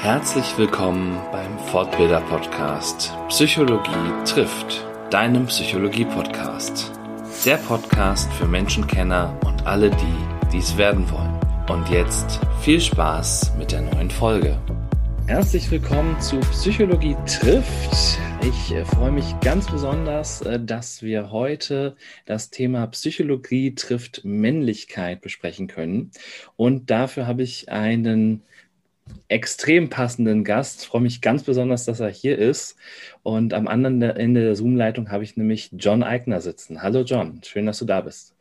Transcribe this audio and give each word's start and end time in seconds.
Herzlich 0.00 0.56
willkommen 0.56 1.20
beim 1.32 1.58
Fortbilder 1.58 2.20
Podcast 2.20 3.12
Psychologie 3.28 3.90
trifft, 4.24 4.86
deinem 5.10 5.46
Psychologie 5.46 6.04
Podcast. 6.04 6.92
Der 7.44 7.56
Podcast 7.56 8.32
für 8.34 8.46
Menschenkenner 8.46 9.36
und 9.44 9.66
alle 9.66 9.90
die, 9.90 10.48
die 10.52 10.58
es 10.58 10.78
werden 10.78 11.10
wollen. 11.10 11.36
Und 11.68 11.90
jetzt 11.90 12.38
viel 12.60 12.80
Spaß 12.80 13.54
mit 13.58 13.72
der 13.72 13.82
neuen 13.82 14.08
Folge. 14.08 14.56
Herzlich 15.26 15.68
willkommen 15.68 16.18
zu 16.20 16.38
Psychologie 16.52 17.16
trifft. 17.26 18.18
Ich 18.42 18.72
äh, 18.72 18.84
freue 18.84 19.10
mich 19.10 19.38
ganz 19.40 19.66
besonders, 19.66 20.42
äh, 20.42 20.60
dass 20.60 21.02
wir 21.02 21.32
heute 21.32 21.96
das 22.24 22.50
Thema 22.50 22.86
Psychologie 22.86 23.74
trifft 23.74 24.24
Männlichkeit 24.24 25.20
besprechen 25.22 25.66
können. 25.66 26.12
Und 26.56 26.88
dafür 26.88 27.26
habe 27.26 27.42
ich 27.42 27.68
einen 27.68 28.44
extrem 29.28 29.88
passenden 29.88 30.44
Gast. 30.44 30.82
Ich 30.82 30.88
freue 30.88 31.00
mich 31.00 31.20
ganz 31.20 31.42
besonders, 31.42 31.84
dass 31.84 32.00
er 32.00 32.10
hier 32.10 32.38
ist. 32.38 32.76
Und 33.22 33.54
am 33.54 33.68
anderen 33.68 34.00
Ende 34.02 34.42
der 34.42 34.56
Zoom-Leitung 34.56 35.10
habe 35.10 35.24
ich 35.24 35.36
nämlich 35.36 35.70
John 35.72 36.02
Eigner 36.02 36.40
sitzen. 36.40 36.82
Hallo 36.82 37.02
John, 37.02 37.40
schön, 37.44 37.66
dass 37.66 37.78
du 37.78 37.84
da 37.84 38.00
bist. 38.00 38.34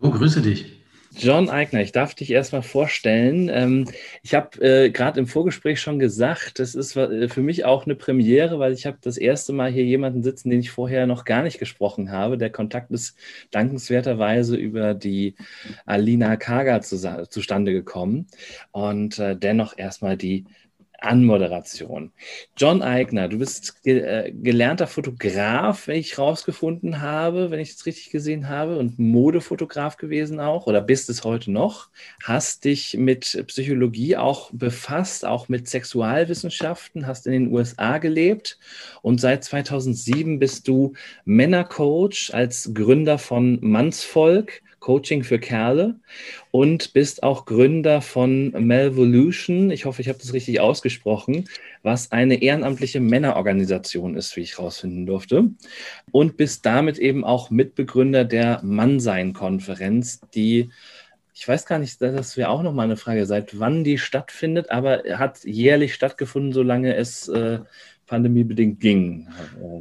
Hallo, 0.00 0.12
grüße 0.12 0.42
dich. 0.42 0.81
John 1.14 1.50
Eigner, 1.50 1.82
ich 1.82 1.92
darf 1.92 2.14
dich 2.14 2.30
erstmal 2.30 2.62
vorstellen. 2.62 3.50
Ähm, 3.52 3.88
ich 4.22 4.34
habe 4.34 4.58
äh, 4.60 4.90
gerade 4.90 5.20
im 5.20 5.26
Vorgespräch 5.26 5.80
schon 5.80 5.98
gesagt, 5.98 6.58
das 6.58 6.74
ist 6.74 6.96
äh, 6.96 7.28
für 7.28 7.42
mich 7.42 7.64
auch 7.64 7.84
eine 7.84 7.94
Premiere, 7.94 8.58
weil 8.58 8.72
ich 8.72 8.86
habe 8.86 8.98
das 9.00 9.18
erste 9.18 9.52
Mal 9.52 9.70
hier 9.70 9.84
jemanden 9.84 10.22
sitzen, 10.22 10.50
den 10.50 10.60
ich 10.60 10.70
vorher 10.70 11.06
noch 11.06 11.24
gar 11.24 11.42
nicht 11.42 11.58
gesprochen 11.58 12.10
habe. 12.10 12.38
Der 12.38 12.50
Kontakt 12.50 12.90
ist 12.90 13.16
dankenswerterweise 13.50 14.56
über 14.56 14.94
die 14.94 15.34
Alina 15.86 16.36
Kaga 16.36 16.80
zu, 16.80 16.98
zustande 17.28 17.72
gekommen. 17.72 18.26
Und 18.70 19.18
äh, 19.18 19.36
dennoch 19.36 19.76
erstmal 19.76 20.16
die 20.16 20.46
Anmoderation. 21.02 22.12
John 22.56 22.82
Eigner, 22.82 23.28
du 23.28 23.38
bist 23.38 23.82
ge 23.82 24.00
äh, 24.00 24.32
gelernter 24.32 24.86
Fotograf, 24.86 25.86
wenn 25.88 25.96
ich 25.96 26.18
rausgefunden 26.18 27.00
habe, 27.00 27.50
wenn 27.50 27.60
ich 27.60 27.70
es 27.70 27.86
richtig 27.86 28.10
gesehen 28.10 28.48
habe, 28.48 28.78
und 28.78 28.98
Modefotograf 28.98 29.96
gewesen 29.96 30.40
auch 30.40 30.66
oder 30.66 30.80
bist 30.80 31.10
es 31.10 31.24
heute 31.24 31.50
noch. 31.50 31.88
Hast 32.22 32.64
dich 32.64 32.96
mit 32.96 33.44
Psychologie 33.48 34.16
auch 34.16 34.50
befasst, 34.52 35.24
auch 35.24 35.48
mit 35.48 35.68
Sexualwissenschaften, 35.68 37.06
hast 37.06 37.26
in 37.26 37.32
den 37.32 37.52
USA 37.52 37.98
gelebt 37.98 38.58
und 39.02 39.20
seit 39.20 39.44
2007 39.44 40.38
bist 40.38 40.68
du 40.68 40.94
Männercoach 41.24 42.30
als 42.32 42.72
Gründer 42.74 43.18
von 43.18 43.58
Mannsvolk 43.60 44.62
Coaching 44.82 45.22
für 45.22 45.38
Kerle 45.38 46.00
und 46.50 46.92
bist 46.92 47.22
auch 47.22 47.46
Gründer 47.46 48.02
von 48.02 48.50
Melvolution. 48.50 49.70
Ich 49.70 49.84
hoffe, 49.84 50.02
ich 50.02 50.08
habe 50.08 50.18
das 50.18 50.32
richtig 50.32 50.58
ausgesprochen, 50.58 51.48
was 51.84 52.10
eine 52.10 52.42
ehrenamtliche 52.42 52.98
Männerorganisation 52.98 54.16
ist, 54.16 54.36
wie 54.36 54.40
ich 54.40 54.58
herausfinden 54.58 55.06
durfte. 55.06 55.50
Und 56.10 56.36
bist 56.36 56.66
damit 56.66 56.98
eben 56.98 57.24
auch 57.24 57.48
Mitbegründer 57.48 58.24
der 58.24 58.60
Mannsein-Konferenz, 58.64 60.20
die 60.34 60.70
ich 61.34 61.48
weiß 61.48 61.64
gar 61.64 61.78
nicht, 61.78 62.02
das 62.02 62.36
wäre 62.36 62.50
auch 62.50 62.62
nochmal 62.62 62.84
eine 62.84 62.98
Frage, 62.98 63.24
seit 63.24 63.58
wann 63.58 63.84
die 63.84 63.96
stattfindet, 63.96 64.70
aber 64.70 65.02
hat 65.14 65.42
jährlich 65.44 65.94
stattgefunden, 65.94 66.52
solange 66.52 66.94
es 66.94 67.26
äh, 67.28 67.60
pandemiebedingt 68.12 68.78
ging. 68.78 69.26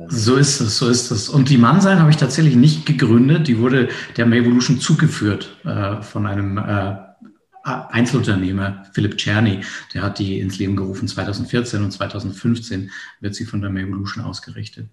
So 0.07 0.37
ist 0.37 0.61
es, 0.61 0.77
so 0.77 0.87
ist 0.87 1.11
es. 1.11 1.27
Und 1.27 1.49
die 1.49 1.57
Mannsein 1.57 1.99
habe 1.99 2.11
ich 2.11 2.15
tatsächlich 2.15 2.55
nicht 2.55 2.85
gegründet. 2.85 3.49
Die 3.49 3.59
wurde 3.59 3.89
der 4.15 4.25
Evolution 4.25 4.79
zugeführt 4.79 5.57
äh, 5.65 6.01
von 6.01 6.25
einem 6.25 6.57
äh, 6.57 6.95
Einzelunternehmer, 7.63 8.85
Philipp 8.93 9.17
Czerny. 9.17 9.59
Der 9.93 10.03
hat 10.03 10.17
die 10.17 10.39
ins 10.39 10.59
Leben 10.59 10.77
gerufen 10.77 11.09
2014 11.09 11.83
und 11.83 11.91
2015 11.91 12.89
wird 13.19 13.35
sie 13.35 13.43
von 13.43 13.61
der 13.61 13.69
Evolution 13.69 14.23
ausgerichtet. 14.23 14.87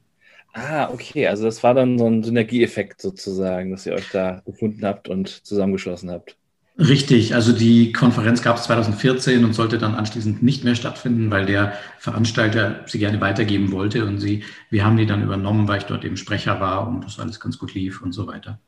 Ah, 0.52 0.91
okay. 0.91 1.28
Also 1.28 1.45
das 1.45 1.62
war 1.62 1.75
dann 1.75 1.97
so 1.97 2.08
ein 2.08 2.25
Synergieeffekt 2.25 3.00
sozusagen, 3.00 3.70
dass 3.70 3.86
ihr 3.86 3.92
euch 3.92 4.11
da 4.11 4.42
gefunden 4.45 4.84
habt 4.84 5.08
und 5.08 5.29
zusammengeschlossen 5.29 6.11
habt. 6.11 6.36
Richtig, 6.78 7.34
also 7.34 7.52
die 7.52 7.92
Konferenz 7.92 8.40
gab 8.40 8.56
es 8.56 8.62
2014 8.64 9.44
und 9.44 9.52
sollte 9.52 9.78
dann 9.78 9.96
anschließend 9.96 10.44
nicht 10.44 10.62
mehr 10.62 10.77
stattfinden, 10.77 11.28
weil 11.28 11.44
der 11.44 11.72
Veranstalter 11.98 12.84
sie 12.86 13.00
gerne 13.00 13.20
weitergeben 13.20 13.72
wollte 13.72 14.05
und 14.05 14.20
sie, 14.20 14.44
wir 14.70 14.84
haben 14.84 14.96
die 14.96 15.06
dann 15.06 15.24
übernommen, 15.24 15.66
weil 15.66 15.78
ich 15.78 15.84
dort 15.84 16.05
eben 16.05 16.16
Sprecher 16.16 16.61
war 16.61 16.86
und 16.86 17.05
das 17.05 17.18
alles 17.18 17.40
ganz 17.40 17.58
gut 17.58 17.74
lief 17.74 18.00
und 18.00 18.12
so 18.12 18.28
weiter. 18.28 18.61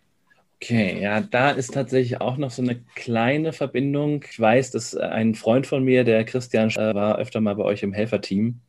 Okay, 0.63 1.01
ja, 1.01 1.21
da 1.21 1.53
ist 1.53 1.73
tatsächlich 1.73 2.21
auch 2.21 2.37
noch 2.37 2.51
so 2.51 2.63
eine 2.63 2.83
kleine 2.97 3.53
Verbindung. 3.53 4.25
Ich 4.29 4.39
weiß, 4.39 4.73
dass 4.73 4.97
ein 4.97 5.37
Freund 5.37 5.69
von 5.69 5.85
mir, 5.85 6.03
der 6.03 6.25
Christian, 6.25 6.69
war 6.75 7.17
öfter 7.17 7.41
mal 7.41 7.55
bei 7.55 7.65
euch 7.65 7.83
im 7.85 7.93
Helferteam. 7.93 8.61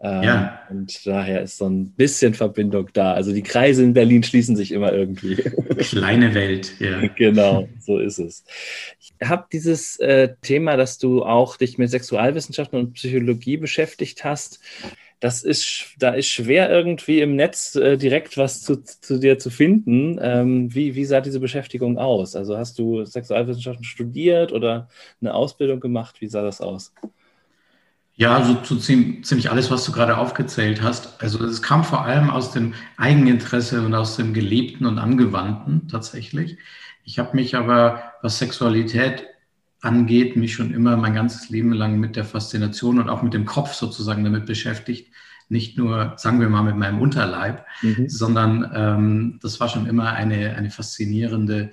Ähm, 0.00 0.22
ja. 0.22 0.60
Und 0.70 1.06
daher 1.06 1.42
ist 1.42 1.58
so 1.58 1.66
ein 1.66 1.90
bisschen 1.92 2.34
Verbindung 2.34 2.90
da. 2.92 3.14
Also 3.14 3.32
die 3.32 3.42
Kreise 3.42 3.82
in 3.82 3.94
Berlin 3.94 4.22
schließen 4.22 4.56
sich 4.56 4.72
immer 4.72 4.92
irgendwie. 4.92 5.36
Kleine 5.78 6.34
Welt, 6.34 6.74
ja. 6.78 7.06
Genau, 7.08 7.68
so 7.80 7.98
ist 7.98 8.18
es. 8.18 8.44
Ich 9.00 9.14
habe 9.26 9.46
dieses 9.52 9.98
äh, 10.00 10.34
Thema, 10.42 10.76
dass 10.76 10.98
du 10.98 11.24
auch 11.24 11.56
dich 11.56 11.78
mit 11.78 11.90
Sexualwissenschaften 11.90 12.78
und 12.78 12.94
Psychologie 12.94 13.56
beschäftigt 13.56 14.24
hast. 14.24 14.60
Das 15.20 15.42
ist, 15.42 15.94
da 15.98 16.10
ist 16.10 16.26
schwer 16.26 16.68
irgendwie 16.68 17.20
im 17.20 17.34
Netz 17.34 17.76
äh, 17.76 17.96
direkt 17.96 18.36
was 18.36 18.60
zu, 18.62 18.84
zu, 18.84 19.18
dir 19.18 19.38
zu 19.38 19.48
finden. 19.48 20.18
Ähm, 20.20 20.74
wie, 20.74 20.96
wie 20.96 21.04
sah 21.06 21.22
diese 21.22 21.40
Beschäftigung 21.40 21.96
aus? 21.96 22.36
Also 22.36 22.58
hast 22.58 22.78
du 22.78 23.06
Sexualwissenschaften 23.06 23.84
studiert 23.84 24.52
oder 24.52 24.88
eine 25.22 25.32
Ausbildung 25.32 25.80
gemacht? 25.80 26.20
Wie 26.20 26.26
sah 26.26 26.42
das 26.42 26.60
aus? 26.60 26.92
Ja, 28.16 28.36
also 28.36 28.56
so 28.62 28.76
ziemlich 28.76 29.50
alles, 29.50 29.72
was 29.72 29.84
du 29.84 29.90
gerade 29.90 30.18
aufgezählt 30.18 30.82
hast. 30.82 31.20
Also 31.20 31.44
es 31.44 31.62
kam 31.62 31.82
vor 31.82 32.04
allem 32.04 32.30
aus 32.30 32.52
dem 32.52 32.74
Eigeninteresse 32.96 33.84
und 33.84 33.92
aus 33.94 34.16
dem 34.16 34.32
Gelebten 34.32 34.86
und 34.86 34.98
Angewandten 34.98 35.88
tatsächlich. 35.88 36.56
Ich 37.04 37.18
habe 37.18 37.34
mich 37.34 37.56
aber, 37.56 38.12
was 38.22 38.38
Sexualität 38.38 39.26
angeht, 39.80 40.36
mich 40.36 40.54
schon 40.54 40.72
immer 40.72 40.96
mein 40.96 41.14
ganzes 41.14 41.50
Leben 41.50 41.72
lang 41.72 41.98
mit 41.98 42.14
der 42.14 42.24
Faszination 42.24 43.00
und 43.00 43.08
auch 43.08 43.22
mit 43.22 43.34
dem 43.34 43.46
Kopf 43.46 43.74
sozusagen 43.74 44.22
damit 44.22 44.46
beschäftigt. 44.46 45.12
Nicht 45.48 45.76
nur, 45.76 46.14
sagen 46.16 46.40
wir 46.40 46.48
mal, 46.48 46.62
mit 46.62 46.76
meinem 46.76 47.02
Unterleib, 47.02 47.66
mhm. 47.82 48.08
sondern 48.08 48.70
ähm, 48.74 49.38
das 49.42 49.58
war 49.60 49.68
schon 49.68 49.86
immer 49.86 50.12
eine, 50.12 50.56
eine 50.56 50.70
faszinierende 50.70 51.72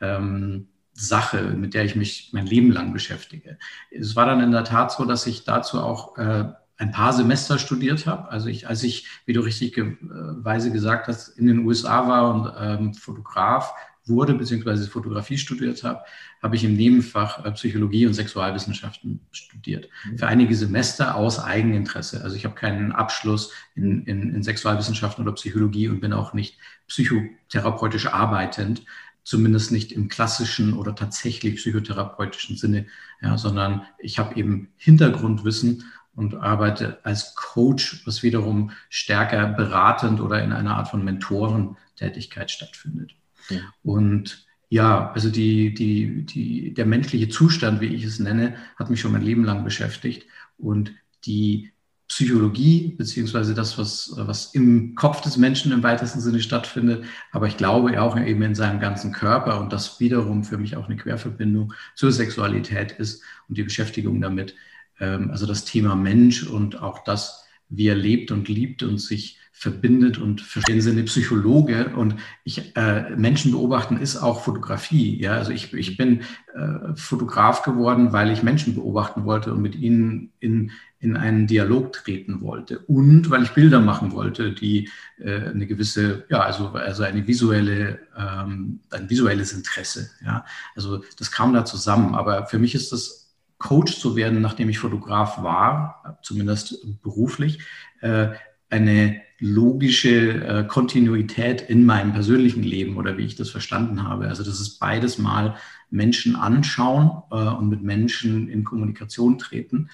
ähm, 0.00 0.68
Sache, 1.06 1.42
mit 1.56 1.74
der 1.74 1.84
ich 1.84 1.96
mich 1.96 2.30
mein 2.32 2.46
Leben 2.46 2.70
lang 2.70 2.92
beschäftige. 2.92 3.58
Es 3.90 4.16
war 4.16 4.26
dann 4.26 4.40
in 4.40 4.52
der 4.52 4.64
Tat 4.64 4.92
so, 4.92 5.04
dass 5.04 5.26
ich 5.26 5.44
dazu 5.44 5.80
auch 5.80 6.16
äh, 6.18 6.44
ein 6.76 6.92
paar 6.92 7.12
Semester 7.12 7.58
studiert 7.58 8.06
habe. 8.06 8.30
Also 8.30 8.48
ich, 8.48 8.68
als 8.68 8.82
ich, 8.82 9.06
wie 9.26 9.32
du 9.32 9.40
richtigerweise 9.40 10.72
gesagt 10.72 11.08
hast, 11.08 11.28
in 11.38 11.46
den 11.46 11.66
USA 11.66 12.08
war 12.08 12.34
und 12.34 12.52
ähm, 12.58 12.94
Fotograf 12.94 13.74
wurde, 14.06 14.34
beziehungsweise 14.34 14.88
Fotografie 14.88 15.36
studiert 15.36 15.84
habe, 15.84 16.00
habe 16.42 16.56
ich 16.56 16.64
im 16.64 16.74
Nebenfach 16.74 17.44
äh, 17.44 17.52
Psychologie 17.52 18.06
und 18.06 18.14
Sexualwissenschaften 18.14 19.20
studiert. 19.30 19.88
Mhm. 20.04 20.18
Für 20.18 20.26
einige 20.26 20.54
Semester 20.54 21.14
aus 21.14 21.38
Eigeninteresse. 21.38 22.22
Also 22.24 22.36
ich 22.36 22.44
habe 22.44 22.54
keinen 22.54 22.92
Abschluss 22.92 23.52
in, 23.74 24.04
in, 24.04 24.34
in 24.34 24.42
Sexualwissenschaften 24.42 25.22
oder 25.22 25.34
Psychologie 25.34 25.88
und 25.88 26.00
bin 26.00 26.12
auch 26.12 26.32
nicht 26.32 26.58
psychotherapeutisch 26.88 28.06
arbeitend, 28.06 28.82
zumindest 29.22 29.72
nicht 29.72 29.92
im 29.92 30.08
klassischen 30.08 30.74
oder 30.74 30.94
tatsächlich 30.94 31.56
psychotherapeutischen 31.56 32.56
Sinne, 32.56 32.86
ja, 33.22 33.36
sondern 33.38 33.82
ich 33.98 34.18
habe 34.18 34.36
eben 34.36 34.68
Hintergrundwissen 34.76 35.84
und 36.14 36.34
arbeite 36.34 36.98
als 37.04 37.34
Coach, 37.34 38.02
was 38.06 38.22
wiederum 38.22 38.72
stärker 38.88 39.46
beratend 39.48 40.20
oder 40.20 40.42
in 40.42 40.52
einer 40.52 40.76
Art 40.76 40.88
von 40.88 41.04
Mentorentätigkeit 41.04 42.50
stattfindet. 42.50 43.12
Ja. 43.48 43.60
Und 43.82 44.46
ja, 44.68 45.10
also 45.12 45.30
die, 45.30 45.74
die, 45.74 46.24
die, 46.24 46.74
der 46.74 46.86
menschliche 46.86 47.28
Zustand, 47.28 47.80
wie 47.80 47.86
ich 47.86 48.04
es 48.04 48.20
nenne, 48.20 48.56
hat 48.76 48.88
mich 48.88 49.00
schon 49.00 49.12
mein 49.12 49.22
Leben 49.22 49.44
lang 49.44 49.64
beschäftigt. 49.64 50.26
Und 50.58 50.92
die 51.24 51.72
Psychologie, 52.10 52.96
beziehungsweise 52.98 53.54
das, 53.54 53.78
was, 53.78 54.12
was 54.16 54.52
im 54.52 54.96
Kopf 54.96 55.20
des 55.20 55.36
Menschen 55.36 55.70
im 55.70 55.84
weitesten 55.84 56.20
Sinne 56.20 56.40
stattfindet, 56.40 57.04
aber 57.30 57.46
ich 57.46 57.56
glaube 57.56 58.02
auch 58.02 58.18
eben 58.18 58.42
in 58.42 58.56
seinem 58.56 58.80
ganzen 58.80 59.12
Körper 59.12 59.60
und 59.60 59.72
das 59.72 60.00
wiederum 60.00 60.42
für 60.42 60.58
mich 60.58 60.76
auch 60.76 60.86
eine 60.86 60.96
Querverbindung 60.96 61.72
zur 61.94 62.10
Sexualität 62.10 62.90
ist 62.90 63.22
und 63.48 63.58
die 63.58 63.62
Beschäftigung 63.62 64.20
damit. 64.20 64.56
Ähm, 64.98 65.30
also 65.30 65.46
das 65.46 65.64
Thema 65.64 65.94
Mensch 65.94 66.42
und 66.42 66.82
auch 66.82 67.04
das, 67.04 67.44
wie 67.68 67.86
er 67.86 67.94
lebt 67.94 68.32
und 68.32 68.48
liebt 68.48 68.82
und 68.82 68.98
sich 68.98 69.38
verbindet 69.60 70.16
und 70.16 70.40
verstehen 70.40 70.80
Sie 70.80 70.90
eine 70.90 71.02
Psychologe 71.02 71.92
und 71.94 72.14
ich 72.44 72.74
äh, 72.76 73.14
Menschen 73.14 73.52
beobachten 73.52 73.98
ist 73.98 74.16
auch 74.16 74.40
Fotografie. 74.40 75.20
Ja, 75.20 75.34
also 75.34 75.52
ich, 75.52 75.74
ich 75.74 75.98
bin 75.98 76.22
äh, 76.54 76.94
Fotograf 76.96 77.62
geworden, 77.62 78.14
weil 78.14 78.30
ich 78.30 78.42
Menschen 78.42 78.74
beobachten 78.74 79.26
wollte 79.26 79.52
und 79.52 79.60
mit 79.60 79.74
ihnen 79.76 80.32
in, 80.40 80.70
in 80.98 81.14
einen 81.14 81.46
Dialog 81.46 81.92
treten 81.92 82.40
wollte 82.40 82.78
und 82.78 83.28
weil 83.28 83.42
ich 83.42 83.50
Bilder 83.50 83.80
machen 83.80 84.12
wollte, 84.12 84.52
die 84.52 84.88
äh, 85.18 85.50
eine 85.50 85.66
gewisse, 85.66 86.24
ja, 86.30 86.40
also, 86.40 86.68
also 86.68 87.02
eine 87.02 87.26
visuelle, 87.26 87.98
ähm, 88.16 88.80
ein 88.88 89.10
visuelles 89.10 89.52
Interesse. 89.52 90.08
Ja, 90.24 90.46
also 90.74 91.04
das 91.18 91.30
kam 91.30 91.52
da 91.52 91.66
zusammen. 91.66 92.14
Aber 92.14 92.46
für 92.46 92.58
mich 92.58 92.74
ist 92.74 92.92
das 92.92 93.36
Coach 93.58 94.00
zu 94.00 94.16
werden, 94.16 94.40
nachdem 94.40 94.70
ich 94.70 94.78
Fotograf 94.78 95.42
war, 95.42 96.18
zumindest 96.22 97.02
beruflich, 97.02 97.58
äh, 98.00 98.28
eine 98.70 99.20
logische 99.40 100.44
äh, 100.44 100.64
Kontinuität 100.64 101.62
in 101.62 101.84
meinem 101.84 102.12
persönlichen 102.12 102.62
Leben 102.62 102.96
oder 102.96 103.16
wie 103.18 103.24
ich 103.24 103.36
das 103.36 103.50
verstanden 103.50 104.04
habe. 104.04 104.28
Also 104.28 104.44
das 104.44 104.60
ist 104.60 104.78
beides 104.78 105.18
mal 105.18 105.56
Menschen 105.90 106.36
anschauen 106.36 107.22
äh, 107.30 107.34
und 107.34 107.68
mit 107.68 107.82
Menschen 107.82 108.48
in 108.48 108.64
Kommunikation 108.64 109.38
treten 109.38 109.88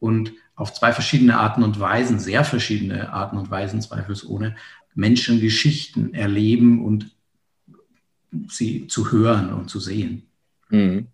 und 0.00 0.32
auf 0.56 0.74
zwei 0.74 0.92
verschiedene 0.92 1.38
Arten 1.38 1.62
und 1.62 1.78
Weisen, 1.78 2.18
sehr 2.18 2.44
verschiedene 2.44 3.12
Arten 3.12 3.38
und 3.38 3.50
Weisen 3.50 3.80
zweifelsohne, 3.80 4.56
Menschen 4.94 5.40
Geschichten 5.40 6.12
erleben 6.12 6.84
und 6.84 7.12
sie 8.48 8.88
zu 8.88 9.12
hören 9.12 9.52
und 9.52 9.70
zu 9.70 9.78
sehen. 9.78 10.24
Mhm. 10.70 11.06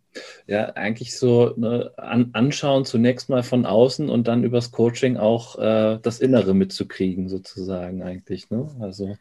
Ja, 0.46 0.66
eigentlich 0.74 1.18
so 1.18 1.54
ne, 1.56 1.92
an, 1.96 2.30
anschauen, 2.32 2.84
zunächst 2.84 3.28
mal 3.28 3.42
von 3.42 3.66
außen 3.66 4.08
und 4.08 4.28
dann 4.28 4.44
übers 4.44 4.70
Coaching 4.70 5.16
auch 5.16 5.58
äh, 5.58 5.98
das 6.02 6.20
Innere 6.20 6.54
mitzukriegen, 6.54 7.28
sozusagen 7.28 8.02
eigentlich. 8.02 8.50
Ne? 8.50 8.68
Also 8.80 9.16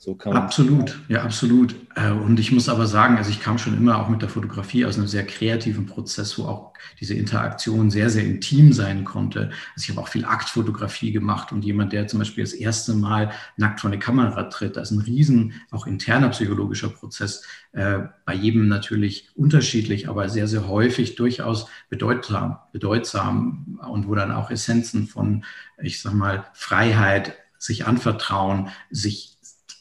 so 0.00 0.14
kann 0.14 0.32
man 0.32 0.42
absolut, 0.44 0.96
ja, 1.08 1.24
absolut. 1.24 1.74
Äh, 1.96 2.12
und 2.12 2.38
ich 2.38 2.52
muss 2.52 2.68
aber 2.68 2.86
sagen, 2.86 3.16
also 3.16 3.30
ich 3.30 3.40
kam 3.40 3.58
schon 3.58 3.76
immer 3.76 3.98
auch 3.98 4.08
mit 4.08 4.22
der 4.22 4.28
Fotografie 4.28 4.86
aus 4.86 4.96
einem 4.96 5.08
sehr 5.08 5.26
kreativen 5.26 5.86
Prozess, 5.86 6.38
wo 6.38 6.44
auch 6.44 6.72
diese 7.00 7.14
Interaktion 7.14 7.90
sehr, 7.90 8.08
sehr 8.08 8.24
intim 8.24 8.72
sein 8.72 9.04
konnte. 9.04 9.50
Also 9.74 9.84
ich 9.84 9.90
habe 9.90 10.00
auch 10.00 10.06
viel 10.06 10.24
Aktfotografie 10.24 11.10
gemacht 11.10 11.50
und 11.50 11.64
jemand, 11.64 11.92
der 11.92 12.06
zum 12.06 12.20
Beispiel 12.20 12.44
das 12.44 12.52
erste 12.52 12.94
Mal 12.94 13.32
nackt 13.56 13.80
vor 13.80 13.90
eine 13.90 13.98
Kamera 13.98 14.44
tritt, 14.44 14.76
das 14.76 14.92
ist 14.92 14.96
ein 14.96 15.02
riesen, 15.02 15.54
auch 15.72 15.88
interner 15.88 16.28
psychologischer 16.28 16.90
Prozess, 16.90 17.42
äh, 17.72 17.98
bei 18.24 18.34
jedem 18.34 18.68
natürlich 18.68 19.30
unterschiedlich, 19.34 20.08
aber 20.08 20.28
sehr, 20.28 20.46
sehr 20.46 20.68
häufig 20.68 21.16
durchaus 21.16 21.66
bedeutsam, 21.88 22.58
bedeutsam 22.70 23.80
und 23.90 24.06
wo 24.06 24.14
dann 24.14 24.30
auch 24.30 24.52
Essenzen 24.52 25.08
von, 25.08 25.44
ich 25.82 26.00
sag 26.00 26.14
mal, 26.14 26.46
Freiheit, 26.52 27.34
sich 27.58 27.86
anvertrauen, 27.86 28.68
sich 28.90 29.37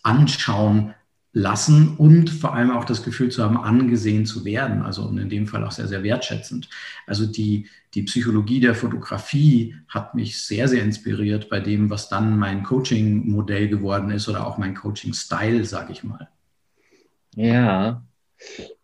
anschauen 0.07 0.94
lassen 1.33 1.95
und 1.98 2.30
vor 2.31 2.56
allem 2.56 2.71
auch 2.71 2.86
das 2.86 3.04
Gefühl 3.04 3.30
zu 3.30 3.44
haben, 3.44 3.57
angesehen 3.57 4.25
zu 4.25 4.44
werden. 4.44 4.81
Also 4.81 5.04
und 5.04 5.19
in 5.19 5.30
dem 5.30 5.45
Fall 5.45 5.63
auch 5.63 5.71
sehr, 5.71 5.88
sehr 5.88 6.01
wertschätzend. 6.01 6.68
Also 7.06 7.27
die, 7.27 7.68
die 7.94 8.04
Psychologie 8.04 8.59
der 8.59 8.74
Fotografie 8.74 9.75
hat 9.88 10.15
mich 10.15 10.42
sehr, 10.42 10.68
sehr 10.68 10.83
inspiriert 10.83 11.50
bei 11.50 11.59
dem, 11.59 11.92
was 11.92 12.09
dann 12.09 12.39
mein 12.39 12.63
Coaching-Modell 12.63 13.68
geworden 13.68 14.09
ist 14.09 14.27
oder 14.27 14.48
auch 14.48 14.57
mein 14.57 14.74
Coaching-Style, 14.74 15.63
sage 15.65 15.92
ich 15.92 16.04
mal. 16.04 16.27
Ja, 17.36 18.03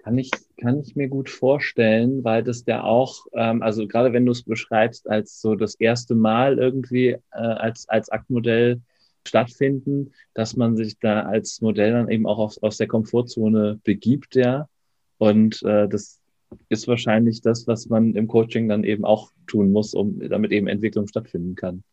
kann 0.04 0.18
ich, 0.18 0.30
kann 0.62 0.80
ich 0.80 0.96
mir 0.96 1.08
gut 1.08 1.30
vorstellen, 1.30 2.24
weil 2.24 2.44
das 2.44 2.66
ja 2.68 2.84
auch, 2.84 3.26
ähm, 3.34 3.64
also 3.64 3.88
gerade 3.88 4.14
wenn 4.14 4.26
du 4.26 4.32
es 4.32 4.44
beschreibst 4.44 5.10
als 5.10 5.42
so 5.42 5.56
das 5.56 5.76
erste 5.76 6.14
Mal 6.14 6.60
irgendwie 6.60 7.10
äh, 7.10 7.20
als, 7.32 7.90
als 7.90 8.10
Aktmodell 8.10 8.82
stattfinden, 9.28 10.12
dass 10.34 10.56
man 10.56 10.76
sich 10.76 11.00
da 11.00 11.22
als 11.22 11.62
Modell 11.62 11.94
dann 11.94 12.10
eben 12.10 12.26
auch 12.26 12.40
aus, 12.40 12.62
aus 12.62 12.78
der 12.78 12.88
Komfortzone 12.88 13.80
begibt, 13.84 14.36
ja. 14.36 14.68
Und 15.18 15.64
äh, 15.64 15.88
das 15.88 16.20
ist 16.70 16.88
wahrscheinlich 16.88 17.42
das, 17.42 17.68
was 17.68 17.88
man 17.88 18.16
im 18.16 18.28
Coaching 18.28 18.68
dann 18.68 18.84
eben 18.84 19.06
auch 19.06 19.32
tun 19.48 19.72
muss, 19.72 19.94
um 19.94 20.20
damit 20.20 20.52
eben 20.52 20.68
Entwicklung 20.68 21.08
stattfinden 21.08 21.56
kann. 21.56 21.84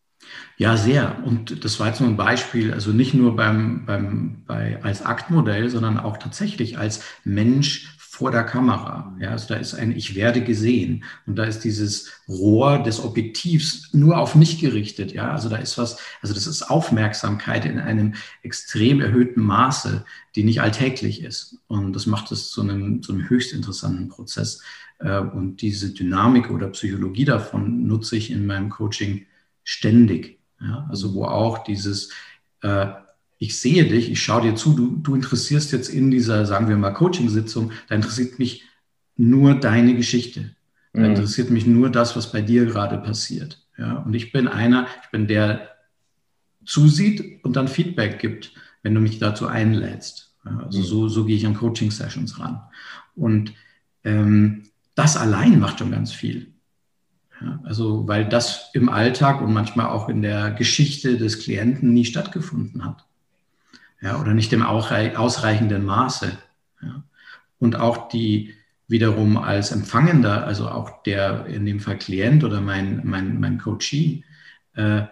Ja, 0.57 0.77
sehr. 0.77 1.23
Und 1.25 1.65
das 1.65 1.79
war 1.79 1.87
jetzt 1.87 1.99
nur 1.99 2.09
ein 2.09 2.17
Beispiel, 2.17 2.73
also 2.73 2.91
nicht 2.91 3.13
nur 3.13 3.35
beim, 3.35 3.85
beim, 3.85 4.43
bei, 4.45 4.81
als 4.83 5.03
Aktmodell, 5.03 5.69
sondern 5.69 5.97
auch 5.97 6.17
tatsächlich 6.17 6.77
als 6.77 7.03
Mensch 7.23 7.97
vor 8.21 8.29
der 8.29 8.43
Kamera. 8.43 9.17
Ja, 9.19 9.31
also 9.31 9.47
da 9.47 9.55
ist 9.55 9.73
ein 9.73 9.97
Ich 9.97 10.13
werde 10.13 10.43
gesehen 10.43 11.05
und 11.25 11.37
da 11.37 11.43
ist 11.43 11.61
dieses 11.61 12.11
Rohr 12.27 12.77
des 12.83 13.03
Objektivs 13.03 13.89
nur 13.93 14.19
auf 14.19 14.35
mich 14.35 14.59
gerichtet. 14.59 15.11
Ja, 15.11 15.31
also 15.31 15.49
da 15.49 15.55
ist 15.55 15.79
was, 15.79 15.97
also 16.21 16.35
das 16.35 16.45
ist 16.45 16.61
Aufmerksamkeit 16.61 17.65
in 17.65 17.79
einem 17.79 18.13
extrem 18.43 19.01
erhöhten 19.01 19.41
Maße, 19.41 20.05
die 20.35 20.43
nicht 20.43 20.61
alltäglich 20.61 21.23
ist. 21.23 21.57
Und 21.65 21.95
das 21.95 22.05
macht 22.05 22.31
es 22.31 22.51
zu 22.51 22.61
einem, 22.61 23.01
zu 23.01 23.11
einem 23.11 23.27
höchst 23.27 23.53
interessanten 23.53 24.07
Prozess. 24.07 24.61
Äh, 24.99 25.17
und 25.17 25.63
diese 25.63 25.91
Dynamik 25.91 26.51
oder 26.51 26.67
Psychologie 26.67 27.25
davon 27.25 27.87
nutze 27.87 28.17
ich 28.17 28.29
in 28.29 28.45
meinem 28.45 28.69
Coaching 28.69 29.25
ständig. 29.63 30.39
Ja, 30.61 30.85
also 30.91 31.15
wo 31.15 31.25
auch 31.25 31.63
dieses 31.63 32.11
äh, 32.61 32.85
ich 33.41 33.59
sehe 33.59 33.85
dich, 33.85 34.11
ich 34.11 34.21
schaue 34.21 34.43
dir 34.43 34.55
zu, 34.55 34.75
du, 34.75 34.97
du 34.97 35.15
interessierst 35.15 35.71
jetzt 35.71 35.89
in 35.89 36.11
dieser, 36.11 36.45
sagen 36.45 36.69
wir 36.69 36.77
mal, 36.77 36.91
Coaching-Sitzung, 36.91 37.71
da 37.89 37.95
interessiert 37.95 38.37
mich 38.37 38.65
nur 39.17 39.55
deine 39.55 39.95
Geschichte. 39.95 40.55
Da 40.93 40.99
mhm. 40.99 41.05
interessiert 41.07 41.49
mich 41.49 41.65
nur 41.65 41.89
das, 41.89 42.15
was 42.15 42.31
bei 42.31 42.41
dir 42.41 42.67
gerade 42.67 42.99
passiert. 42.99 43.65
Ja, 43.79 43.97
und 43.97 44.13
ich 44.13 44.31
bin 44.31 44.47
einer, 44.47 44.85
ich 45.03 45.09
bin 45.09 45.25
der 45.25 45.69
zusieht 46.65 47.43
und 47.43 47.55
dann 47.55 47.67
Feedback 47.67 48.19
gibt, 48.19 48.53
wenn 48.83 48.93
du 48.93 49.01
mich 49.01 49.17
dazu 49.17 49.47
einlädst. 49.47 50.35
Also 50.43 50.77
mhm. 50.77 50.83
so, 50.83 51.07
so 51.07 51.25
gehe 51.25 51.35
ich 51.35 51.47
an 51.47 51.55
Coaching-Sessions 51.55 52.39
ran. 52.39 52.61
Und 53.15 53.53
ähm, 54.03 54.65
das 54.93 55.17
allein 55.17 55.59
macht 55.59 55.79
schon 55.79 55.89
ganz 55.89 56.11
viel. 56.11 56.53
Ja, 57.41 57.59
also, 57.63 58.07
weil 58.07 58.29
das 58.29 58.69
im 58.73 58.89
Alltag 58.89 59.41
und 59.41 59.51
manchmal 59.51 59.87
auch 59.87 60.09
in 60.09 60.21
der 60.21 60.51
Geschichte 60.51 61.17
des 61.17 61.39
Klienten 61.39 61.91
nie 61.91 62.05
stattgefunden 62.05 62.85
hat 62.85 63.07
ja, 64.01 64.19
oder 64.19 64.33
nicht 64.33 64.51
im 64.53 64.63
ausreichenden 64.63 65.85
Maße. 65.85 66.31
Ja. 66.81 67.03
Und 67.59 67.75
auch 67.75 68.09
die 68.09 68.53
wiederum 68.87 69.37
als 69.37 69.71
Empfangender, 69.71 70.45
also 70.45 70.67
auch 70.67 71.03
der 71.03 71.45
in 71.45 71.65
dem 71.65 71.79
Fall 71.79 71.97
Klient 71.97 72.43
oder 72.43 72.59
mein, 72.59 73.01
mein, 73.05 73.39
mein 73.39 73.57
Coachee, 73.57 74.23
äh, 74.73 75.03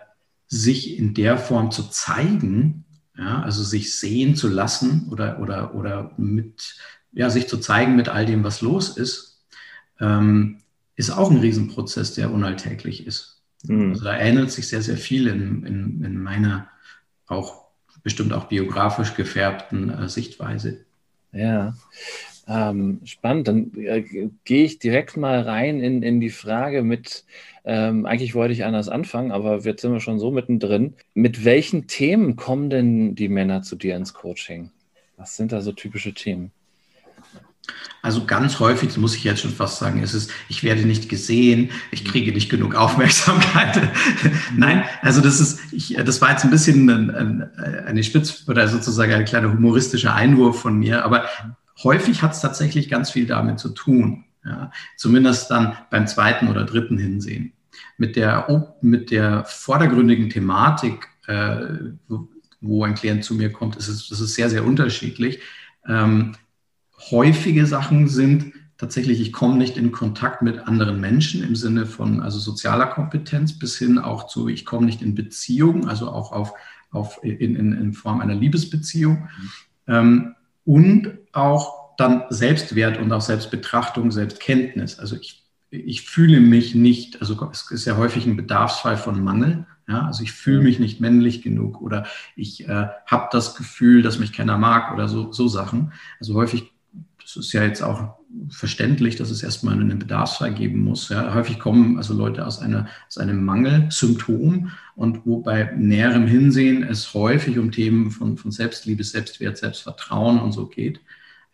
sich 0.48 0.98
in 0.98 1.14
der 1.14 1.38
Form 1.38 1.72
zu 1.72 1.84
zeigen, 1.84 2.84
ja, 3.18 3.42
also 3.42 3.64
sich 3.64 3.96
sehen 3.96 4.36
zu 4.36 4.48
lassen 4.48 5.08
oder, 5.12 5.40
oder, 5.40 5.76
oder 5.76 6.12
mit, 6.18 6.76
ja, 7.12 7.30
sich 7.30 7.48
zu 7.48 7.58
zeigen 7.58 7.96
mit 7.96 8.10
all 8.10 8.26
dem, 8.26 8.44
was 8.44 8.62
los 8.62 8.98
ist, 8.98 9.46
ähm, 10.00 10.62
ist 10.96 11.12
auch 11.12 11.30
ein 11.30 11.38
Riesenprozess, 11.38 12.14
der 12.16 12.34
unalltäglich 12.34 13.06
ist. 13.06 13.42
Mhm. 13.64 13.92
Also 13.92 14.04
da 14.04 14.18
ähnelt 14.18 14.52
sich 14.52 14.68
sehr, 14.68 14.82
sehr 14.82 14.98
viel 14.98 15.28
in, 15.28 15.66
in, 15.66 16.04
in 16.04 16.22
meiner 16.22 16.68
auch 17.28 17.69
bestimmt 18.04 18.34
auch 18.34 18.46
biografisch 18.46 19.16
gefärbten 19.16 19.90
äh, 19.90 20.10
Sichtweise. 20.10 20.86
Ja, 21.32 21.76
ähm, 22.48 23.02
spannend. 23.06 23.48
Dann 23.48 23.72
äh, 23.76 24.30
gehe 24.44 24.66
ich 24.66 24.80
direkt 24.80 25.18
mal 25.18 25.42
rein 25.42 25.80
in, 25.80 26.02
in 26.02 26.20
die 26.20 26.32
Frage 26.32 26.82
mit, 26.82 27.26
ähm, 27.64 28.06
eigentlich 28.06 28.34
wollte 28.34 28.54
ich 28.54 28.66
anders 28.66 28.90
anfangen, 28.90 29.32
aber 29.32 29.60
jetzt 29.60 29.82
sind 29.82 29.94
wir 29.94 30.00
schon 30.00 30.20
so 30.20 30.32
mittendrin. 30.32 30.96
Mit 31.14 31.46
welchen 31.46 31.88
Themen 31.88 32.36
kommen 32.36 32.70
denn 32.70 33.16
die 33.16 33.30
Männer 33.30 33.62
zu 33.62 33.76
dir 33.76 33.96
ins 33.96 34.14
Coaching? 34.14 34.72
Was 35.18 35.38
sind 35.38 35.52
da 35.52 35.62
so 35.62 35.72
typische 35.72 36.14
Themen? 36.14 36.52
Also 38.02 38.26
ganz 38.26 38.60
häufig, 38.60 38.96
muss 38.98 39.16
ich 39.16 39.24
jetzt 39.24 39.42
schon 39.42 39.52
fast 39.52 39.80
sagen, 39.80 40.02
ist 40.02 40.14
es, 40.14 40.30
ich 40.48 40.64
werde 40.64 40.86
nicht 40.86 41.10
gesehen, 41.10 41.72
ich 41.92 42.06
kriege 42.06 42.32
nicht 42.32 42.50
genug 42.50 42.76
Aufmerksamkeit. 42.76 43.90
Nein, 44.56 44.84
also 45.02 45.20
das 45.20 45.40
ist, 45.40 45.60
ich, 45.74 45.96
das 45.96 46.22
war 46.22 46.32
jetzt 46.32 46.46
ein 46.46 46.50
bisschen 46.50 46.90
ein, 46.90 47.10
ein, 47.10 47.52
eine 47.86 48.04
Spitz 48.04 48.46
oder 48.48 48.68
sozusagen 48.68 49.14
ein 49.14 49.26
kleiner 49.26 49.52
humoristischer 49.52 50.16
Einwurf 50.16 50.62
von 50.62 50.80
mir, 50.80 51.04
aber 51.04 51.26
häufig 51.84 52.22
hat 52.22 52.32
es 52.32 52.42
tatsächlich 52.42 52.90
ganz 52.90 53.12
viel 53.12 53.26
damit 53.26 53.60
zu 53.60 53.70
tun. 53.70 54.26
Ja, 54.46 54.72
zumindest 54.96 55.52
dann 55.52 55.78
beim 55.90 56.08
zweiten 56.08 56.48
oder 56.48 56.64
dritten 56.64 56.98
Hinsehen. 56.98 57.52
Mit 57.98 58.16
der, 58.16 58.48
mit 58.82 59.12
der 59.12 59.44
vordergründigen 59.46 60.30
Thematik, 60.30 61.08
äh, 61.28 61.58
wo, 62.08 62.30
wo 62.62 62.84
ein 62.86 62.96
Klient 62.96 63.26
zu 63.26 63.36
mir 63.36 63.52
kommt, 63.52 63.76
ist 63.76 63.90
es, 63.90 64.08
das 64.08 64.22
ist 64.22 64.36
sehr, 64.36 64.50
sehr 64.50 64.66
unterschiedlich. 64.66 65.42
Ähm, 65.86 66.36
häufige 67.12 67.66
Sachen 67.66 68.08
sind 68.08 68.54
tatsächlich, 68.78 69.20
ich 69.20 69.34
komme 69.34 69.58
nicht 69.58 69.78
in 69.78 69.92
Kontakt 69.92 70.42
mit 70.42 70.60
anderen 70.60 71.00
Menschen 71.00 71.44
im 71.44 71.56
Sinne 71.56 71.86
von 71.86 72.22
also 72.22 72.40
sozialer 72.40 72.88
Kompetenz 72.88 73.60
bis 73.60 73.78
hin 73.78 74.00
auch 74.00 74.28
zu, 74.28 74.48
ich 74.48 74.66
komme 74.66 74.86
nicht 74.86 75.02
in 75.02 75.16
Beziehung, 75.16 75.88
also 75.88 76.10
auch 76.10 76.32
auf, 76.32 76.54
auf 76.92 77.20
in, 77.24 77.56
in, 77.56 77.74
in 77.74 77.94
Form 77.94 78.22
einer 78.22 78.36
Liebesbeziehung. 78.36 79.28
Mhm. 79.38 79.52
Ähm, 79.88 80.36
und 80.66 81.18
auch 81.34 81.96
dann 81.98 82.24
Selbstwert 82.30 82.98
und 82.98 83.12
auch 83.12 83.22
Selbstbetrachtung, 83.22 84.12
Selbstkenntnis. 84.12 84.98
Also 84.98 85.18
ich, 85.18 85.44
ich 85.70 86.04
fühle 86.04 86.40
mich 86.40 86.74
nicht, 86.74 87.20
also 87.20 87.50
es 87.52 87.70
ist 87.72 87.86
ja 87.86 87.98
häufig 87.98 88.26
ein 88.26 88.38
Bedarfsfall 88.38 88.98
von 88.98 89.22
Mangel. 89.22 89.66
Ja, 89.90 90.06
also 90.06 90.24
ich 90.24 90.32
fühle 90.32 90.62
mich 90.62 90.80
nicht 90.80 91.02
männlich 91.02 91.42
genug 91.42 91.82
oder 91.82 92.06
ich 92.36 92.68
äh, 92.70 92.88
habe 93.08 93.30
das 93.32 93.56
Gefühl, 93.56 94.04
dass 94.04 94.20
mich 94.20 94.32
keiner 94.32 94.58
mag 94.58 94.94
oder 94.94 95.08
so, 95.10 95.32
so 95.32 95.48
Sachen. 95.48 95.92
Also 96.20 96.36
häufig 96.36 96.72
das 97.36 97.46
ist 97.46 97.54
ja 97.54 97.64
jetzt 97.64 97.84
auch 97.84 98.16
verständlich, 98.50 99.16
dass 99.16 99.30
es 99.30 99.44
erstmal 99.44 99.76
einen 99.76 100.00
Bedarfsfall 100.00 100.54
geben 100.54 100.84
muss. 100.84 101.10
Ja. 101.10 101.34
Häufig 101.34 101.60
kommen 101.60 101.98
also 101.98 102.14
Leute 102.14 102.46
aus, 102.46 102.60
einer, 102.60 102.88
aus 103.08 103.18
einem 103.20 103.46
Mangelsymptom 103.46 104.72
und 104.96 105.26
wo 105.26 105.42
bei 105.42 105.72
näherem 105.78 106.26
Hinsehen 106.26 106.84
es 106.84 107.14
häufig 107.14 107.60
um 107.60 107.72
Themen 107.72 108.10
von, 108.10 108.38
von 108.38 108.52
Selbstliebe, 108.52 109.04
Selbstwert, 109.04 109.58
Selbstvertrauen 109.58 110.40
und 110.40 110.54
so 110.54 110.68
geht. 110.68 111.02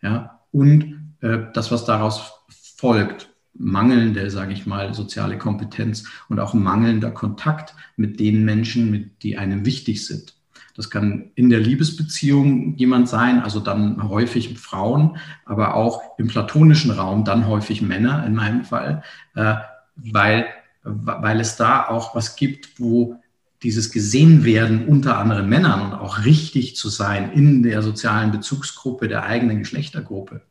Ja. 0.00 0.40
Und 0.50 1.14
äh, 1.20 1.38
das, 1.52 1.70
was 1.70 1.84
daraus 1.84 2.32
folgt, 2.76 3.28
mangelnde, 3.52 4.30
sage 4.30 4.52
ich 4.52 4.66
mal, 4.66 4.94
soziale 4.94 5.36
Kompetenz 5.36 6.04
und 6.28 6.40
auch 6.40 6.54
mangelnder 6.54 7.10
Kontakt 7.10 7.74
mit 7.96 8.18
den 8.18 8.44
Menschen, 8.44 8.90
mit, 8.90 9.22
die 9.22 9.36
einem 9.36 9.66
wichtig 9.66 10.06
sind. 10.06 10.35
Das 10.76 10.90
kann 10.90 11.30
in 11.34 11.48
der 11.48 11.60
Liebesbeziehung 11.60 12.76
jemand 12.76 13.08
sein, 13.08 13.40
also 13.40 13.60
dann 13.60 14.08
häufig 14.08 14.58
Frauen, 14.58 15.16
aber 15.44 15.74
auch 15.74 16.18
im 16.18 16.28
platonischen 16.28 16.90
Raum 16.90 17.24
dann 17.24 17.48
häufig 17.48 17.80
Männer 17.80 18.26
in 18.26 18.34
meinem 18.34 18.64
Fall, 18.64 19.02
äh, 19.34 19.54
weil, 19.96 20.46
weil 20.82 21.40
es 21.40 21.56
da 21.56 21.88
auch 21.88 22.14
was 22.14 22.36
gibt, 22.36 22.78
wo 22.78 23.20
dieses 23.62 23.90
Gesehenwerden 23.90 24.86
unter 24.86 25.18
anderen 25.18 25.48
Männern 25.48 25.80
und 25.80 25.94
auch 25.94 26.24
richtig 26.24 26.76
zu 26.76 26.90
sein 26.90 27.32
in 27.32 27.62
der 27.62 27.80
sozialen 27.80 28.30
Bezugsgruppe 28.30 29.08
der 29.08 29.24
eigenen 29.24 29.60
Geschlechtergruppe, 29.60 30.42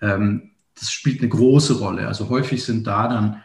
ähm, 0.00 0.50
das 0.78 0.90
spielt 0.90 1.20
eine 1.20 1.28
große 1.28 1.78
Rolle. 1.78 2.08
Also 2.08 2.30
häufig 2.30 2.64
sind 2.64 2.86
da 2.86 3.06
dann 3.06 3.42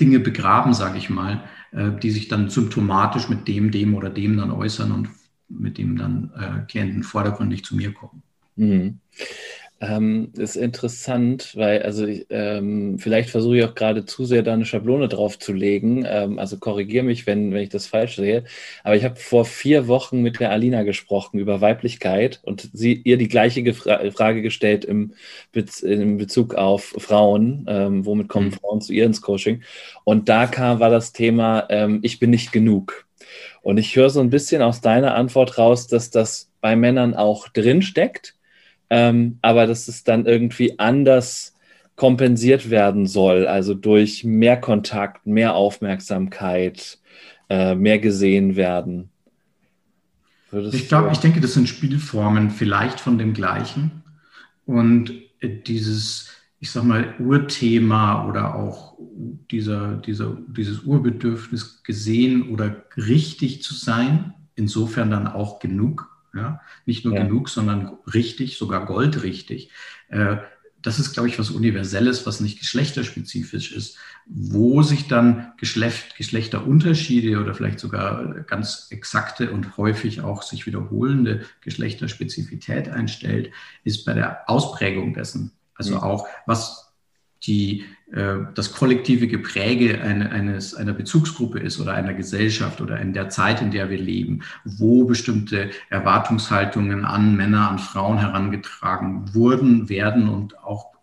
Dinge 0.00 0.18
begraben, 0.18 0.72
sage 0.72 0.96
ich 0.98 1.10
mal, 1.10 1.44
die 1.72 2.10
sich 2.10 2.28
dann 2.28 2.48
symptomatisch 2.48 3.28
mit 3.28 3.48
dem, 3.48 3.70
dem 3.70 3.94
oder 3.94 4.10
dem 4.10 4.36
dann 4.36 4.50
äußern 4.50 4.92
und 4.92 5.08
mit 5.48 5.78
dem 5.78 5.96
dann 5.96 6.32
äh, 6.36 6.66
Klienten 6.66 7.02
vordergründig 7.02 7.64
zu 7.64 7.76
mir 7.76 7.92
kommen. 7.92 8.22
Mhm. 8.56 9.00
Ähm, 9.78 10.32
ist 10.38 10.56
interessant, 10.56 11.54
weil, 11.54 11.82
also 11.82 12.06
ähm, 12.30 12.98
vielleicht 12.98 13.28
versuche 13.28 13.58
ich 13.58 13.64
auch 13.64 13.74
gerade 13.74 14.06
zu 14.06 14.24
sehr 14.24 14.42
da 14.42 14.54
eine 14.54 14.64
Schablone 14.64 15.08
drauf 15.08 15.38
zu 15.38 15.52
legen. 15.52 16.02
Ähm, 16.08 16.38
also 16.38 16.56
korrigiere 16.56 17.04
mich, 17.04 17.26
wenn, 17.26 17.52
wenn 17.52 17.62
ich 17.62 17.68
das 17.68 17.86
falsch 17.86 18.16
sehe. 18.16 18.44
Aber 18.84 18.96
ich 18.96 19.04
habe 19.04 19.16
vor 19.16 19.44
vier 19.44 19.86
Wochen 19.86 20.22
mit 20.22 20.40
der 20.40 20.50
Alina 20.50 20.82
gesprochen 20.82 21.38
über 21.38 21.60
Weiblichkeit 21.60 22.40
und 22.42 22.70
sie 22.72 22.94
ihr 22.94 23.18
die 23.18 23.28
gleiche 23.28 23.74
Fra 23.74 24.10
Frage 24.12 24.40
gestellt 24.40 24.86
im, 24.86 25.12
Bez 25.52 25.80
in 25.80 26.16
Bezug 26.16 26.54
auf 26.54 26.94
Frauen. 26.96 27.66
Ähm, 27.68 28.06
womit 28.06 28.28
kommen 28.28 28.46
mhm. 28.46 28.52
Frauen 28.52 28.80
zu 28.80 28.94
ihr 28.94 29.04
ins 29.04 29.20
Coaching? 29.20 29.62
Und 30.04 30.30
da 30.30 30.46
kam, 30.46 30.80
war 30.80 30.90
das 30.90 31.12
Thema, 31.12 31.66
ähm, 31.68 31.98
ich 32.02 32.18
bin 32.18 32.30
nicht 32.30 32.50
genug. 32.50 33.06
Und 33.60 33.76
ich 33.76 33.94
höre 33.94 34.08
so 34.08 34.20
ein 34.20 34.30
bisschen 34.30 34.62
aus 34.62 34.80
deiner 34.80 35.14
Antwort 35.16 35.58
raus, 35.58 35.86
dass 35.86 36.10
das 36.10 36.50
bei 36.62 36.76
Männern 36.76 37.14
auch 37.14 37.48
drin 37.48 37.82
steckt 37.82 38.36
ähm, 38.90 39.38
aber 39.42 39.66
dass 39.66 39.88
es 39.88 40.04
dann 40.04 40.26
irgendwie 40.26 40.78
anders 40.78 41.54
kompensiert 41.96 42.70
werden 42.70 43.06
soll, 43.06 43.46
also 43.46 43.74
durch 43.74 44.22
mehr 44.22 44.60
Kontakt, 44.60 45.26
mehr 45.26 45.54
Aufmerksamkeit, 45.54 46.98
äh, 47.48 47.74
mehr 47.74 47.98
gesehen 47.98 48.54
werden. 48.56 49.10
Würdest 50.50 50.74
ich 50.74 50.88
glaube, 50.88 51.10
ich 51.12 51.18
denke, 51.18 51.40
das 51.40 51.54
sind 51.54 51.68
Spielformen 51.68 52.50
vielleicht 52.50 53.00
von 53.00 53.18
dem 53.18 53.32
gleichen. 53.32 54.02
Und 54.64 55.12
dieses, 55.42 56.28
ich 56.60 56.70
sag 56.70 56.84
mal, 56.84 57.14
Urthema 57.18 58.28
oder 58.28 58.54
auch 58.54 58.96
dieser, 59.50 59.96
dieser, 59.96 60.36
dieses 60.48 60.80
Urbedürfnis 60.80 61.82
gesehen 61.82 62.50
oder 62.50 62.84
richtig 62.96 63.62
zu 63.62 63.74
sein, 63.74 64.34
insofern 64.54 65.10
dann 65.10 65.26
auch 65.26 65.58
genug 65.58 66.15
ja? 66.36 66.60
Nicht 66.84 67.04
nur 67.04 67.14
ja. 67.14 67.22
genug, 67.22 67.48
sondern 67.48 67.98
richtig, 68.12 68.58
sogar 68.58 68.86
goldrichtig. 68.86 69.70
Äh, 70.08 70.36
das 70.82 71.00
ist, 71.00 71.14
glaube 71.14 71.28
ich, 71.28 71.38
was 71.38 71.50
Universelles, 71.50 72.26
was 72.26 72.40
nicht 72.40 72.60
geschlechterspezifisch 72.60 73.72
ist, 73.72 73.98
wo 74.26 74.82
sich 74.82 75.08
dann 75.08 75.52
Geschlecht, 75.56 76.16
Geschlechterunterschiede 76.16 77.40
oder 77.40 77.54
vielleicht 77.54 77.80
sogar 77.80 78.42
ganz 78.42 78.86
exakte 78.90 79.50
und 79.50 79.76
häufig 79.76 80.20
auch 80.20 80.42
sich 80.42 80.64
wiederholende 80.66 81.44
Geschlechterspezifität 81.60 82.88
einstellt, 82.88 83.50
ist 83.82 84.04
bei 84.04 84.12
der 84.12 84.48
Ausprägung 84.48 85.12
dessen. 85.12 85.52
Also 85.74 85.96
mhm. 85.96 86.00
auch, 86.02 86.28
was 86.46 86.85
die, 87.44 87.84
äh, 88.12 88.36
das 88.54 88.72
kollektive 88.72 89.28
Gepräge 89.28 90.00
eine, 90.00 90.30
eines, 90.30 90.74
einer 90.74 90.92
Bezugsgruppe 90.92 91.58
ist 91.58 91.80
oder 91.80 91.94
einer 91.94 92.14
Gesellschaft 92.14 92.80
oder 92.80 93.00
in 93.00 93.12
der 93.12 93.28
Zeit, 93.28 93.62
in 93.62 93.70
der 93.70 93.90
wir 93.90 93.98
leben, 93.98 94.42
wo 94.64 95.04
bestimmte 95.04 95.70
Erwartungshaltungen 95.90 97.04
an 97.04 97.36
Männer, 97.36 97.70
an 97.70 97.78
Frauen 97.78 98.18
herangetragen 98.18 99.34
wurden, 99.34 99.88
werden 99.88 100.28
und 100.28 100.58
auch 100.58 100.96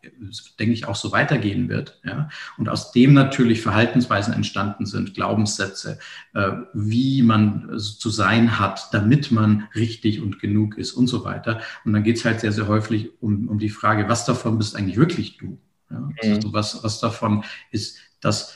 denke 0.60 0.74
ich, 0.74 0.88
auch 0.88 0.96
so 0.96 1.12
weitergehen 1.12 1.70
wird. 1.70 2.00
Ja? 2.04 2.30
Und 2.58 2.70
aus 2.70 2.92
dem 2.92 3.14
natürlich 3.14 3.62
Verhaltensweisen 3.62 4.34
entstanden 4.34 4.86
sind, 4.86 5.14
Glaubenssätze, 5.14 6.00
äh, 6.34 6.52
wie 6.74 7.22
man 7.22 7.80
zu 7.80 8.10
sein 8.10 8.60
hat, 8.60 8.94
damit 8.94 9.32
man 9.32 9.68
richtig 9.76 10.22
und 10.22 10.40
genug 10.40 10.78
ist 10.78 10.94
und 10.94 11.08
so 11.08 11.24
weiter. 11.24 11.62
Und 11.86 11.94
dann 11.94 12.04
geht 12.04 12.18
es 12.18 12.26
halt 12.26 12.42
sehr, 12.42 12.52
sehr 12.52 12.68
häufig 12.68 13.12
um, 13.22 13.48
um 13.48 13.60
die 13.60 13.70
Frage, 13.70 14.10
was 14.10 14.26
davon 14.26 14.58
bist 14.58 14.76
eigentlich 14.76 14.98
wirklich 14.98 15.38
du? 15.38 15.58
Ja, 15.90 16.10
also 16.22 16.48
mhm. 16.48 16.54
was, 16.54 16.84
was 16.84 17.00
davon 17.00 17.44
ist, 17.72 17.98
das 18.22 18.56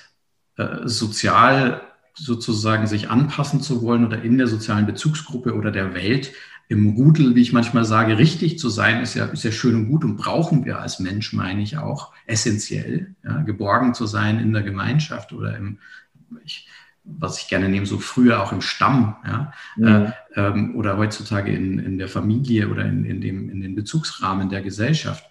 äh, 0.58 0.88
sozial 0.88 1.82
sozusagen 2.14 2.88
sich 2.88 3.10
anpassen 3.10 3.62
zu 3.62 3.82
wollen 3.82 4.06
oder 4.06 4.22
in 4.24 4.38
der 4.38 4.48
sozialen 4.48 4.88
Bezugsgruppe 4.88 5.54
oder 5.54 5.72
der 5.72 5.94
Welt 5.94 6.34
im 6.70 6.90
Rudel, 6.90 7.36
wie 7.36 7.42
ich 7.42 7.54
manchmal 7.54 7.86
sage, 7.86 8.18
richtig 8.18 8.60
zu 8.60 8.70
sein, 8.70 9.02
ist 9.02 9.14
ja, 9.14 9.26
ist 9.26 9.44
ja 9.44 9.52
schön 9.52 9.76
und 9.76 9.88
gut 9.88 10.04
und 10.04 10.18
brauchen 10.18 10.66
wir 10.66 10.80
als 10.80 11.00
Mensch, 11.00 11.32
meine 11.32 11.62
ich 11.62 11.78
auch, 11.78 12.14
essentiell, 12.26 13.16
ja, 13.24 13.42
geborgen 13.44 13.94
zu 13.94 14.06
sein 14.06 14.40
in 14.40 14.52
der 14.52 14.64
Gemeinschaft 14.64 15.32
oder 15.32 15.56
im, 15.56 15.80
ich, 16.44 16.68
was 17.06 17.42
ich 17.42 17.48
gerne 17.48 17.70
nehme, 17.70 17.86
so 17.86 18.00
früher 18.00 18.44
auch 18.44 18.52
im 18.52 18.62
Stamm, 18.62 19.16
ja, 19.26 19.54
ja. 19.78 20.06
Äh, 20.06 20.12
ähm, 20.36 20.76
oder 20.76 20.98
heutzutage 20.98 21.54
in, 21.54 21.80
in 21.80 21.98
der 21.98 22.10
Familie 22.10 22.68
oder 22.68 22.84
in, 22.84 23.06
in, 23.06 23.22
dem, 23.22 23.50
in 23.50 23.62
den 23.62 23.76
Bezugsrahmen 23.76 24.50
der 24.50 24.62
Gesellschaft. 24.62 25.24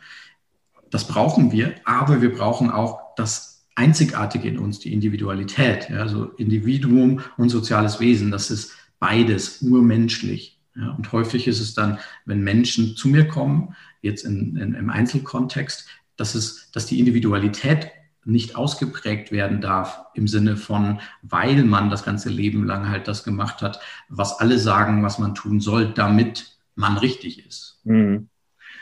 Das 0.90 1.08
brauchen 1.08 1.52
wir, 1.52 1.74
aber 1.84 2.22
wir 2.22 2.32
brauchen 2.32 2.70
auch 2.70 3.14
das 3.16 3.66
Einzigartige 3.74 4.48
in 4.48 4.58
uns, 4.58 4.78
die 4.78 4.92
Individualität. 4.92 5.90
Ja, 5.90 5.98
also 6.00 6.24
Individuum 6.36 7.20
und 7.36 7.50
soziales 7.50 8.00
Wesen, 8.00 8.30
das 8.30 8.50
ist 8.50 8.72
beides 8.98 9.62
urmenschlich. 9.62 10.58
Ja, 10.74 10.90
und 10.90 11.12
häufig 11.12 11.46
ist 11.46 11.60
es 11.60 11.74
dann, 11.74 11.98
wenn 12.24 12.42
Menschen 12.42 12.96
zu 12.96 13.08
mir 13.08 13.26
kommen, 13.28 13.74
jetzt 14.02 14.24
in, 14.24 14.56
in, 14.56 14.74
im 14.74 14.90
Einzelkontext, 14.90 15.86
dass, 16.16 16.34
es, 16.34 16.70
dass 16.72 16.86
die 16.86 16.98
Individualität 16.98 17.90
nicht 18.24 18.56
ausgeprägt 18.56 19.30
werden 19.30 19.60
darf 19.60 20.00
im 20.14 20.26
Sinne 20.26 20.56
von, 20.56 21.00
weil 21.22 21.64
man 21.64 21.90
das 21.90 22.02
ganze 22.02 22.28
Leben 22.28 22.64
lang 22.66 22.88
halt 22.88 23.08
das 23.08 23.24
gemacht 23.24 23.62
hat, 23.62 23.80
was 24.08 24.40
alle 24.40 24.58
sagen, 24.58 25.02
was 25.02 25.18
man 25.18 25.34
tun 25.34 25.60
soll, 25.60 25.92
damit 25.92 26.58
man 26.74 26.98
richtig 26.98 27.46
ist. 27.46 27.80
Mhm. 27.84 28.28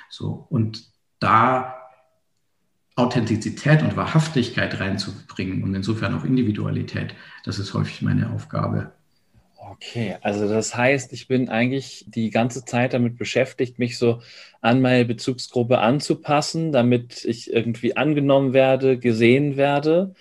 So, 0.08 0.46
und 0.48 0.84
da 1.18 1.83
Authentizität 2.96 3.82
und 3.82 3.96
Wahrhaftigkeit 3.96 4.78
reinzubringen 4.78 5.64
und 5.64 5.74
insofern 5.74 6.14
auch 6.14 6.24
Individualität. 6.24 7.14
Das 7.44 7.58
ist 7.58 7.74
häufig 7.74 8.02
meine 8.02 8.30
Aufgabe. 8.30 8.92
Okay, 9.72 10.16
also 10.20 10.48
das 10.48 10.76
heißt, 10.76 11.12
ich 11.12 11.26
bin 11.26 11.48
eigentlich 11.48 12.04
die 12.06 12.30
ganze 12.30 12.64
Zeit 12.64 12.92
damit 12.92 13.16
beschäftigt, 13.18 13.78
mich 13.78 13.98
so 13.98 14.20
an 14.60 14.80
meine 14.80 15.04
Bezugsgruppe 15.04 15.78
anzupassen, 15.78 16.70
damit 16.70 17.24
ich 17.24 17.52
irgendwie 17.52 17.96
angenommen 17.96 18.52
werde, 18.52 18.98
gesehen 18.98 19.56
werde. 19.56 20.14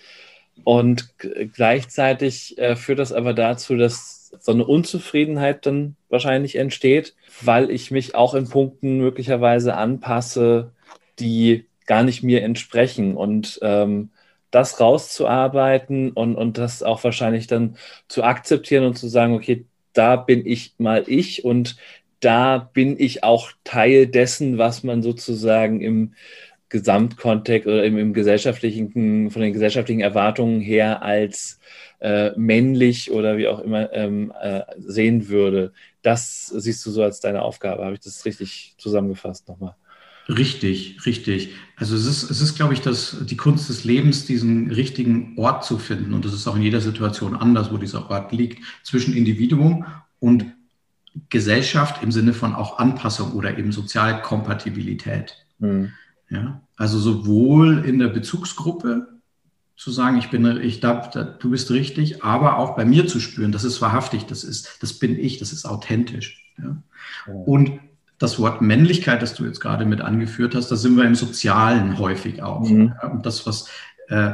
Und 0.64 1.14
gleichzeitig 1.18 2.58
äh, 2.58 2.74
führt 2.74 2.98
das 2.98 3.12
aber 3.12 3.34
dazu, 3.34 3.76
dass 3.76 4.32
so 4.40 4.52
eine 4.52 4.64
Unzufriedenheit 4.64 5.66
dann 5.66 5.96
wahrscheinlich 6.08 6.56
entsteht, 6.56 7.14
weil 7.42 7.70
ich 7.70 7.90
mich 7.90 8.14
auch 8.14 8.34
in 8.34 8.48
Punkten 8.48 8.98
möglicherweise 8.98 9.76
anpasse, 9.76 10.72
die 11.18 11.66
gar 11.86 12.02
nicht 12.02 12.22
mir 12.22 12.42
entsprechen. 12.42 13.16
Und 13.16 13.58
ähm, 13.62 14.10
das 14.50 14.80
rauszuarbeiten 14.80 16.12
und, 16.12 16.36
und 16.36 16.58
das 16.58 16.82
auch 16.82 17.02
wahrscheinlich 17.02 17.46
dann 17.48 17.76
zu 18.08 18.22
akzeptieren 18.22 18.84
und 18.84 18.96
zu 18.96 19.08
sagen, 19.08 19.34
okay, 19.34 19.66
da 19.92 20.16
bin 20.16 20.46
ich 20.46 20.74
mal 20.78 21.04
ich 21.08 21.44
und 21.44 21.76
da 22.20 22.58
bin 22.58 22.98
ich 22.98 23.24
auch 23.24 23.50
Teil 23.64 24.06
dessen, 24.06 24.56
was 24.56 24.82
man 24.84 25.02
sozusagen 25.02 25.80
im 25.80 26.14
Gesamtkontext 26.68 27.66
oder 27.66 27.84
im, 27.84 27.98
im 27.98 28.12
gesellschaftlichen, 28.14 29.30
von 29.30 29.42
den 29.42 29.52
gesellschaftlichen 29.52 30.00
Erwartungen 30.00 30.60
her 30.60 31.02
als 31.02 31.58
äh, 32.00 32.30
männlich 32.36 33.10
oder 33.10 33.36
wie 33.36 33.48
auch 33.48 33.60
immer 33.60 33.92
ähm, 33.92 34.32
äh, 34.40 34.62
sehen 34.78 35.28
würde. 35.28 35.72
Das 36.02 36.46
siehst 36.46 36.84
du 36.86 36.90
so 36.90 37.02
als 37.02 37.20
deine 37.20 37.42
Aufgabe. 37.42 37.84
Habe 37.84 37.94
ich 37.94 38.00
das 38.00 38.24
richtig 38.24 38.74
zusammengefasst 38.78 39.48
nochmal? 39.48 39.76
Richtig, 40.28 41.04
richtig. 41.04 41.50
Also 41.76 41.96
es 41.96 42.06
ist, 42.06 42.30
es 42.30 42.40
ist, 42.40 42.54
glaube 42.54 42.72
ich, 42.72 42.80
das, 42.80 43.16
die 43.26 43.36
Kunst 43.36 43.68
des 43.68 43.84
Lebens, 43.84 44.24
diesen 44.24 44.70
richtigen 44.70 45.34
Ort 45.36 45.64
zu 45.64 45.78
finden. 45.78 46.14
Und 46.14 46.24
das 46.24 46.32
ist 46.32 46.46
auch 46.46 46.56
in 46.56 46.62
jeder 46.62 46.80
Situation 46.80 47.36
anders, 47.36 47.70
wo 47.70 47.76
dieser 47.76 48.10
Ort 48.10 48.32
liegt, 48.32 48.62
zwischen 48.82 49.14
Individuum 49.14 49.84
und 50.20 50.46
Gesellschaft 51.28 52.02
im 52.02 52.10
Sinne 52.10 52.32
von 52.32 52.54
auch 52.54 52.78
Anpassung 52.78 53.32
oder 53.32 53.56
eben 53.58 53.70
Sozialkompatibilität. 53.70 55.34
Mhm. 55.58 55.92
Ja, 56.30 56.62
also 56.76 56.98
sowohl 56.98 57.84
in 57.84 57.98
der 57.98 58.08
Bezugsgruppe 58.08 59.08
zu 59.76 59.90
sagen, 59.90 60.16
ich 60.18 60.30
bin, 60.30 60.46
ich 60.62 60.80
darf, 60.80 61.10
du 61.10 61.50
bist 61.50 61.70
richtig, 61.70 62.24
aber 62.24 62.58
auch 62.58 62.76
bei 62.76 62.84
mir 62.84 63.06
zu 63.06 63.20
spüren, 63.20 63.52
das 63.52 63.64
ist 63.64 63.80
wahrhaftig, 63.82 64.24
das 64.26 64.42
ist, 64.42 64.82
das 64.82 64.94
bin 64.94 65.18
ich, 65.18 65.38
das 65.38 65.52
ist 65.52 65.66
authentisch. 65.66 66.52
Ja? 66.58 66.82
Und 67.26 67.80
das 68.18 68.38
Wort 68.38 68.62
Männlichkeit, 68.62 69.22
das 69.22 69.34
du 69.34 69.44
jetzt 69.44 69.60
gerade 69.60 69.84
mit 69.84 70.00
angeführt 70.00 70.54
hast, 70.54 70.70
da 70.70 70.76
sind 70.76 70.96
wir 70.96 71.04
im 71.04 71.14
Sozialen 71.14 71.98
häufig 71.98 72.42
auch. 72.42 72.68
Mhm. 72.68 72.94
Und 73.12 73.26
das, 73.26 73.46
was 73.46 73.68
äh, 74.08 74.32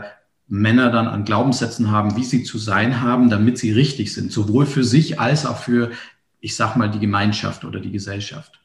Männer 0.48 0.90
dann 0.90 1.06
an 1.06 1.24
Glaubenssätzen 1.24 1.90
haben, 1.90 2.16
wie 2.16 2.24
sie 2.24 2.42
zu 2.42 2.58
sein 2.58 3.00
haben, 3.00 3.30
damit 3.30 3.56
sie 3.58 3.72
richtig 3.72 4.12
sind, 4.12 4.32
sowohl 4.32 4.66
für 4.66 4.84
sich 4.84 5.20
als 5.20 5.46
auch 5.46 5.58
für, 5.58 5.92
ich 6.40 6.56
sag 6.56 6.76
mal, 6.76 6.90
die 6.90 6.98
Gemeinschaft 6.98 7.64
oder 7.64 7.80
die 7.80 7.92
Gesellschaft. 7.92 8.60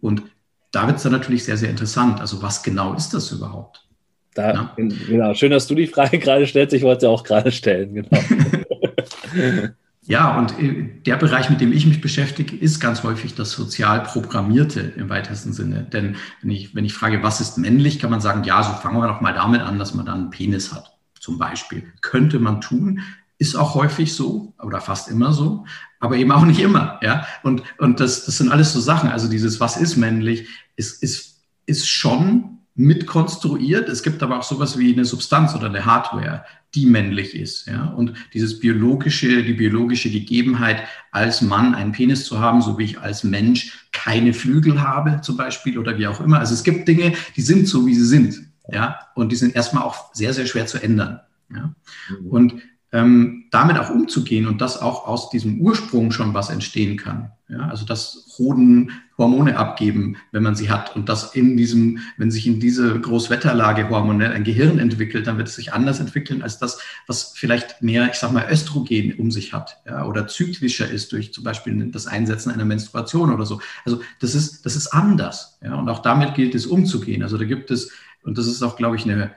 Und 0.00 0.22
da 0.70 0.86
wird 0.86 0.96
es 0.96 1.02
dann 1.02 1.12
natürlich 1.12 1.44
sehr, 1.44 1.56
sehr 1.56 1.70
interessant. 1.70 2.20
Also 2.20 2.42
was 2.42 2.62
genau 2.62 2.94
ist 2.94 3.14
das 3.14 3.30
überhaupt? 3.30 3.86
Da, 4.34 4.52
ja? 4.52 4.76
Genau, 4.76 5.34
schön, 5.34 5.50
dass 5.50 5.66
du 5.66 5.74
die 5.74 5.86
Frage 5.86 6.18
gerade 6.20 6.46
stellst. 6.46 6.74
Ich 6.74 6.82
wollte 6.82 7.02
sie 7.02 7.08
auch 7.08 7.24
gerade 7.24 7.52
stellen, 7.52 7.94
genau. 7.94 8.08
Ja, 10.08 10.38
und 10.38 10.58
äh, 10.58 10.88
der 11.04 11.16
Bereich, 11.16 11.50
mit 11.50 11.60
dem 11.60 11.70
ich 11.70 11.86
mich 11.86 12.00
beschäftige, 12.00 12.56
ist 12.56 12.80
ganz 12.80 13.02
häufig 13.02 13.34
das 13.34 13.52
sozial 13.52 14.02
Programmierte 14.02 14.80
im 14.80 15.10
weitesten 15.10 15.52
Sinne. 15.52 15.82
Denn 15.84 16.16
wenn 16.40 16.50
ich, 16.50 16.74
wenn 16.74 16.86
ich 16.86 16.94
frage, 16.94 17.22
was 17.22 17.42
ist 17.42 17.58
männlich, 17.58 17.98
kann 17.98 18.10
man 18.10 18.22
sagen, 18.22 18.42
ja, 18.42 18.62
so 18.62 18.72
fangen 18.72 18.98
wir 18.98 19.06
doch 19.06 19.20
mal 19.20 19.34
damit 19.34 19.60
an, 19.60 19.78
dass 19.78 19.92
man 19.92 20.06
dann 20.06 20.18
einen 20.18 20.30
Penis 20.30 20.72
hat, 20.72 20.96
zum 21.20 21.36
Beispiel. 21.36 21.92
Könnte 22.00 22.38
man 22.38 22.62
tun, 22.62 23.02
ist 23.36 23.54
auch 23.54 23.74
häufig 23.74 24.14
so 24.14 24.54
oder 24.62 24.80
fast 24.80 25.10
immer 25.10 25.34
so, 25.34 25.66
aber 26.00 26.16
eben 26.16 26.32
auch 26.32 26.46
nicht 26.46 26.60
immer. 26.60 26.98
Ja? 27.02 27.26
Und, 27.42 27.62
und 27.76 28.00
das, 28.00 28.24
das 28.24 28.38
sind 28.38 28.50
alles 28.50 28.72
so 28.72 28.80
Sachen. 28.80 29.10
Also 29.10 29.28
dieses, 29.28 29.60
was 29.60 29.76
ist 29.76 29.96
männlich, 29.96 30.48
ist, 30.74 31.02
ist, 31.02 31.42
ist 31.66 31.86
schon 31.86 32.57
mitkonstruiert. 32.78 33.88
Es 33.88 34.02
gibt 34.02 34.22
aber 34.22 34.38
auch 34.38 34.44
sowas 34.44 34.78
wie 34.78 34.92
eine 34.92 35.04
Substanz 35.04 35.54
oder 35.54 35.66
eine 35.66 35.84
Hardware, 35.84 36.44
die 36.74 36.86
männlich 36.86 37.34
ist. 37.34 37.66
Ja? 37.66 37.86
Und 37.86 38.12
dieses 38.32 38.60
biologische, 38.60 39.42
die 39.42 39.54
biologische 39.54 40.10
Gegebenheit, 40.10 40.84
als 41.10 41.42
Mann 41.42 41.74
einen 41.74 41.92
Penis 41.92 42.24
zu 42.24 42.38
haben, 42.38 42.62
so 42.62 42.78
wie 42.78 42.84
ich 42.84 43.00
als 43.00 43.24
Mensch 43.24 43.88
keine 43.90 44.32
Flügel 44.32 44.80
habe, 44.80 45.20
zum 45.22 45.36
Beispiel, 45.36 45.76
oder 45.76 45.98
wie 45.98 46.06
auch 46.06 46.20
immer. 46.20 46.38
Also 46.38 46.54
es 46.54 46.62
gibt 46.62 46.86
Dinge, 46.86 47.14
die 47.36 47.42
sind 47.42 47.66
so, 47.66 47.84
wie 47.84 47.94
sie 47.94 48.06
sind. 48.06 48.48
Ja? 48.70 49.00
Und 49.16 49.32
die 49.32 49.36
sind 49.36 49.56
erstmal 49.56 49.82
auch 49.82 50.14
sehr, 50.14 50.32
sehr 50.32 50.46
schwer 50.46 50.66
zu 50.66 50.80
ändern. 50.80 51.20
Ja? 51.50 51.74
Mhm. 52.10 52.26
Und 52.28 52.54
ähm, 52.92 53.46
damit 53.50 53.76
auch 53.76 53.90
umzugehen 53.90 54.46
und 54.46 54.60
dass 54.60 54.80
auch 54.80 55.06
aus 55.06 55.30
diesem 55.30 55.60
Ursprung 55.60 56.12
schon 56.12 56.32
was 56.32 56.48
entstehen 56.48 56.96
kann. 56.96 57.32
Ja, 57.48 57.68
also 57.68 57.84
dass 57.84 58.34
Hoden 58.38 58.92
Hormone 59.18 59.56
abgeben, 59.56 60.16
wenn 60.30 60.44
man 60.44 60.54
sie 60.54 60.70
hat 60.70 60.94
und 60.94 61.08
dass 61.08 61.34
in 61.34 61.56
diesem, 61.56 61.98
wenn 62.16 62.30
sich 62.30 62.46
in 62.46 62.60
diese 62.60 62.98
Großwetterlage 63.00 63.90
hormonell 63.90 64.32
ein 64.32 64.44
Gehirn 64.44 64.78
entwickelt, 64.78 65.26
dann 65.26 65.38
wird 65.38 65.48
es 65.48 65.56
sich 65.56 65.72
anders 65.72 65.98
entwickeln 65.98 66.42
als 66.42 66.58
das, 66.58 66.78
was 67.08 67.32
vielleicht 67.34 67.82
mehr, 67.82 68.08
ich 68.08 68.14
sag 68.14 68.32
mal, 68.32 68.46
Östrogen 68.48 69.14
um 69.18 69.32
sich 69.32 69.52
hat 69.52 69.78
ja, 69.84 70.04
oder 70.04 70.28
zyklischer 70.28 70.88
ist 70.88 71.10
durch 71.12 71.32
zum 71.32 71.42
Beispiel 71.42 71.90
das 71.90 72.06
Einsetzen 72.06 72.52
einer 72.52 72.64
Menstruation 72.64 73.32
oder 73.34 73.44
so. 73.44 73.60
Also 73.84 74.00
das 74.20 74.36
ist, 74.36 74.64
das 74.64 74.76
ist 74.76 74.88
anders. 74.88 75.58
Ja, 75.62 75.74
und 75.74 75.88
auch 75.88 76.00
damit 76.00 76.34
gilt 76.34 76.54
es 76.54 76.66
umzugehen. 76.66 77.22
Also 77.22 77.36
da 77.36 77.44
gibt 77.44 77.70
es, 77.72 77.90
und 78.22 78.38
das 78.38 78.46
ist 78.46 78.62
auch, 78.62 78.76
glaube 78.76 78.96
ich, 78.96 79.04
eine 79.04 79.32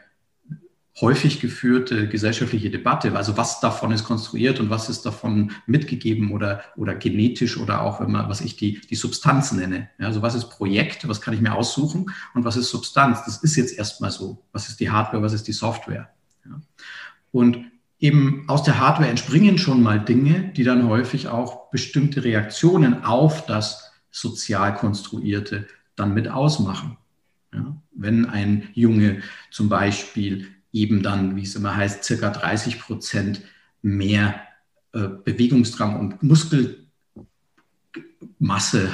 häufig 1.00 1.40
geführte 1.40 2.10
gesellschaftliche 2.10 2.70
Debatte. 2.70 3.16
Also 3.16 3.38
was 3.38 3.60
davon 3.62 3.92
ist 3.92 4.04
konstruiert 4.04 4.60
und 4.60 4.70
was 4.70 4.90
ist 4.90 5.06
davon 5.06 5.52
mitgegeben 5.66 6.32
oder, 6.32 6.64
oder 6.76 6.96
genetisch 6.96 7.58
oder 7.58 7.82
auch, 7.82 8.02
wenn 8.02 8.12
man, 8.12 8.28
was 8.30 8.42
ich 8.42 8.58
die, 8.58 8.82
die 8.82 8.96
Substanz 8.96 9.54
nenne. 9.54 9.90
Ja, 10.00 10.08
also 10.08 10.22
was 10.22 10.36
ist 10.36 10.50
Projekt, 10.50 11.08
was 11.08 11.22
kann 11.22 11.34
ich 11.34 11.42
mir 11.42 11.56
aussuchen 11.56 12.12
und 12.34 12.44
was 12.44 12.58
ist 12.58 12.70
Substanz? 12.70 13.24
Das 13.26 13.38
ist 13.38 13.56
jetzt 13.56 13.78
erstmal 13.78 14.12
so. 14.12 14.44
Was 14.52 14.68
ist 14.68 14.80
die 14.80 14.90
Hardware, 14.90 15.24
was 15.24 15.34
ist 15.34 15.48
die 15.48 15.54
Software? 15.54 16.10
Ja. 16.46 16.62
Und 17.32 17.60
eben 18.00 18.44
aus 18.48 18.64
der 18.64 18.80
Hardware 18.80 19.10
entspringen 19.10 19.58
schon 19.58 19.82
mal 19.82 20.00
Dinge, 20.00 20.52
die 20.56 20.64
dann 20.64 20.90
häufig 20.90 21.30
auch 21.30 21.70
bestimmte 21.70 22.24
Reaktionen 22.26 23.06
auf 23.06 23.46
das 23.46 23.94
sozial 24.10 24.76
konstruierte 24.76 25.68
dann 25.96 26.14
mit 26.14 26.28
ausmachen. 26.28 26.98
Ja, 27.54 27.78
wenn 27.94 28.26
ein 28.26 28.70
Junge 28.74 29.22
zum 29.52 29.70
Beispiel 29.70 30.48
eben 30.74 31.04
dann, 31.04 31.36
wie 31.36 31.44
es 31.44 31.56
immer 31.56 31.76
heißt, 31.76 32.04
circa 32.04 32.30
30 32.30 32.80
Prozent 32.80 33.42
mehr 33.82 34.42
äh, 34.94 35.08
Bewegungsdrang 35.24 36.00
und 36.00 36.24
Muskelmasse 36.24 36.78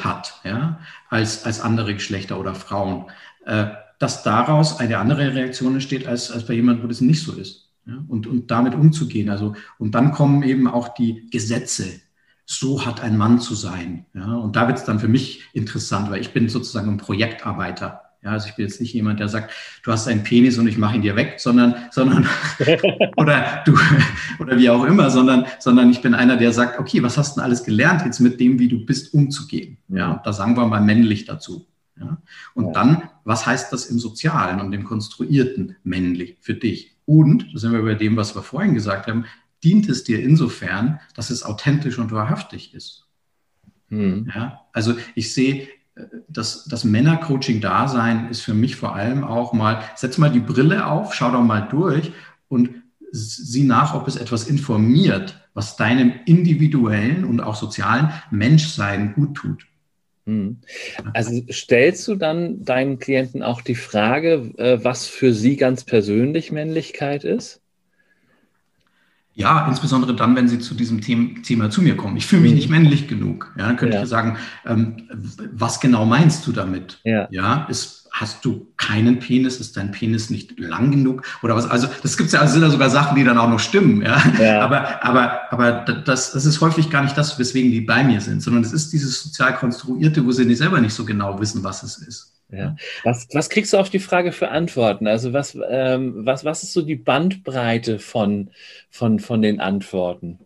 hat 0.03 0.41
ja, 0.43 0.79
als, 1.09 1.43
als 1.45 1.61
andere 1.61 1.93
Geschlechter 1.93 2.39
oder 2.39 2.55
Frauen. 2.55 3.05
Äh, 3.45 3.67
dass 3.99 4.23
daraus 4.23 4.79
eine 4.79 4.99
andere 4.99 5.33
Reaktion 5.33 5.73
entsteht 5.73 6.07
als, 6.07 6.31
als 6.31 6.45
bei 6.45 6.53
jemandem, 6.53 6.83
wo 6.83 6.87
das 6.87 7.01
nicht 7.01 7.23
so 7.23 7.33
ist. 7.33 7.69
Ja, 7.85 8.03
und, 8.07 8.27
und 8.27 8.51
damit 8.51 8.75
umzugehen. 8.75 9.29
Also, 9.29 9.55
und 9.77 9.95
dann 9.95 10.11
kommen 10.11 10.43
eben 10.43 10.67
auch 10.67 10.89
die 10.89 11.29
Gesetze. 11.31 12.01
So 12.45 12.85
hat 12.85 13.01
ein 13.01 13.17
Mann 13.17 13.39
zu 13.39 13.55
sein. 13.55 14.05
Ja, 14.13 14.35
und 14.35 14.55
da 14.55 14.67
wird 14.67 14.77
es 14.77 14.83
dann 14.83 14.99
für 14.99 15.07
mich 15.07 15.43
interessant, 15.53 16.11
weil 16.11 16.21
ich 16.21 16.33
bin 16.33 16.49
sozusagen 16.49 16.91
ein 16.91 16.97
Projektarbeiter. 16.97 18.06
Ja, 18.23 18.31
also 18.31 18.47
ich 18.49 18.55
bin 18.55 18.65
jetzt 18.65 18.81
nicht 18.81 18.93
jemand, 18.93 19.19
der 19.19 19.29
sagt, 19.29 19.53
du 19.83 19.91
hast 19.91 20.07
einen 20.07 20.23
Penis 20.23 20.57
und 20.57 20.67
ich 20.67 20.77
mache 20.77 20.95
ihn 20.95 21.01
dir 21.01 21.15
weg, 21.15 21.35
sondern, 21.37 21.75
sondern 21.91 22.27
oder 23.17 23.61
du 23.65 23.77
oder 24.39 24.57
wie 24.57 24.69
auch 24.69 24.83
immer, 24.85 25.09
sondern, 25.11 25.45
sondern 25.59 25.89
ich 25.91 26.01
bin 26.01 26.13
einer, 26.13 26.35
der 26.35 26.51
sagt, 26.51 26.79
okay, 26.79 27.03
was 27.03 27.17
hast 27.17 27.35
du 27.35 27.39
denn 27.39 27.45
alles 27.45 27.63
gelernt 27.63 28.03
jetzt 28.05 28.19
mit 28.19 28.39
dem, 28.39 28.59
wie 28.59 28.67
du 28.67 28.85
bist, 28.85 29.13
umzugehen? 29.13 29.77
Ja, 29.87 30.19
da 30.25 30.33
sagen 30.33 30.57
wir 30.57 30.65
mal 30.65 30.81
männlich 30.81 31.25
dazu. 31.25 31.67
Ja? 31.99 32.17
Und 32.53 32.65
ja. 32.65 32.71
dann, 32.71 33.09
was 33.23 33.45
heißt 33.45 33.71
das 33.71 33.85
im 33.85 33.99
Sozialen 33.99 34.61
und 34.61 34.73
im 34.73 34.83
Konstruierten 34.83 35.75
männlich 35.83 36.37
für 36.41 36.55
dich? 36.55 36.95
Und, 37.05 37.53
da 37.53 37.59
sind 37.59 37.71
wir 37.71 37.83
bei 37.83 37.95
dem, 37.95 38.17
was 38.17 38.35
wir 38.35 38.41
vorhin 38.41 38.73
gesagt 38.73 39.07
haben, 39.07 39.25
dient 39.63 39.89
es 39.89 40.03
dir 40.03 40.21
insofern, 40.21 40.99
dass 41.15 41.29
es 41.29 41.43
authentisch 41.43 41.97
und 41.97 42.11
wahrhaftig 42.11 42.73
ist. 42.73 43.07
Hm. 43.89 44.29
Ja, 44.33 44.61
also 44.73 44.95
ich 45.15 45.33
sehe 45.33 45.67
das, 46.27 46.65
das 46.65 46.83
Männercoaching-Dasein 46.83 48.29
ist 48.29 48.41
für 48.41 48.53
mich 48.53 48.75
vor 48.75 48.95
allem 48.95 49.23
auch 49.23 49.53
mal, 49.53 49.81
setz 49.95 50.17
mal 50.17 50.29
die 50.29 50.39
Brille 50.39 50.85
auf, 50.85 51.13
schau 51.13 51.31
doch 51.31 51.43
mal 51.43 51.61
durch 51.61 52.11
und 52.47 52.69
sieh 53.11 53.63
nach, 53.63 53.95
ob 53.95 54.07
es 54.07 54.15
etwas 54.15 54.47
informiert, 54.47 55.47
was 55.53 55.75
deinem 55.75 56.13
individuellen 56.25 57.25
und 57.25 57.39
auch 57.39 57.55
sozialen 57.55 58.11
Menschsein 58.31 59.13
gut 59.13 59.35
tut. 59.35 59.67
Hm. 60.25 60.57
Also 61.13 61.41
stellst 61.51 62.07
du 62.07 62.15
dann 62.15 62.63
deinen 62.63 62.99
Klienten 62.99 63.41
auch 63.41 63.61
die 63.61 63.75
Frage, 63.75 64.51
äh, 64.57 64.83
was 64.83 65.07
für 65.07 65.33
sie 65.33 65.55
ganz 65.55 65.85
persönlich 65.85 66.51
Männlichkeit 66.51 67.23
ist? 67.23 67.61
Ja, 69.37 69.67
insbesondere 69.67 70.15
dann, 70.15 70.35
wenn 70.35 70.47
Sie 70.47 70.57
zu 70.57 70.73
diesem 70.73 70.99
Thema 70.99 71.69
zu 71.69 71.83
mir 71.83 71.95
kommen. 71.95 72.17
Ich 72.17 72.25
fühle 72.25 72.41
mich 72.41 72.51
mhm. 72.51 72.57
nicht 72.57 72.69
männlich 72.69 73.07
genug. 73.07 73.53
Ja, 73.55 73.67
dann 73.67 73.77
könnte 73.77 73.97
ja. 73.97 74.01
ich 74.01 74.09
sagen, 74.09 74.37
ähm, 74.65 75.07
was 75.53 75.79
genau 75.79 76.05
meinst 76.05 76.47
du 76.47 76.51
damit? 76.51 76.99
Ja, 77.03 77.27
ja 77.29 77.67
ist, 77.69 78.09
hast 78.11 78.43
du 78.43 78.65
keinen 78.77 79.19
Penis? 79.19 79.59
Ist 79.59 79.77
dein 79.77 79.91
Penis 79.91 80.31
nicht 80.31 80.59
lang 80.59 80.89
genug? 80.89 81.21
Oder 81.43 81.55
was? 81.55 81.69
Also, 81.69 81.87
das 82.01 82.17
gibt's 82.17 82.33
ja, 82.33 82.39
also 82.39 82.53
sind 82.53 82.63
ja 82.63 82.71
sogar 82.71 82.89
Sachen, 82.89 83.15
die 83.15 83.23
dann 83.23 83.37
auch 83.37 83.47
noch 83.47 83.59
stimmen. 83.59 84.01
Ja, 84.01 84.19
ja. 84.39 84.61
aber, 84.65 85.05
aber, 85.05 85.41
aber 85.51 85.71
das, 85.71 86.31
das 86.31 86.45
ist 86.47 86.59
häufig 86.59 86.89
gar 86.89 87.03
nicht 87.03 87.15
das, 87.15 87.37
weswegen 87.37 87.69
die 87.69 87.81
bei 87.81 88.03
mir 88.03 88.21
sind, 88.21 88.41
sondern 88.41 88.63
es 88.63 88.73
ist 88.73 88.91
dieses 88.91 89.21
sozial 89.21 89.55
konstruierte, 89.55 90.25
wo 90.25 90.31
sie 90.31 90.45
nicht 90.45 90.57
selber 90.57 90.81
nicht 90.81 90.95
so 90.95 91.05
genau 91.05 91.39
wissen, 91.39 91.63
was 91.63 91.83
es 91.83 91.99
ist. 91.99 92.36
Ja. 92.49 92.75
Was, 93.03 93.27
was 93.33 93.49
kriegst 93.49 93.73
du 93.73 93.77
auf 93.77 93.89
die 93.89 93.99
Frage 93.99 94.31
für 94.31 94.49
Antworten? 94.49 95.07
Also 95.07 95.33
was, 95.33 95.57
ähm, 95.69 96.25
was, 96.25 96.45
was 96.45 96.63
ist 96.63 96.73
so 96.73 96.81
die 96.81 96.95
Bandbreite 96.95 97.99
von, 97.99 98.51
von, 98.89 99.19
von 99.19 99.41
den 99.41 99.59
Antworten? 99.59 100.39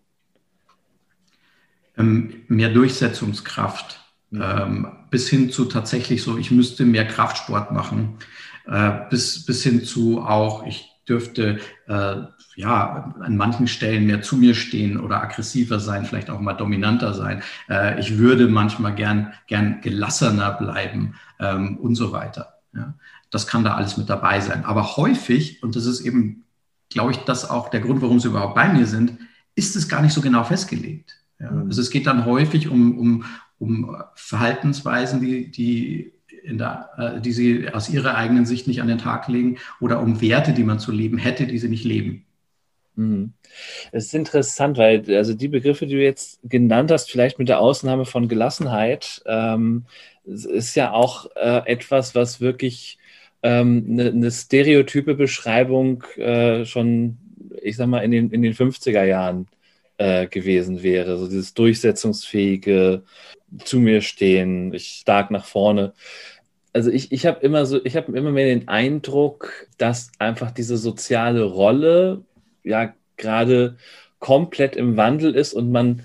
Ähm, 1.98 2.42
mehr 2.48 2.70
Durchsetzungskraft. 2.70 4.00
Mhm. 4.32 4.42
Ähm, 4.42 4.92
bis 5.10 5.30
hin 5.30 5.52
zu 5.52 5.66
tatsächlich 5.66 6.24
so, 6.24 6.38
ich 6.38 6.52
müsste 6.52 6.86
mehr 6.86 7.06
Kraftsport 7.06 7.72
machen. 7.72 8.18
Äh, 8.66 8.92
bis, 9.10 9.46
bis 9.46 9.62
hin 9.64 9.84
zu 9.84 10.22
auch, 10.22 10.66
ich 10.66 10.92
dürfte 11.08 11.60
äh, 11.88 12.16
ja 12.56 13.14
an 13.20 13.38
manchen 13.38 13.68
Stellen 13.68 14.06
mehr 14.06 14.22
zu 14.22 14.38
mir 14.38 14.56
stehen 14.56 15.00
oder 15.00 15.22
aggressiver 15.22 15.80
sein, 15.80 16.06
vielleicht 16.06 16.30
auch 16.30 16.40
mal 16.40 16.54
dominanter 16.54 17.14
sein. 17.14 17.44
Äh, 17.70 18.00
ich 18.00 18.18
würde 18.18 18.48
manchmal 18.48 18.96
gern, 18.96 19.34
gern 19.48 19.82
gelassener 19.82 20.52
bleiben 20.52 21.16
ähm, 21.42 21.78
und 21.78 21.96
so 21.96 22.14
weiter. 22.14 22.54
Ja. 22.74 22.94
Das 23.30 23.48
kann 23.48 23.64
da 23.64 23.76
alles 23.76 23.98
mit 23.98 24.10
dabei 24.10 24.40
sein. 24.40 24.64
Aber 24.64 24.96
häufig, 24.96 25.62
und 25.62 25.76
das 25.76 25.86
ist 25.86 26.02
eben, 26.02 26.46
glaube 26.90 27.12
ich, 27.12 27.18
das 27.18 27.50
auch 27.50 27.70
der 27.70 27.82
Grund, 27.82 28.02
warum 28.02 28.20
sie 28.20 28.30
überhaupt 28.30 28.56
bei 28.56 28.72
mir 28.72 28.86
sind, 28.86 29.18
ist 29.56 29.76
es 29.76 29.90
gar 29.90 30.02
nicht 30.02 30.14
so 30.14 30.22
genau 30.22 30.44
festgelegt. 30.44 31.18
Ja. 31.40 31.52
Mhm. 31.52 31.68
Also 31.68 31.82
es 31.82 31.90
geht 31.90 32.08
dann 32.08 32.26
häufig 32.26 32.70
um, 32.70 32.98
um, 32.98 33.26
um 33.60 33.98
Verhaltensweisen, 34.16 35.20
die, 35.20 35.52
die 35.52 36.14
in 36.44 36.58
der, 36.58 36.90
äh, 36.98 37.22
die 37.22 37.34
sie 37.34 37.70
aus 37.74 37.90
ihrer 37.90 38.16
eigenen 38.16 38.46
Sicht 38.46 38.68
nicht 38.68 38.82
an 38.82 38.88
den 38.88 38.98
Tag 38.98 39.28
legen 39.28 39.58
oder 39.80 40.02
um 40.02 40.22
Werte, 40.22 40.54
die 40.54 40.64
man 40.64 40.80
zu 40.80 40.92
leben 40.92 41.18
hätte, 41.18 41.48
die 41.48 41.60
sie 41.60 41.70
nicht 41.70 41.84
leben. 41.84 42.26
Mhm. 43.02 43.34
Es 43.92 44.06
ist 44.06 44.14
interessant, 44.14 44.78
weil 44.78 45.04
also 45.16 45.34
die 45.34 45.48
Begriffe, 45.48 45.88
die 45.88 45.96
du 45.96 46.04
jetzt 46.04 46.40
genannt 46.44 46.92
hast, 46.92 47.10
vielleicht 47.12 47.40
mit 47.40 47.50
der 47.50 47.60
Ausnahme 47.60 48.06
von 48.06 48.28
Gelassenheit, 48.28 49.22
ähm, 49.26 49.86
ist 50.26 50.76
ja 50.76 50.94
auch 50.94 51.28
äh, 51.36 51.62
etwas, 51.66 52.14
was 52.16 52.42
wirklich 52.42 53.00
ähm, 53.44 53.88
eine, 53.90 54.10
eine 54.10 54.32
stereotype 54.32 55.16
Beschreibung 55.16 56.04
äh, 56.18 56.66
schon, 56.66 57.18
ich 57.62 57.76
sag 57.76 57.88
mal, 57.88 58.04
in 58.04 58.12
den, 58.12 58.30
in 58.30 58.44
den 58.44 58.54
50er 58.54 59.04
Jahren 59.04 59.48
äh, 59.98 60.28
gewesen 60.28 60.84
wäre. 60.84 61.18
So 61.18 61.28
dieses 61.28 61.54
durchsetzungsfähige, 61.56 63.04
zu 63.66 63.80
mir 63.80 64.02
stehen, 64.02 64.74
ich 64.74 65.00
stark 65.02 65.30
nach 65.32 65.46
vorne. 65.46 65.94
Also 66.74 66.90
ich, 66.90 67.12
ich 67.12 67.26
habe 67.26 67.42
immer 67.42 67.66
so, 67.66 67.84
ich 67.84 67.98
habe 67.98 68.18
immer 68.18 68.32
mehr 68.32 68.46
den 68.46 68.70
Eindruck, 68.70 69.68
dass 69.78 70.12
einfach 70.20 70.52
diese 70.52 70.78
soziale 70.78 71.44
Rolle 71.44 72.24
ja 72.64 72.94
gerade 73.18 73.78
komplett 74.20 74.76
im 74.76 74.98
Wandel 74.98 75.36
ist 75.36 75.54
und 75.54 75.72
man, 75.72 76.04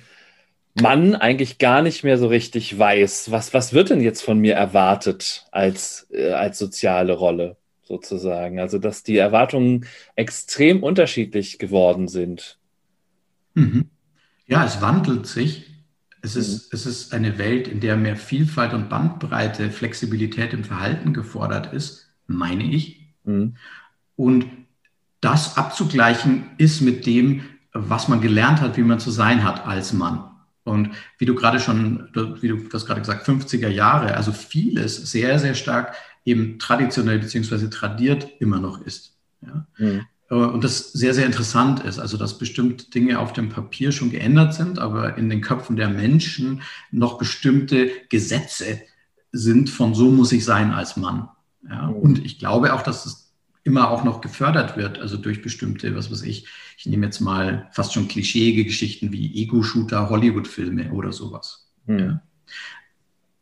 man 0.74 1.14
eigentlich 1.14 1.58
gar 1.58 1.82
nicht 1.82 2.04
mehr 2.04 2.18
so 2.18 2.26
richtig 2.26 2.78
weiß, 2.78 3.30
was, 3.30 3.54
was 3.54 3.72
wird 3.72 3.90
denn 3.90 4.00
jetzt 4.00 4.22
von 4.22 4.38
mir 4.38 4.54
erwartet 4.54 5.46
als, 5.52 6.08
äh, 6.10 6.32
als 6.32 6.58
soziale 6.58 7.12
Rolle 7.12 7.56
sozusagen. 7.82 8.58
Also 8.58 8.78
dass 8.78 9.02
die 9.02 9.16
Erwartungen 9.16 9.86
extrem 10.16 10.82
unterschiedlich 10.82 11.58
geworden 11.58 12.08
sind. 12.08 12.58
Mhm. 13.54 13.90
Ja, 14.46 14.64
es 14.64 14.80
wandelt 14.80 15.26
sich. 15.26 15.70
Es 16.22 16.36
ist, 16.36 16.72
mhm. 16.72 16.76
es 16.76 16.86
ist 16.86 17.14
eine 17.14 17.38
Welt, 17.38 17.68
in 17.68 17.80
der 17.80 17.96
mehr 17.96 18.16
Vielfalt 18.16 18.74
und 18.74 18.88
Bandbreite, 18.88 19.70
Flexibilität 19.70 20.52
im 20.52 20.64
Verhalten 20.64 21.12
gefordert 21.12 21.72
ist, 21.72 22.08
meine 22.26 22.64
ich. 22.64 23.14
Mhm. 23.24 23.56
Und 24.16 24.46
das 25.26 25.56
abzugleichen 25.56 26.44
ist 26.56 26.80
mit 26.80 27.04
dem, 27.04 27.42
was 27.72 28.06
man 28.06 28.20
gelernt 28.20 28.60
hat, 28.60 28.76
wie 28.76 28.82
man 28.82 29.00
zu 29.00 29.10
sein 29.10 29.42
hat 29.42 29.66
als 29.66 29.92
Mann. 29.92 30.24
Und 30.62 30.90
wie 31.18 31.26
du 31.26 31.34
gerade 31.34 31.58
schon, 31.58 32.08
wie 32.40 32.48
du 32.48 32.56
das 32.70 32.86
gerade 32.86 33.00
gesagt, 33.00 33.28
50er 33.28 33.68
Jahre, 33.68 34.16
also 34.16 34.30
vieles 34.30 35.10
sehr, 35.10 35.40
sehr 35.40 35.54
stark 35.54 35.94
eben 36.24 36.60
traditionell 36.60 37.18
beziehungsweise 37.18 37.70
tradiert 37.70 38.28
immer 38.40 38.60
noch 38.60 38.80
ist. 38.80 39.16
Ja? 39.42 39.66
Mhm. 39.78 40.06
Und 40.28 40.62
das 40.64 40.92
sehr, 40.92 41.14
sehr 41.14 41.26
interessant 41.26 41.80
ist, 41.84 41.98
also 41.98 42.16
dass 42.16 42.38
bestimmte 42.38 42.88
Dinge 42.90 43.18
auf 43.18 43.32
dem 43.32 43.48
Papier 43.48 43.90
schon 43.92 44.10
geändert 44.10 44.54
sind, 44.54 44.78
aber 44.78 45.16
in 45.18 45.28
den 45.28 45.40
Köpfen 45.40 45.76
der 45.76 45.88
Menschen 45.88 46.62
noch 46.92 47.18
bestimmte 47.18 47.90
Gesetze 48.08 48.80
sind 49.32 49.70
von 49.70 49.94
so 49.94 50.10
muss 50.10 50.32
ich 50.32 50.44
sein 50.44 50.72
als 50.72 50.96
Mann. 50.96 51.28
Ja? 51.68 51.88
Mhm. 51.88 51.96
Und 51.96 52.24
ich 52.24 52.38
glaube 52.38 52.74
auch, 52.74 52.82
dass 52.82 53.06
es 53.06 53.25
immer 53.66 53.90
auch 53.90 54.04
noch 54.04 54.20
gefördert 54.20 54.76
wird, 54.76 54.98
also 54.98 55.16
durch 55.16 55.42
bestimmte, 55.42 55.94
was 55.96 56.10
weiß 56.10 56.22
ich, 56.22 56.46
ich 56.78 56.86
nehme 56.86 57.06
jetzt 57.06 57.20
mal 57.20 57.68
fast 57.72 57.92
schon 57.92 58.08
klischeeige 58.08 58.64
Geschichten 58.64 59.12
wie 59.12 59.42
Ego-Shooter, 59.42 60.08
Hollywood-Filme 60.08 60.92
oder 60.92 61.12
sowas. 61.12 61.72
Mhm. 61.86 61.98
Ja. 61.98 62.22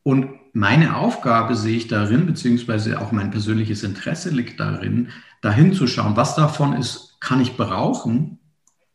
Und 0.02 0.30
meine 0.52 0.96
Aufgabe 0.96 1.56
sehe 1.56 1.76
ich 1.76 1.88
darin, 1.88 2.26
beziehungsweise 2.26 3.00
auch 3.00 3.12
mein 3.12 3.30
persönliches 3.30 3.82
Interesse 3.82 4.30
liegt 4.30 4.60
darin, 4.60 5.08
dahin 5.40 5.72
zu 5.72 5.86
schauen, 5.86 6.16
was 6.16 6.36
davon 6.36 6.74
ist, 6.74 7.16
kann 7.20 7.40
ich 7.40 7.56
brauchen, 7.56 8.38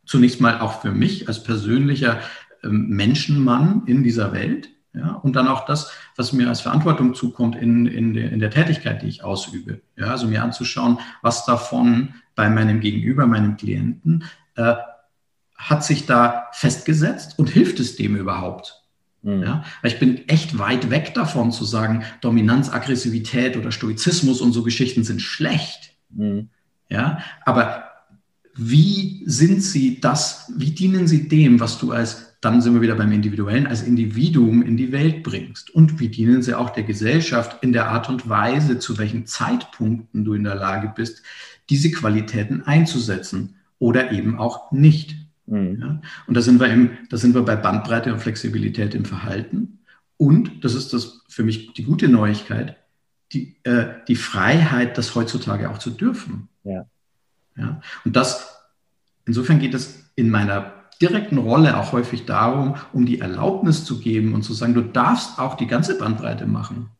zunächst 0.04 0.40
mal 0.40 0.60
auch 0.60 0.80
für 0.80 0.92
mich 0.92 1.28
als 1.28 1.42
persönlicher 1.42 2.20
ähm, 2.64 2.88
Menschenmann 2.88 3.82
in 3.86 4.02
dieser 4.02 4.32
Welt, 4.32 4.70
ja, 4.92 5.12
und 5.12 5.36
dann 5.36 5.46
auch 5.46 5.66
das, 5.66 5.92
was 6.16 6.32
mir 6.32 6.48
als 6.48 6.62
Verantwortung 6.62 7.14
zukommt 7.14 7.54
in, 7.54 7.86
in, 7.86 8.12
der, 8.12 8.32
in 8.32 8.40
der 8.40 8.50
Tätigkeit, 8.50 9.02
die 9.02 9.06
ich 9.06 9.22
ausübe. 9.22 9.80
Ja, 9.96 10.06
also 10.06 10.26
mir 10.26 10.42
anzuschauen, 10.42 10.98
was 11.22 11.44
davon 11.44 12.14
bei 12.34 12.50
meinem 12.50 12.80
Gegenüber, 12.80 13.26
meinem 13.26 13.56
Klienten, 13.56 14.24
äh, 14.56 14.74
hat 15.54 15.84
sich 15.84 16.06
da 16.06 16.48
festgesetzt 16.52 17.38
und 17.38 17.50
hilft 17.50 17.78
es 17.78 17.96
dem 17.96 18.16
überhaupt? 18.16 18.82
Mhm. 19.22 19.42
Ja, 19.42 19.64
weil 19.82 19.92
ich 19.92 20.00
bin 20.00 20.26
echt 20.28 20.58
weit 20.58 20.90
weg 20.90 21.14
davon 21.14 21.52
zu 21.52 21.64
sagen, 21.64 22.04
Dominanz, 22.20 22.72
Aggressivität 22.72 23.56
oder 23.56 23.70
Stoizismus 23.70 24.40
und 24.40 24.52
so 24.52 24.62
Geschichten 24.62 25.04
sind 25.04 25.22
schlecht. 25.22 25.94
Mhm. 26.08 26.48
Ja, 26.88 27.18
aber 27.44 27.84
wie 28.56 29.22
sind 29.26 29.62
sie 29.62 30.00
das, 30.00 30.52
wie 30.56 30.72
dienen 30.72 31.06
sie 31.06 31.28
dem, 31.28 31.60
was 31.60 31.78
du 31.78 31.92
als 31.92 32.29
dann 32.40 32.62
sind 32.62 32.72
wir 32.72 32.80
wieder 32.80 32.94
beim 32.94 33.12
Individuellen, 33.12 33.66
als 33.66 33.82
Individuum 33.82 34.62
in 34.62 34.76
die 34.76 34.92
Welt 34.92 35.22
bringst. 35.22 35.70
Und 35.70 36.00
wie 36.00 36.08
dienen 36.08 36.42
sie 36.42 36.54
auch 36.54 36.70
der 36.70 36.84
Gesellschaft 36.84 37.62
in 37.62 37.72
der 37.72 37.88
Art 37.88 38.08
und 38.08 38.28
Weise, 38.28 38.78
zu 38.78 38.96
welchen 38.96 39.26
Zeitpunkten 39.26 40.24
du 40.24 40.32
in 40.32 40.44
der 40.44 40.54
Lage 40.54 40.92
bist, 40.94 41.22
diese 41.68 41.90
Qualitäten 41.90 42.62
einzusetzen 42.62 43.56
oder 43.78 44.12
eben 44.12 44.38
auch 44.38 44.72
nicht. 44.72 45.16
Mhm. 45.46 45.80
Ja? 45.80 46.00
Und 46.26 46.36
da 46.36 46.40
sind, 46.40 46.60
wir 46.60 46.68
im, 46.68 46.92
da 47.10 47.18
sind 47.18 47.34
wir 47.34 47.42
bei 47.42 47.56
Bandbreite 47.56 48.12
und 48.12 48.20
Flexibilität 48.20 48.94
im 48.94 49.04
Verhalten. 49.04 49.80
Und, 50.16 50.64
das 50.64 50.74
ist 50.74 50.92
das 50.92 51.22
für 51.28 51.42
mich 51.42 51.74
die 51.74 51.84
gute 51.84 52.08
Neuigkeit, 52.08 52.76
die, 53.32 53.56
äh, 53.64 53.86
die 54.08 54.16
Freiheit, 54.16 54.96
das 54.96 55.14
heutzutage 55.14 55.70
auch 55.70 55.78
zu 55.78 55.90
dürfen. 55.90 56.48
Ja. 56.64 56.86
Ja? 57.56 57.82
Und 58.04 58.16
das, 58.16 58.62
insofern 59.26 59.58
geht 59.58 59.74
es 59.74 60.10
in 60.16 60.30
meiner 60.30 60.79
direkten 61.00 61.38
Rolle 61.38 61.78
auch 61.78 61.92
häufig 61.92 62.26
darum, 62.26 62.76
um 62.92 63.06
die 63.06 63.20
Erlaubnis 63.20 63.84
zu 63.84 64.00
geben 64.00 64.34
und 64.34 64.42
zu 64.42 64.52
sagen, 64.52 64.74
du 64.74 64.82
darfst 64.82 65.38
auch 65.38 65.56
die 65.56 65.66
ganze 65.66 65.96
Bandbreite 65.96 66.46
machen. 66.46 66.90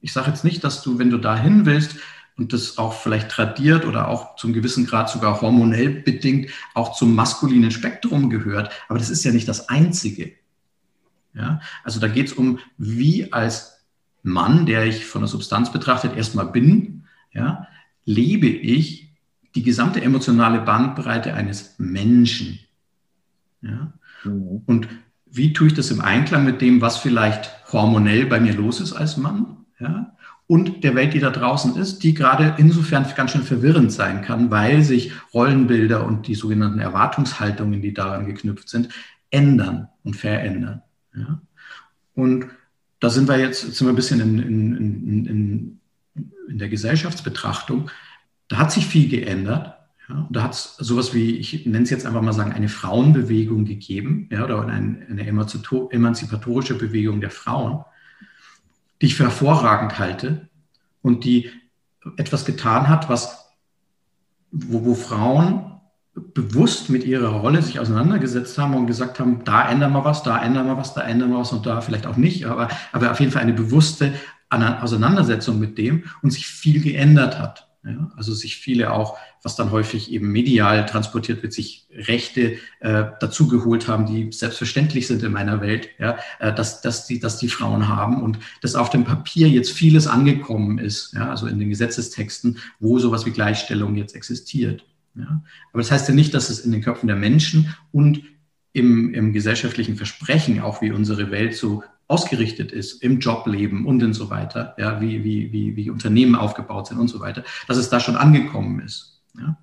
Ich 0.00 0.12
sage 0.12 0.30
jetzt 0.30 0.44
nicht, 0.44 0.64
dass 0.64 0.82
du, 0.82 0.98
wenn 0.98 1.10
du 1.10 1.18
dahin 1.18 1.66
willst 1.66 1.96
und 2.36 2.52
das 2.52 2.78
auch 2.78 2.92
vielleicht 2.94 3.30
tradiert 3.30 3.84
oder 3.84 4.08
auch 4.08 4.36
zum 4.36 4.52
gewissen 4.52 4.86
Grad 4.86 5.10
sogar 5.10 5.40
hormonell 5.40 5.90
bedingt 5.90 6.50
auch 6.74 6.94
zum 6.96 7.14
maskulinen 7.14 7.70
Spektrum 7.70 8.30
gehört, 8.30 8.72
aber 8.88 8.98
das 8.98 9.10
ist 9.10 9.24
ja 9.24 9.32
nicht 9.32 9.48
das 9.48 9.68
Einzige. 9.68 10.32
Ja? 11.34 11.60
Also 11.84 12.00
da 12.00 12.08
geht 12.08 12.28
es 12.28 12.32
um, 12.32 12.60
wie 12.78 13.32
als 13.32 13.84
Mann, 14.22 14.66
der 14.66 14.86
ich 14.86 15.04
von 15.04 15.22
der 15.22 15.28
Substanz 15.28 15.72
betrachtet 15.72 16.16
erstmal 16.16 16.46
bin, 16.46 17.04
ja, 17.32 17.66
lebe 18.04 18.46
ich 18.46 19.12
die 19.54 19.62
gesamte 19.62 20.00
emotionale 20.00 20.60
Bandbreite 20.60 21.34
eines 21.34 21.74
Menschen. 21.78 22.60
Ja? 23.62 23.92
Mhm. 24.24 24.62
Und 24.66 24.88
wie 25.26 25.52
tue 25.52 25.68
ich 25.68 25.74
das 25.74 25.90
im 25.90 26.00
Einklang 26.00 26.44
mit 26.44 26.60
dem, 26.60 26.80
was 26.80 26.98
vielleicht 26.98 27.50
hormonell 27.72 28.26
bei 28.26 28.40
mir 28.40 28.54
los 28.54 28.80
ist 28.80 28.92
als 28.92 29.16
Mann? 29.16 29.64
Ja? 29.78 30.16
Und 30.46 30.82
der 30.82 30.94
Welt, 30.94 31.12
die 31.12 31.20
da 31.20 31.30
draußen 31.30 31.76
ist, 31.76 32.02
die 32.02 32.14
gerade 32.14 32.54
insofern 32.56 33.06
ganz 33.14 33.32
schön 33.32 33.42
verwirrend 33.42 33.92
sein 33.92 34.22
kann, 34.22 34.50
weil 34.50 34.82
sich 34.82 35.12
Rollenbilder 35.34 36.06
und 36.06 36.26
die 36.26 36.34
sogenannten 36.34 36.78
Erwartungshaltungen, 36.78 37.82
die 37.82 37.92
daran 37.92 38.24
geknüpft 38.24 38.70
sind, 38.70 38.88
ändern 39.30 39.88
und 40.04 40.16
verändern. 40.16 40.82
Ja? 41.14 41.42
Und 42.14 42.46
da 43.00 43.10
sind 43.10 43.28
wir 43.28 43.38
jetzt 43.38 43.60
sind 43.60 43.86
wir 43.86 43.92
ein 43.92 43.96
bisschen 43.96 44.20
in, 44.20 44.38
in, 44.38 44.76
in, 44.76 45.80
in, 46.48 46.58
der 46.58 46.68
Gesellschaftsbetrachtung. 46.68 47.90
Da 48.48 48.56
hat 48.56 48.72
sich 48.72 48.86
viel 48.86 49.08
geändert. 49.08 49.77
Ja, 50.08 50.26
da 50.30 50.42
hat 50.42 50.54
es 50.54 50.76
sowas 50.78 51.12
wie, 51.12 51.36
ich 51.36 51.66
nenne 51.66 51.84
es 51.84 51.90
jetzt 51.90 52.06
einfach 52.06 52.22
mal 52.22 52.32
sagen, 52.32 52.52
eine 52.52 52.70
Frauenbewegung 52.70 53.66
gegeben, 53.66 54.28
ja, 54.32 54.44
oder 54.44 54.66
eine, 54.66 55.06
eine 55.08 55.26
emanzipatorische 55.26 56.78
Bewegung 56.78 57.20
der 57.20 57.30
Frauen, 57.30 57.84
die 59.02 59.06
ich 59.06 59.14
für 59.14 59.24
hervorragend 59.24 59.98
halte 59.98 60.48
und 61.02 61.24
die 61.24 61.50
etwas 62.16 62.46
getan 62.46 62.88
hat, 62.88 63.10
was, 63.10 63.52
wo, 64.50 64.84
wo 64.86 64.94
Frauen 64.94 65.78
bewusst 66.14 66.88
mit 66.90 67.04
ihrer 67.04 67.28
Rolle 67.28 67.62
sich 67.62 67.78
auseinandergesetzt 67.78 68.58
haben 68.58 68.74
und 68.74 68.86
gesagt 68.86 69.20
haben, 69.20 69.44
da 69.44 69.68
ändern 69.68 69.92
wir 69.92 70.04
was, 70.04 70.22
da 70.22 70.42
ändern 70.42 70.66
wir 70.66 70.76
was, 70.76 70.94
da 70.94 71.02
ändern 71.02 71.30
wir 71.30 71.38
was 71.38 71.52
und 71.52 71.66
da 71.66 71.80
vielleicht 71.80 72.06
auch 72.06 72.16
nicht, 72.16 72.46
aber, 72.46 72.68
aber 72.92 73.10
auf 73.10 73.20
jeden 73.20 73.30
Fall 73.30 73.42
eine 73.42 73.52
bewusste 73.52 74.14
Auseinandersetzung 74.48 75.58
mit 75.58 75.76
dem 75.76 76.04
und 76.22 76.30
sich 76.30 76.46
viel 76.46 76.80
geändert 76.80 77.38
hat. 77.38 77.67
Ja, 77.88 78.12
also 78.16 78.34
sich 78.34 78.56
viele 78.56 78.92
auch, 78.92 79.16
was 79.42 79.56
dann 79.56 79.70
häufig 79.70 80.12
eben 80.12 80.30
medial 80.30 80.84
transportiert 80.84 81.42
wird, 81.42 81.54
sich 81.54 81.86
Rechte 81.90 82.58
äh, 82.80 83.04
dazugeholt 83.18 83.88
haben, 83.88 84.04
die 84.04 84.30
selbstverständlich 84.30 85.06
sind 85.06 85.22
in 85.22 85.32
meiner 85.32 85.62
Welt, 85.62 85.88
ja, 85.98 86.18
äh, 86.38 86.52
dass, 86.52 86.82
dass, 86.82 87.06
die, 87.06 87.18
dass 87.18 87.38
die 87.38 87.48
Frauen 87.48 87.88
haben 87.88 88.22
und 88.22 88.38
dass 88.60 88.74
auf 88.74 88.90
dem 88.90 89.04
Papier 89.04 89.48
jetzt 89.48 89.72
vieles 89.72 90.06
angekommen 90.06 90.78
ist, 90.78 91.14
ja, 91.14 91.30
also 91.30 91.46
in 91.46 91.58
den 91.58 91.70
Gesetzestexten, 91.70 92.58
wo 92.78 92.98
sowas 92.98 93.24
wie 93.24 93.30
Gleichstellung 93.30 93.96
jetzt 93.96 94.14
existiert. 94.14 94.84
Ja. 95.14 95.42
Aber 95.72 95.82
das 95.82 95.90
heißt 95.90 96.08
ja 96.08 96.14
nicht, 96.14 96.34
dass 96.34 96.50
es 96.50 96.60
in 96.60 96.72
den 96.72 96.82
Köpfen 96.82 97.06
der 97.06 97.16
Menschen 97.16 97.74
und 97.90 98.22
im, 98.74 99.14
im 99.14 99.32
gesellschaftlichen 99.32 99.96
Versprechen, 99.96 100.60
auch 100.60 100.82
wie 100.82 100.92
unsere 100.92 101.30
Welt 101.30 101.54
so 101.54 101.82
ausgerichtet 102.08 102.72
ist 102.72 103.02
im 103.02 103.20
Jobleben 103.20 103.86
und 103.86 104.02
und 104.02 104.14
so 104.14 104.30
weiter, 104.30 104.74
ja, 104.78 105.00
wie, 105.00 105.22
wie, 105.24 105.52
wie, 105.52 105.76
wie 105.76 105.90
Unternehmen 105.90 106.34
aufgebaut 106.34 106.88
sind 106.88 106.98
und 106.98 107.08
so 107.08 107.20
weiter, 107.20 107.44
dass 107.68 107.76
es 107.76 107.90
da 107.90 108.00
schon 108.00 108.16
angekommen 108.16 108.80
ist. 108.80 109.22
Ja. 109.38 109.56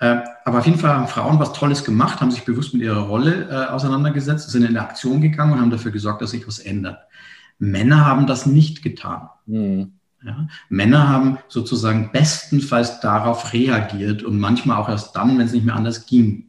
Äh, 0.00 0.24
aber 0.44 0.58
auf 0.58 0.66
jeden 0.66 0.78
Fall 0.78 0.90
haben 0.90 1.08
Frauen 1.08 1.38
was 1.38 1.52
Tolles 1.52 1.84
gemacht, 1.84 2.20
haben 2.20 2.30
sich 2.30 2.44
bewusst 2.44 2.72
mit 2.74 2.82
ihrer 2.82 3.02
Rolle 3.02 3.48
äh, 3.50 3.70
auseinandergesetzt, 3.70 4.50
sind 4.50 4.62
in 4.62 4.68
eine 4.68 4.80
Aktion 4.80 5.20
gegangen 5.20 5.52
und 5.52 5.60
haben 5.60 5.70
dafür 5.70 5.92
gesorgt, 5.92 6.22
dass 6.22 6.32
sich 6.32 6.46
was 6.46 6.58
ändert. 6.58 6.98
Männer 7.58 8.04
haben 8.04 8.26
das 8.26 8.46
nicht 8.46 8.82
getan. 8.82 9.28
Mhm. 9.46 9.92
Ja, 10.24 10.48
Männer 10.68 11.08
haben 11.08 11.38
sozusagen 11.46 12.10
bestenfalls 12.12 12.98
darauf 12.98 13.52
reagiert 13.52 14.24
und 14.24 14.38
manchmal 14.40 14.76
auch 14.76 14.88
erst 14.88 15.14
dann, 15.14 15.38
wenn 15.38 15.46
es 15.46 15.52
nicht 15.52 15.64
mehr 15.64 15.76
anders 15.76 16.06
ging. 16.06 16.48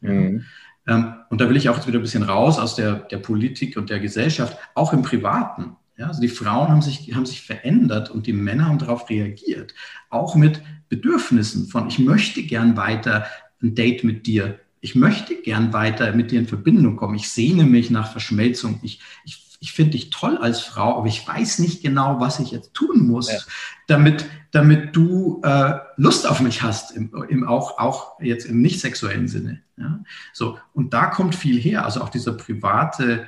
Mhm. 0.00 0.44
Ähm, 0.86 1.14
und 1.30 1.40
da 1.40 1.48
will 1.48 1.56
ich 1.56 1.68
auch 1.68 1.76
jetzt 1.76 1.86
wieder 1.86 1.98
ein 1.98 2.02
bisschen 2.02 2.22
raus 2.22 2.58
aus 2.58 2.74
der, 2.74 2.94
der 2.94 3.18
Politik 3.18 3.76
und 3.76 3.90
der 3.90 4.00
Gesellschaft, 4.00 4.56
auch 4.74 4.92
im 4.92 5.02
Privaten. 5.02 5.76
Ja, 5.96 6.08
also 6.08 6.20
die 6.20 6.28
Frauen 6.28 6.68
haben 6.68 6.82
sich, 6.82 7.14
haben 7.14 7.26
sich 7.26 7.42
verändert 7.42 8.10
und 8.10 8.26
die 8.26 8.32
Männer 8.32 8.66
haben 8.66 8.78
darauf 8.78 9.08
reagiert. 9.08 9.74
Auch 10.10 10.34
mit 10.34 10.60
Bedürfnissen 10.88 11.66
von, 11.68 11.88
ich 11.88 11.98
möchte 11.98 12.42
gern 12.42 12.76
weiter 12.76 13.26
ein 13.62 13.74
Date 13.74 14.02
mit 14.02 14.26
dir. 14.26 14.58
Ich 14.80 14.94
möchte 14.94 15.36
gern 15.36 15.72
weiter 15.72 16.12
mit 16.12 16.30
dir 16.30 16.40
in 16.40 16.48
Verbindung 16.48 16.96
kommen. 16.96 17.14
Ich 17.14 17.30
sehne 17.30 17.64
mich 17.64 17.90
nach 17.90 18.10
Verschmelzung. 18.10 18.80
Ich, 18.82 19.00
ich, 19.24 19.43
ich 19.64 19.72
finde 19.72 19.92
dich 19.92 20.10
toll 20.10 20.36
als 20.36 20.60
Frau, 20.60 20.98
aber 20.98 21.06
ich 21.06 21.26
weiß 21.26 21.58
nicht 21.60 21.82
genau, 21.82 22.20
was 22.20 22.38
ich 22.38 22.50
jetzt 22.50 22.74
tun 22.74 23.06
muss, 23.06 23.32
ja. 23.32 23.38
damit, 23.86 24.26
damit 24.50 24.94
du 24.94 25.40
äh, 25.42 25.78
Lust 25.96 26.28
auf 26.28 26.42
mich 26.42 26.62
hast, 26.62 26.90
im, 26.90 27.10
im, 27.30 27.48
auch, 27.48 27.78
auch 27.78 28.20
jetzt 28.20 28.44
im 28.44 28.60
nicht 28.60 28.78
sexuellen 28.78 29.26
Sinne. 29.26 29.62
Ja? 29.78 30.00
So, 30.34 30.58
und 30.74 30.92
da 30.92 31.06
kommt 31.06 31.34
viel 31.34 31.58
her, 31.58 31.86
also 31.86 32.02
auch 32.02 32.10
dieser 32.10 32.32
private, 32.32 33.24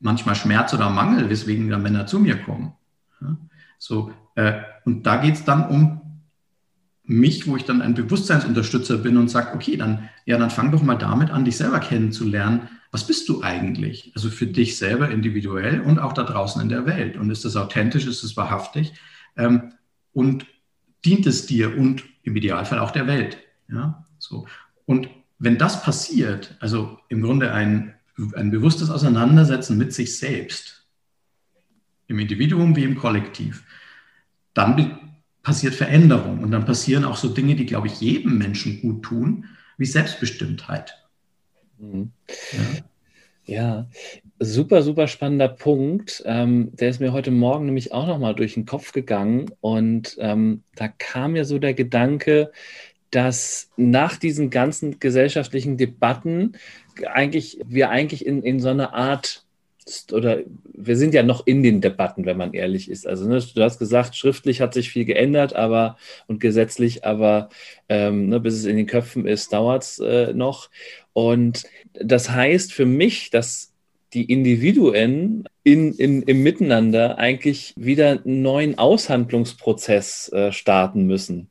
manchmal 0.00 0.34
Schmerz 0.34 0.72
oder 0.72 0.88
Mangel, 0.88 1.28
weswegen 1.28 1.68
dann 1.68 1.82
Männer 1.82 2.06
zu 2.06 2.20
mir 2.20 2.42
kommen. 2.42 2.72
Ja? 3.20 3.36
So, 3.78 4.10
äh, 4.34 4.62
und 4.86 5.02
da 5.02 5.18
geht 5.18 5.34
es 5.34 5.44
dann 5.44 5.68
um 5.68 6.00
mich, 7.04 7.46
wo 7.46 7.54
ich 7.56 7.66
dann 7.66 7.82
ein 7.82 7.92
Bewusstseinsunterstützer 7.92 8.96
bin 8.96 9.18
und 9.18 9.28
sage, 9.28 9.54
okay, 9.54 9.76
dann, 9.76 10.08
ja, 10.24 10.38
dann 10.38 10.48
fang 10.48 10.72
doch 10.72 10.82
mal 10.82 10.96
damit 10.96 11.28
an, 11.30 11.44
dich 11.44 11.58
selber 11.58 11.80
kennenzulernen. 11.80 12.70
Was 12.90 13.06
bist 13.06 13.28
du 13.28 13.42
eigentlich? 13.42 14.12
Also 14.14 14.30
für 14.30 14.46
dich 14.46 14.78
selber 14.78 15.10
individuell 15.10 15.80
und 15.80 15.98
auch 15.98 16.12
da 16.12 16.24
draußen 16.24 16.60
in 16.62 16.68
der 16.68 16.86
Welt. 16.86 17.16
Und 17.16 17.30
ist 17.30 17.44
das 17.44 17.56
authentisch, 17.56 18.06
ist 18.06 18.22
es 18.22 18.36
wahrhaftig? 18.36 18.94
Ähm, 19.36 19.74
und 20.12 20.46
dient 21.04 21.26
es 21.26 21.46
dir 21.46 21.76
und 21.76 22.04
im 22.22 22.36
Idealfall 22.36 22.78
auch 22.78 22.90
der 22.90 23.06
Welt? 23.06 23.38
Ja, 23.68 24.06
so. 24.18 24.46
Und 24.86 25.08
wenn 25.38 25.58
das 25.58 25.82
passiert, 25.82 26.56
also 26.60 26.98
im 27.08 27.22
Grunde 27.22 27.52
ein, 27.52 27.94
ein 28.34 28.50
bewusstes 28.50 28.90
Auseinandersetzen 28.90 29.78
mit 29.78 29.92
sich 29.92 30.18
selbst, 30.18 30.86
im 32.08 32.18
Individuum 32.18 32.74
wie 32.74 32.84
im 32.84 32.96
Kollektiv, 32.96 33.64
dann 34.54 35.18
passiert 35.42 35.74
Veränderung 35.74 36.40
und 36.40 36.50
dann 36.50 36.64
passieren 36.64 37.04
auch 37.04 37.16
so 37.16 37.28
Dinge, 37.28 37.54
die, 37.54 37.66
glaube 37.66 37.86
ich, 37.86 38.00
jedem 38.00 38.38
Menschen 38.38 38.80
gut 38.80 39.04
tun, 39.04 39.44
wie 39.76 39.86
Selbstbestimmtheit. 39.86 40.97
Mhm. 41.78 42.10
Ja. 43.46 43.54
ja. 43.54 43.86
super, 44.40 44.82
super 44.82 45.08
spannender 45.08 45.48
Punkt. 45.48 46.22
Ähm, 46.26 46.70
der 46.74 46.90
ist 46.90 47.00
mir 47.00 47.12
heute 47.12 47.30
Morgen 47.30 47.66
nämlich 47.66 47.92
auch 47.92 48.06
nochmal 48.06 48.34
durch 48.34 48.54
den 48.54 48.66
Kopf 48.66 48.92
gegangen 48.92 49.50
und 49.60 50.16
ähm, 50.20 50.62
da 50.74 50.88
kam 50.88 51.32
mir 51.32 51.44
so 51.44 51.58
der 51.58 51.74
Gedanke, 51.74 52.52
dass 53.10 53.70
nach 53.76 54.16
diesen 54.16 54.50
ganzen 54.50 55.00
gesellschaftlichen 55.00 55.76
Debatten 55.76 56.52
eigentlich 57.06 57.58
wir 57.66 57.90
eigentlich 57.90 58.26
in, 58.26 58.42
in 58.42 58.60
so 58.60 58.68
eine 58.68 58.92
Art 58.92 59.44
oder 60.12 60.40
wir 60.74 60.96
sind 60.96 61.14
ja 61.14 61.22
noch 61.22 61.46
in 61.46 61.62
den 61.62 61.80
Debatten, 61.80 62.26
wenn 62.26 62.36
man 62.36 62.52
ehrlich 62.52 62.90
ist. 62.90 63.06
Also 63.06 63.26
ne, 63.26 63.42
du 63.54 63.62
hast 63.62 63.78
gesagt, 63.78 64.16
schriftlich 64.16 64.60
hat 64.60 64.74
sich 64.74 64.90
viel 64.90 65.04
geändert, 65.04 65.54
aber 65.54 65.96
und 66.26 66.40
gesetzlich, 66.40 67.04
aber 67.04 67.48
ähm, 67.88 68.28
ne, 68.28 68.40
bis 68.40 68.54
es 68.54 68.64
in 68.64 68.76
den 68.76 68.86
Köpfen 68.86 69.26
ist, 69.26 69.52
dauert 69.52 69.84
es 69.84 69.98
äh, 69.98 70.32
noch. 70.34 70.70
Und 71.18 71.64
das 71.94 72.30
heißt 72.30 72.72
für 72.72 72.86
mich, 72.86 73.30
dass 73.30 73.72
die 74.14 74.30
Individuen 74.30 75.48
in, 75.64 75.92
in, 75.94 76.22
im 76.22 76.44
Miteinander 76.44 77.18
eigentlich 77.18 77.74
wieder 77.76 78.22
einen 78.24 78.42
neuen 78.42 78.78
Aushandlungsprozess 78.78 80.30
äh, 80.32 80.52
starten 80.52 81.06
müssen 81.06 81.50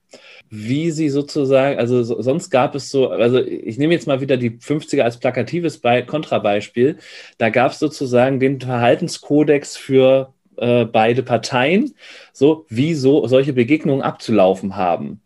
wie 0.49 0.91
sie 0.91 1.10
sozusagen, 1.10 1.77
also 1.77 2.03
so, 2.03 2.21
sonst 2.21 2.49
gab 2.49 2.73
es 2.73 2.89
so, 2.89 3.10
also 3.10 3.39
ich 3.39 3.77
nehme 3.77 3.93
jetzt 3.93 4.08
mal 4.08 4.21
wieder 4.21 4.38
die 4.38 4.51
50er 4.51 5.01
als 5.01 5.17
plakatives 5.17 5.80
Be 5.80 6.06
Kontrabeispiel. 6.06 6.99
Da 7.38 7.49
gab 7.49 7.73
es 7.73 7.80
sozusagen 7.80 8.39
den 8.39 8.62
Verhaltenskodex 8.62 9.75
für 9.75 10.34
äh, 10.56 10.86
beide 10.86 11.21
Parteien, 11.21 11.95
so 12.32 12.65
wie 12.69 12.93
so 12.93 13.27
solche 13.27 13.51
Begegnungen 13.51 14.01
abzulaufen 14.01 14.75
haben. 14.75 15.21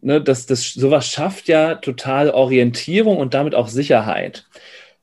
Ne, 0.00 0.20
das, 0.22 0.46
das, 0.46 0.72
sowas 0.72 1.08
schafft 1.08 1.48
ja 1.48 1.74
total 1.74 2.30
Orientierung 2.30 3.16
und 3.16 3.34
damit 3.34 3.54
auch 3.54 3.68
Sicherheit. 3.68 4.46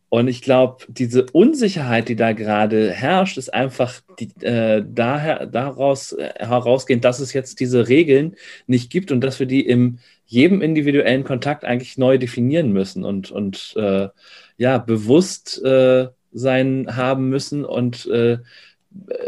Und 0.08 0.30
ich 0.30 0.42
glaube, 0.42 0.86
diese 0.88 1.26
Unsicherheit, 1.34 2.08
die 2.08 2.16
da 2.16 2.32
gerade 2.32 2.92
herrscht, 2.92 3.38
ist 3.38 3.54
einfach 3.54 4.00
die, 4.20 4.30
äh, 4.46 4.82
daher, 4.88 5.46
daraus 5.48 6.14
äh, 6.14 6.30
herausgehend, 6.38 7.04
dass 7.04 7.20
es 7.20 7.34
jetzt 7.34 7.60
diese 7.60 7.90
Regeln 7.90 8.36
nicht 8.68 8.90
gibt 8.90 9.12
und 9.12 9.20
dass 9.22 9.40
wir 9.40 9.48
die 9.48 9.66
in 9.66 10.00
jedem 10.26 10.62
individuellen 10.62 11.26
Kontakt 11.26 11.66
eigentlich 11.66 11.98
neu 11.98 12.18
definieren 12.18 12.72
müssen 12.72 13.04
und, 13.04 13.32
und 13.32 13.74
äh, 13.78 14.08
ja, 14.58 14.78
bewusst 14.78 15.62
äh, 15.66 16.08
sein 16.32 16.96
haben 16.96 17.30
müssen 17.30 17.66
und 17.66 18.06
äh, 18.08 18.38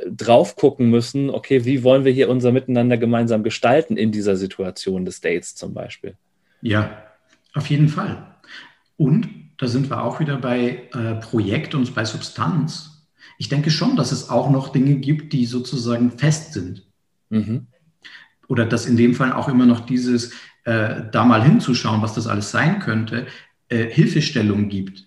drauf 0.09 0.55
gucken 0.55 0.89
müssen, 0.89 1.29
okay, 1.29 1.65
wie 1.65 1.83
wollen 1.83 2.05
wir 2.05 2.11
hier 2.11 2.29
unser 2.29 2.51
Miteinander 2.51 2.97
gemeinsam 2.97 3.43
gestalten 3.43 3.97
in 3.97 4.11
dieser 4.11 4.35
Situation 4.35 5.05
des 5.05 5.21
Dates 5.21 5.55
zum 5.55 5.73
Beispiel. 5.73 6.15
Ja, 6.61 7.03
auf 7.53 7.69
jeden 7.69 7.89
Fall. 7.89 8.35
Und 8.95 9.29
da 9.57 9.67
sind 9.67 9.89
wir 9.89 10.03
auch 10.03 10.19
wieder 10.19 10.37
bei 10.37 10.89
äh, 10.93 11.15
Projekt 11.15 11.75
und 11.75 11.93
bei 11.93 12.05
Substanz. 12.05 13.07
Ich 13.37 13.49
denke 13.49 13.69
schon, 13.69 13.95
dass 13.95 14.11
es 14.11 14.29
auch 14.29 14.49
noch 14.49 14.69
Dinge 14.69 14.95
gibt, 14.95 15.33
die 15.33 15.45
sozusagen 15.45 16.11
fest 16.11 16.53
sind. 16.53 16.83
Mhm. 17.29 17.67
Oder 18.47 18.65
dass 18.65 18.85
in 18.85 18.97
dem 18.97 19.13
Fall 19.13 19.33
auch 19.33 19.49
immer 19.49 19.65
noch 19.65 19.81
dieses, 19.81 20.31
äh, 20.63 21.01
da 21.11 21.25
mal 21.25 21.43
hinzuschauen, 21.43 22.01
was 22.01 22.13
das 22.13 22.27
alles 22.27 22.51
sein 22.51 22.79
könnte, 22.79 23.27
äh, 23.67 23.85
Hilfestellung 23.85 24.69
gibt 24.69 25.05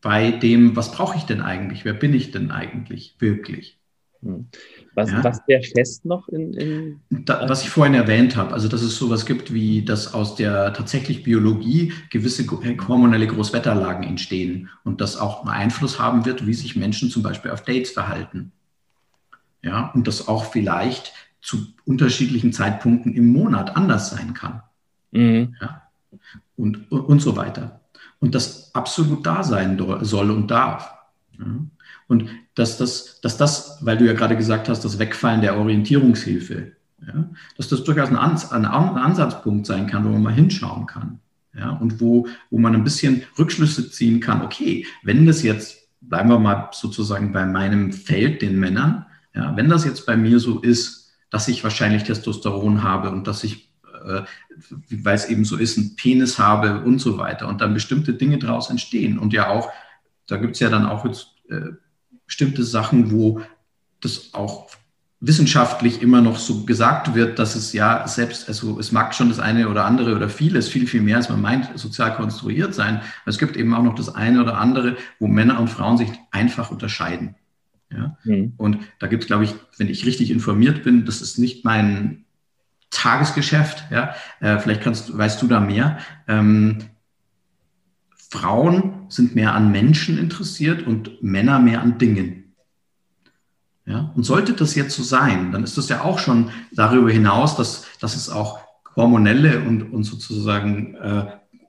bei 0.00 0.30
dem, 0.30 0.76
was 0.76 0.92
brauche 0.92 1.16
ich 1.16 1.24
denn 1.24 1.40
eigentlich? 1.40 1.84
Wer 1.84 1.92
bin 1.92 2.14
ich 2.14 2.30
denn 2.30 2.50
eigentlich 2.50 3.16
wirklich? 3.18 3.77
Mhm. 4.20 4.48
Was, 4.94 5.10
ja. 5.10 5.22
was 5.22 5.40
wäre 5.46 5.62
fest 5.62 6.04
noch 6.04 6.28
in. 6.28 6.52
in 6.54 7.00
da, 7.10 7.48
was 7.48 7.62
ich 7.62 7.70
vorhin 7.70 7.94
erwähnt 7.94 8.36
habe, 8.36 8.52
also 8.52 8.68
dass 8.68 8.82
es 8.82 8.96
sowas 8.96 9.26
gibt 9.26 9.52
wie, 9.52 9.84
dass 9.84 10.12
aus 10.12 10.34
der 10.34 10.72
tatsächlich 10.72 11.22
Biologie 11.22 11.92
gewisse 12.10 12.44
hormonelle 12.88 13.26
Großwetterlagen 13.26 14.04
entstehen 14.04 14.70
und 14.84 15.00
das 15.00 15.16
auch 15.16 15.42
einen 15.42 15.50
Einfluss 15.50 16.00
haben 16.00 16.24
wird, 16.24 16.46
wie 16.46 16.54
sich 16.54 16.74
Menschen 16.74 17.10
zum 17.10 17.22
Beispiel 17.22 17.50
auf 17.52 17.62
Dates 17.62 17.92
verhalten. 17.92 18.52
Ja, 19.62 19.90
und 19.94 20.06
das 20.06 20.28
auch 20.28 20.44
vielleicht 20.44 21.12
zu 21.40 21.66
unterschiedlichen 21.84 22.52
Zeitpunkten 22.52 23.14
im 23.14 23.32
Monat 23.32 23.76
anders 23.76 24.10
sein 24.10 24.34
kann. 24.34 24.62
Mhm. 25.12 25.54
Ja, 25.60 25.82
und, 26.56 26.90
und 26.90 27.20
so 27.20 27.36
weiter. 27.36 27.80
Und 28.20 28.34
das 28.34 28.74
absolut 28.74 29.24
da 29.24 29.44
sein 29.44 29.80
soll 30.00 30.30
und 30.30 30.50
darf. 30.50 30.92
Ja. 31.38 31.46
Und 32.08 32.28
dass 32.58 32.76
das, 32.76 33.20
dass 33.20 33.36
das, 33.36 33.78
weil 33.82 33.96
du 33.96 34.06
ja 34.06 34.14
gerade 34.14 34.36
gesagt 34.36 34.68
hast, 34.68 34.84
das 34.84 34.98
Wegfallen 34.98 35.40
der 35.40 35.56
Orientierungshilfe, 35.56 36.72
ja, 37.06 37.30
dass 37.56 37.68
das 37.68 37.84
durchaus 37.84 38.08
ein, 38.08 38.16
Ans 38.16 38.50
ein 38.50 38.64
Ansatzpunkt 38.64 39.66
sein 39.66 39.86
kann, 39.86 40.04
wo 40.04 40.08
man 40.08 40.22
mal 40.22 40.32
hinschauen 40.32 40.86
kann. 40.86 41.20
Ja, 41.56 41.70
und 41.70 42.00
wo, 42.00 42.26
wo 42.50 42.58
man 42.58 42.74
ein 42.74 42.84
bisschen 42.84 43.22
Rückschlüsse 43.38 43.90
ziehen 43.90 44.20
kann, 44.20 44.42
okay, 44.42 44.86
wenn 45.02 45.26
das 45.26 45.42
jetzt, 45.42 45.88
bleiben 46.00 46.28
wir 46.28 46.38
mal 46.38 46.68
sozusagen 46.72 47.32
bei 47.32 47.46
meinem 47.46 47.92
Feld, 47.92 48.42
den 48.42 48.58
Männern, 48.58 49.06
ja, 49.34 49.56
wenn 49.56 49.68
das 49.68 49.84
jetzt 49.84 50.04
bei 50.04 50.16
mir 50.16 50.40
so 50.40 50.60
ist, 50.60 51.12
dass 51.30 51.48
ich 51.48 51.62
wahrscheinlich 51.62 52.04
Testosteron 52.04 52.82
habe 52.82 53.10
und 53.10 53.26
dass 53.26 53.44
ich, 53.44 53.72
äh, 54.04 54.22
weil 54.90 55.14
es 55.14 55.26
eben 55.26 55.44
so 55.44 55.56
ist, 55.56 55.78
einen 55.78 55.96
Penis 55.96 56.38
habe 56.38 56.82
und 56.82 56.98
so 56.98 57.18
weiter 57.18 57.48
und 57.48 57.60
dann 57.60 57.74
bestimmte 57.74 58.14
Dinge 58.14 58.38
daraus 58.38 58.70
entstehen. 58.70 59.18
Und 59.18 59.32
ja 59.32 59.48
auch, 59.48 59.70
da 60.26 60.36
gibt 60.36 60.54
es 60.54 60.60
ja 60.60 60.70
dann 60.70 60.86
auch 60.86 61.04
jetzt 61.04 61.28
äh, 61.50 61.72
bestimmte 62.28 62.62
Sachen, 62.62 63.10
wo 63.10 63.40
das 64.00 64.32
auch 64.34 64.68
wissenschaftlich 65.20 66.00
immer 66.00 66.20
noch 66.20 66.38
so 66.38 66.64
gesagt 66.64 67.14
wird, 67.14 67.40
dass 67.40 67.56
es 67.56 67.72
ja 67.72 68.06
selbst, 68.06 68.46
also 68.46 68.78
es 68.78 68.92
mag 68.92 69.14
schon 69.14 69.28
das 69.28 69.40
eine 69.40 69.68
oder 69.68 69.84
andere 69.84 70.14
oder 70.14 70.28
vieles, 70.28 70.68
viel, 70.68 70.86
viel 70.86 71.02
mehr, 71.02 71.16
als 71.16 71.28
man 71.28 71.40
meint, 71.40 71.76
sozial 71.76 72.14
konstruiert 72.14 72.72
sein. 72.74 72.98
Aber 72.98 73.30
es 73.30 73.38
gibt 73.38 73.56
eben 73.56 73.74
auch 73.74 73.82
noch 73.82 73.96
das 73.96 74.14
eine 74.14 74.40
oder 74.40 74.58
andere, 74.58 74.96
wo 75.18 75.26
Männer 75.26 75.58
und 75.58 75.68
Frauen 75.68 75.98
sich 75.98 76.10
einfach 76.30 76.70
unterscheiden. 76.70 77.34
Ja? 77.90 78.16
Mhm. 78.22 78.52
Und 78.58 78.78
da 79.00 79.08
gibt 79.08 79.24
es, 79.24 79.26
glaube 79.26 79.44
ich, 79.44 79.54
wenn 79.76 79.88
ich 79.88 80.06
richtig 80.06 80.30
informiert 80.30 80.84
bin, 80.84 81.04
das 81.04 81.20
ist 81.20 81.38
nicht 81.38 81.64
mein 81.64 82.24
Tagesgeschäft. 82.90 83.86
Ja? 83.90 84.14
Äh, 84.38 84.60
vielleicht 84.60 84.82
kannst, 84.82 85.16
weißt 85.16 85.42
du 85.42 85.48
da 85.48 85.58
mehr. 85.58 85.98
Ähm, 86.28 86.78
Frauen 88.30 89.06
sind 89.08 89.34
mehr 89.34 89.54
an 89.54 89.72
Menschen 89.72 90.18
interessiert 90.18 90.86
und 90.86 91.22
Männer 91.22 91.58
mehr 91.58 91.80
an 91.82 91.98
Dingen. 91.98 92.54
Ja? 93.86 94.12
Und 94.14 94.24
sollte 94.24 94.52
das 94.52 94.74
jetzt 94.74 94.94
so 94.94 95.02
sein, 95.02 95.50
dann 95.52 95.64
ist 95.64 95.78
das 95.78 95.88
ja 95.88 96.02
auch 96.02 96.18
schon 96.18 96.50
darüber 96.72 97.10
hinaus, 97.10 97.56
dass, 97.56 97.86
dass 98.00 98.16
es 98.16 98.28
auch 98.28 98.60
hormonelle 98.94 99.60
und, 99.60 99.92
und 99.92 100.04
sozusagen 100.04 100.94
äh, 100.96 101.26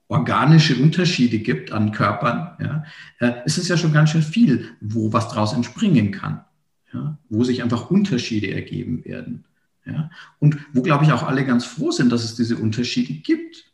organische 0.09 0.75
Unterschiede 0.81 1.39
gibt 1.39 1.71
an 1.71 1.91
Körpern, 1.91 2.57
ja, 2.59 2.83
äh, 3.19 3.45
ist 3.45 3.57
es 3.57 3.67
ja 3.67 3.77
schon 3.77 3.93
ganz 3.93 4.09
schön 4.09 4.23
viel, 4.23 4.71
wo 4.81 5.13
was 5.13 5.29
daraus 5.29 5.53
entspringen 5.53 6.11
kann, 6.11 6.43
ja, 6.91 7.17
wo 7.29 7.43
sich 7.43 7.63
einfach 7.63 7.89
Unterschiede 7.89 8.51
ergeben 8.51 9.05
werden. 9.05 9.45
Ja, 9.85 10.09
und 10.39 10.57
wo, 10.73 10.81
glaube 10.81 11.05
ich, 11.05 11.11
auch 11.13 11.23
alle 11.23 11.45
ganz 11.45 11.65
froh 11.65 11.91
sind, 11.91 12.11
dass 12.11 12.23
es 12.23 12.35
diese 12.35 12.57
Unterschiede 12.57 13.13
gibt. 13.13 13.71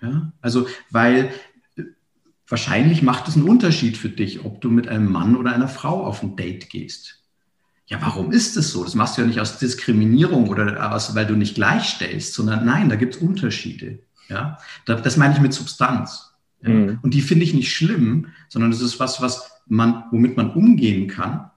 Ja, 0.00 0.32
also, 0.40 0.66
weil 0.90 1.30
Wahrscheinlich 2.50 3.00
macht 3.02 3.28
es 3.28 3.36
einen 3.36 3.48
Unterschied 3.48 3.96
für 3.96 4.08
dich, 4.08 4.44
ob 4.44 4.60
du 4.60 4.70
mit 4.70 4.88
einem 4.88 5.10
Mann 5.10 5.36
oder 5.36 5.54
einer 5.54 5.68
Frau 5.68 6.04
auf 6.04 6.22
ein 6.22 6.34
Date 6.34 6.68
gehst. 6.68 7.22
Ja, 7.86 7.98
warum 8.02 8.32
ist 8.32 8.56
es 8.56 8.72
so? 8.72 8.82
Das 8.82 8.96
machst 8.96 9.16
du 9.16 9.22
ja 9.22 9.28
nicht 9.28 9.40
aus 9.40 9.58
Diskriminierung 9.58 10.48
oder 10.48 10.92
aus, 10.92 11.14
weil 11.14 11.26
du 11.26 11.36
nicht 11.36 11.54
gleichstellst, 11.54 12.34
sondern 12.34 12.64
nein, 12.64 12.88
da 12.88 12.96
gibt 12.96 13.14
es 13.14 13.22
Unterschiede. 13.22 14.00
Ja, 14.28 14.58
das 14.84 15.16
meine 15.16 15.34
ich 15.34 15.40
mit 15.40 15.52
Substanz. 15.52 16.34
Ja? 16.62 16.70
Mhm. 16.70 16.98
Und 17.02 17.14
die 17.14 17.20
finde 17.20 17.44
ich 17.44 17.54
nicht 17.54 17.72
schlimm, 17.72 18.28
sondern 18.48 18.72
es 18.72 18.80
ist 18.80 18.98
was, 18.98 19.20
was 19.22 19.50
man, 19.66 20.04
womit 20.10 20.36
man 20.36 20.50
umgehen 20.50 21.06
kann 21.06 21.50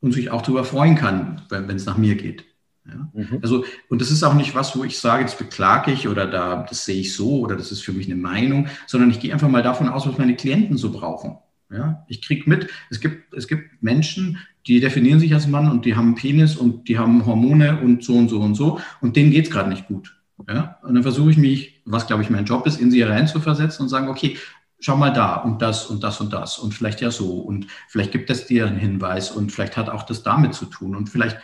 und 0.00 0.12
sich 0.12 0.30
auch 0.30 0.40
darüber 0.40 0.64
freuen 0.64 0.94
kann, 0.94 1.42
wenn 1.50 1.76
es 1.76 1.84
nach 1.84 1.98
mir 1.98 2.16
geht. 2.16 2.46
Ja? 2.86 3.08
Mhm. 3.12 3.38
Also, 3.42 3.64
und 3.88 4.00
das 4.00 4.10
ist 4.10 4.22
auch 4.22 4.34
nicht 4.34 4.54
was, 4.54 4.76
wo 4.76 4.84
ich 4.84 4.98
sage, 4.98 5.24
das 5.24 5.36
beklage 5.36 5.92
ich 5.92 6.08
oder 6.08 6.26
da, 6.26 6.64
das 6.68 6.84
sehe 6.84 7.00
ich 7.00 7.14
so 7.14 7.40
oder 7.40 7.56
das 7.56 7.72
ist 7.72 7.82
für 7.82 7.92
mich 7.92 8.06
eine 8.06 8.16
Meinung, 8.16 8.68
sondern 8.86 9.10
ich 9.10 9.20
gehe 9.20 9.32
einfach 9.32 9.48
mal 9.48 9.62
davon 9.62 9.88
aus, 9.88 10.06
was 10.06 10.18
meine 10.18 10.36
Klienten 10.36 10.76
so 10.76 10.90
brauchen. 10.90 11.38
Ja? 11.70 12.04
Ich 12.08 12.22
kriege 12.22 12.48
mit, 12.48 12.68
es 12.90 13.00
gibt, 13.00 13.32
es 13.34 13.46
gibt 13.46 13.82
Menschen, 13.82 14.38
die 14.66 14.80
definieren 14.80 15.20
sich 15.20 15.32
als 15.34 15.46
Mann 15.46 15.70
und 15.70 15.84
die 15.84 15.94
haben 15.94 16.08
einen 16.08 16.14
Penis 16.14 16.56
und 16.56 16.88
die 16.88 16.98
haben 16.98 17.24
Hormone 17.24 17.80
und 17.80 18.04
so 18.04 18.14
und 18.14 18.28
so 18.28 18.40
und 18.40 18.54
so 18.54 18.80
und 19.00 19.16
denen 19.16 19.30
geht 19.30 19.46
es 19.46 19.50
gerade 19.50 19.68
nicht 19.68 19.86
gut. 19.86 20.16
Ja? 20.48 20.78
Und 20.82 20.94
dann 20.94 21.02
versuche 21.02 21.30
ich 21.30 21.36
mich, 21.36 21.82
was 21.84 22.06
glaube 22.06 22.22
ich 22.22 22.30
mein 22.30 22.44
Job 22.44 22.66
ist, 22.66 22.80
in 22.80 22.90
sie 22.90 23.02
reinzuversetzen 23.02 23.84
und 23.84 23.88
sagen, 23.88 24.08
okay, 24.08 24.36
schau 24.80 24.96
mal 24.96 25.12
da 25.12 25.36
und 25.36 25.62
das 25.62 25.86
und 25.86 26.02
das 26.02 26.20
und 26.20 26.32
das 26.32 26.58
und 26.58 26.74
vielleicht 26.74 27.00
ja 27.00 27.10
so 27.10 27.38
und 27.38 27.66
vielleicht 27.88 28.12
gibt 28.12 28.30
es 28.30 28.46
dir 28.46 28.66
einen 28.66 28.78
Hinweis 28.78 29.30
und 29.30 29.52
vielleicht 29.52 29.76
hat 29.76 29.90
auch 29.90 30.04
das 30.04 30.22
damit 30.22 30.54
zu 30.54 30.64
tun 30.64 30.96
und 30.96 31.08
vielleicht 31.08 31.38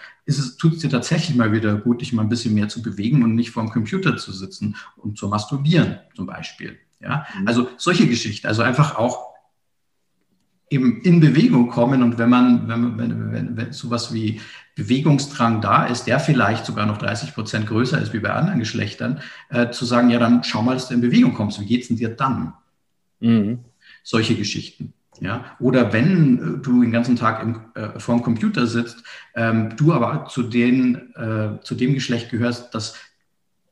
tut 0.59 0.75
es 0.75 0.81
dir 0.81 0.91
tatsächlich 0.91 1.37
mal 1.37 1.53
wieder 1.53 1.77
gut, 1.77 2.01
dich 2.01 2.13
mal 2.13 2.23
ein 2.23 2.29
bisschen 2.29 2.55
mehr 2.55 2.69
zu 2.69 2.83
bewegen 2.83 3.23
und 3.23 3.35
nicht 3.35 3.51
vor 3.51 3.63
dem 3.63 3.71
Computer 3.71 4.17
zu 4.17 4.33
sitzen 4.33 4.77
und 4.97 5.17
zu 5.17 5.29
masturbieren 5.29 5.99
zum 6.15 6.27
Beispiel. 6.27 6.79
Ja, 7.01 7.27
mhm. 7.39 7.47
also 7.47 7.69
solche 7.77 8.07
Geschichten, 8.09 8.47
also 8.47 8.63
einfach 8.63 8.97
auch 8.97 9.37
eben 10.69 11.01
in 11.03 11.21
Bewegung 11.21 11.69
kommen 11.69 12.03
und 12.03 12.19
wenn 12.19 12.29
man, 12.29 12.69
wenn, 12.69 12.99
wenn, 12.99 13.33
wenn, 13.33 13.57
wenn 13.57 13.73
sowas 13.73 14.13
wie 14.13 14.41
Bewegungsdrang 14.75 15.61
da 15.61 15.87
ist, 15.87 16.05
der 16.05 16.19
vielleicht 16.19 16.67
sogar 16.67 16.87
noch 16.87 16.99
30 16.99 17.35
Prozent 17.35 17.67
größer 17.67 18.01
ist 18.01 18.13
wie 18.13 18.19
bei 18.19 18.33
anderen 18.33 18.59
Geschlechtern, 18.59 19.21
äh, 19.49 19.71
zu 19.71 19.85
sagen, 19.85 20.11
ja, 20.11 20.19
dann 20.19 20.43
schau 20.43 20.63
mal, 20.63 20.75
dass 20.75 20.89
du 20.89 20.95
in 20.95 21.01
Bewegung 21.01 21.35
kommst. 21.35 21.61
Wie 21.61 21.67
geht's 21.67 21.89
denn 21.89 21.97
dir 21.97 22.09
dann? 22.09 22.53
Mhm. 23.21 23.61
Solche 24.03 24.35
Geschichten. 24.35 24.93
Ja, 25.21 25.57
oder 25.59 25.93
wenn 25.93 26.39
äh, 26.39 26.63
du 26.63 26.83
den 26.83 26.93
ganzen 26.93 27.17
Tag 27.17 27.43
im, 27.43 27.61
äh, 27.75 27.99
vor 27.99 28.17
dem 28.17 28.23
Computer 28.23 28.67
sitzt, 28.67 29.03
ähm, 29.35 29.75
du 29.77 29.93
aber 29.93 30.27
zu, 30.29 30.43
den, 30.43 31.15
äh, 31.15 31.61
zu 31.63 31.75
dem 31.75 31.95
Geschlecht 31.95 32.31
gehörst, 32.31 32.75
das 32.75 32.97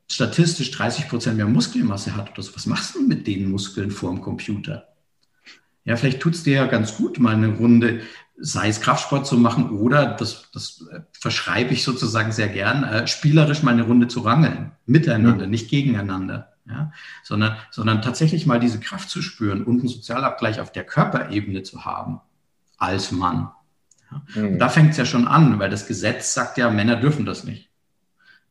statistisch 0.07 0.71
30 0.71 1.07
Prozent 1.07 1.37
mehr 1.37 1.47
Muskelmasse 1.47 2.15
hat, 2.15 2.31
oder 2.31 2.41
so, 2.41 2.55
was 2.55 2.65
machst 2.65 2.95
du 2.95 3.01
mit 3.01 3.27
den 3.27 3.49
Muskeln 3.49 3.91
vor 3.91 4.11
dem 4.11 4.21
Computer? 4.21 4.87
Ja, 5.83 5.97
vielleicht 5.97 6.19
tut 6.19 6.33
es 6.33 6.43
dir 6.43 6.55
ja 6.55 6.65
ganz 6.65 6.97
gut, 6.97 7.19
mal 7.19 7.35
eine 7.35 7.49
Runde, 7.49 8.01
sei 8.37 8.69
es 8.69 8.81
Kraftsport 8.81 9.27
zu 9.27 9.37
machen 9.37 9.69
oder, 9.69 10.07
das, 10.07 10.49
das 10.51 10.85
äh, 10.91 11.01
verschreibe 11.11 11.73
ich 11.73 11.83
sozusagen 11.83 12.31
sehr 12.31 12.49
gern, 12.49 12.83
äh, 12.83 13.07
spielerisch 13.07 13.61
mal 13.61 13.71
eine 13.71 13.83
Runde 13.83 14.07
zu 14.07 14.21
rangeln, 14.21 14.71
miteinander, 14.85 15.45
mhm. 15.45 15.51
nicht 15.51 15.69
gegeneinander 15.69 16.54
ja, 16.67 16.91
sondern, 17.23 17.57
sondern 17.71 18.01
tatsächlich 18.01 18.45
mal 18.45 18.59
diese 18.59 18.79
Kraft 18.79 19.09
zu 19.09 19.21
spüren 19.21 19.63
und 19.63 19.79
einen 19.79 19.87
Sozialabgleich 19.87 20.59
auf 20.59 20.71
der 20.71 20.83
Körperebene 20.83 21.63
zu 21.63 21.85
haben 21.85 22.21
als 22.77 23.11
Mann. 23.11 23.51
Ja. 24.11 24.41
Mhm. 24.41 24.59
da 24.59 24.69
fängt 24.69 24.91
es 24.91 24.97
ja 24.97 25.05
schon 25.05 25.27
an, 25.27 25.59
weil 25.59 25.69
das 25.69 25.87
Gesetz 25.87 26.33
sagt 26.33 26.57
ja, 26.57 26.69
Männer 26.69 26.95
dürfen 26.95 27.25
das 27.25 27.43
nicht. 27.43 27.69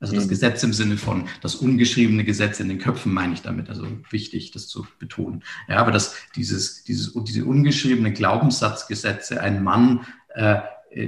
Also 0.00 0.16
das 0.16 0.26
mhm. 0.26 0.30
Gesetz 0.30 0.62
im 0.62 0.72
Sinne 0.72 0.96
von 0.96 1.28
das 1.40 1.54
ungeschriebene 1.54 2.24
Gesetz 2.24 2.60
in 2.60 2.68
den 2.68 2.78
Köpfen 2.78 3.14
meine 3.14 3.32
ich 3.32 3.42
damit. 3.42 3.70
Also 3.70 3.86
wichtig, 4.10 4.50
das 4.50 4.66
zu 4.68 4.86
betonen. 4.98 5.42
Ja, 5.68 5.76
aber 5.76 5.92
dass 5.92 6.14
dieses, 6.36 6.84
dieses, 6.84 7.14
diese 7.14 7.44
ungeschriebene 7.44 8.12
Glaubenssatzgesetze, 8.12 9.40
ein 9.40 9.62
Mann, 9.62 10.04
äh, 10.34 10.60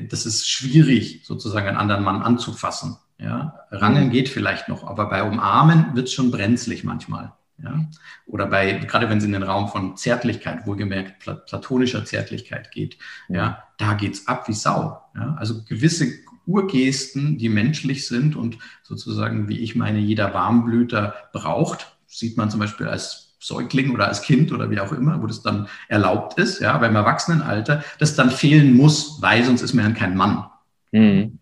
das 0.08 0.24
ist 0.24 0.48
schwierig, 0.48 1.22
sozusagen 1.24 1.68
einen 1.68 1.76
anderen 1.76 2.04
Mann 2.04 2.22
anzufassen. 2.22 2.96
Ja, 3.18 3.60
Rangeln 3.70 4.10
geht 4.10 4.28
vielleicht 4.28 4.68
noch, 4.68 4.86
aber 4.86 5.08
bei 5.08 5.22
Umarmen 5.22 5.94
wird 5.94 6.08
es 6.08 6.12
schon 6.12 6.30
brenzlig 6.30 6.84
manchmal. 6.84 7.32
Ja? 7.62 7.86
Oder 8.26 8.46
bei, 8.46 8.72
gerade 8.72 9.08
wenn 9.08 9.18
es 9.18 9.24
in 9.24 9.32
den 9.32 9.42
Raum 9.42 9.68
von 9.68 9.96
Zärtlichkeit, 9.96 10.66
wohlgemerkt 10.66 11.20
platonischer 11.46 12.04
Zärtlichkeit 12.04 12.70
geht, 12.70 12.98
ja, 13.28 13.62
da 13.78 13.94
geht 13.94 14.14
es 14.14 14.28
ab 14.28 14.48
wie 14.48 14.52
Sau. 14.52 15.00
Ja? 15.14 15.34
Also 15.38 15.62
gewisse 15.64 16.12
Urgesten, 16.46 17.38
die 17.38 17.48
menschlich 17.48 18.06
sind 18.06 18.36
und 18.36 18.58
sozusagen, 18.82 19.48
wie 19.48 19.60
ich 19.60 19.74
meine, 19.74 19.98
jeder 19.98 20.34
Warmblüter 20.34 21.14
braucht, 21.32 21.96
sieht 22.06 22.36
man 22.36 22.50
zum 22.50 22.60
Beispiel 22.60 22.86
als 22.86 23.36
Säugling 23.40 23.92
oder 23.92 24.08
als 24.08 24.22
Kind 24.22 24.52
oder 24.52 24.70
wie 24.70 24.80
auch 24.80 24.92
immer, 24.92 25.22
wo 25.22 25.26
das 25.26 25.42
dann 25.42 25.68
erlaubt 25.88 26.38
ist, 26.38 26.60
ja, 26.60 26.76
beim 26.78 26.94
Erwachsenenalter, 26.94 27.82
das 27.98 28.14
dann 28.14 28.30
fehlen 28.30 28.74
muss, 28.74 29.20
weil 29.22 29.44
sonst 29.44 29.62
ist 29.62 29.72
man 29.72 29.86
ja 29.86 29.92
kein 29.92 30.16
Mann. 30.16 30.46
Mhm 30.92 31.38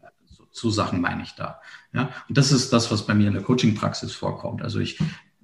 so 0.55 0.71
Sachen 0.71 1.01
meine 1.01 1.23
ich 1.23 1.33
da. 1.33 1.61
Ja? 1.93 2.11
Und 2.29 2.39
das 2.39 2.53
ist 2.53 2.73
das, 2.73 2.91
was 2.91 3.07
bei 3.07 3.15
mir 3.15 3.27
in 3.29 3.35
der 3.35 3.43
Coaching-Praxis 3.43 4.15
vorkommt. 4.15 4.63
Also 4.63 4.79
ich, 4.79 4.99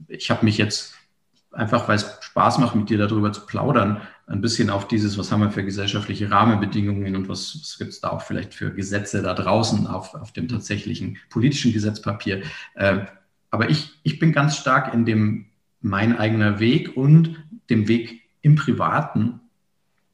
ich 0.09 0.31
habe 0.31 0.45
mich 0.45 0.57
jetzt 0.57 0.95
einfach, 1.53 1.89
weil 1.89 1.97
es 1.97 2.19
Spaß 2.21 2.59
macht, 2.59 2.77
mit 2.77 2.91
dir 2.91 2.99
darüber 2.99 3.33
zu 3.33 3.45
plaudern, 3.45 4.01
ein 4.29 4.41
bisschen 4.41 4.71
auf 4.71 4.87
dieses, 4.87 5.19
was 5.19 5.33
haben 5.33 5.41
wir 5.41 5.51
für 5.51 5.65
gesellschaftliche 5.65 6.31
Rahmenbedingungen 6.31 7.17
und 7.17 7.29
was, 7.29 7.59
was 7.61 7.77
gibt 7.77 7.91
es 7.91 8.01
da 8.01 8.11
auch 8.11 8.23
vielleicht 8.23 8.55
für 8.55 8.73
Gesetze 8.73 9.21
da 9.21 9.35
draußen 9.35 9.89
auf, 9.89 10.15
auf 10.15 10.33
dem 10.33 10.47
tatsächlichen 10.47 11.19
politischen 11.29 11.73
Gesetzpapier. 11.73 12.43
Äh, 12.77 13.07
aber 13.51 13.69
ich, 13.69 13.99
ich 14.05 14.21
bin 14.21 14.33
ganz 14.33 14.57
stark 14.57 14.95
in 14.95 15.05
dem 15.05 15.47
mein 15.81 16.17
eigener 16.17 16.61
Weg 16.61 16.97
und 16.97 17.45
dem 17.69 17.89
Weg 17.89 18.23
im 18.43 18.55
Privaten 18.55 19.41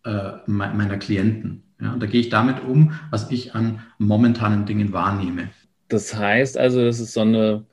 äh, 0.05 0.33
meiner 0.47 0.97
Klienten. 0.97 1.66
Ja, 1.81 1.93
und 1.93 2.03
da 2.03 2.07
gehe 2.07 2.21
ich 2.21 2.31
damit 2.31 2.63
um, 2.65 2.99
was 3.11 3.31
ich 3.31 3.55
an 3.55 3.83
momentanen 3.99 4.65
Dingen 4.67 4.93
wahrnehme. 4.93 5.51
Das 5.89 6.15
heißt 6.15 6.57
also, 6.57 6.85
das 6.85 7.01
ist 7.01 7.13
so 7.13 7.21
eine, 7.21 7.65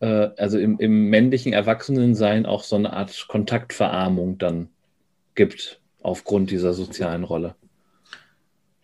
äh, 0.00 0.30
also 0.36 0.58
im, 0.58 0.78
im 0.78 1.10
männlichen 1.10 1.52
Erwachsenensein 1.52 2.46
auch 2.46 2.62
so 2.62 2.76
eine 2.76 2.92
Art 2.92 3.26
Kontaktverarmung 3.28 4.38
dann 4.38 4.70
gibt 5.34 5.80
aufgrund 6.02 6.50
dieser 6.50 6.72
sozialen 6.72 7.24
Rolle. 7.24 7.54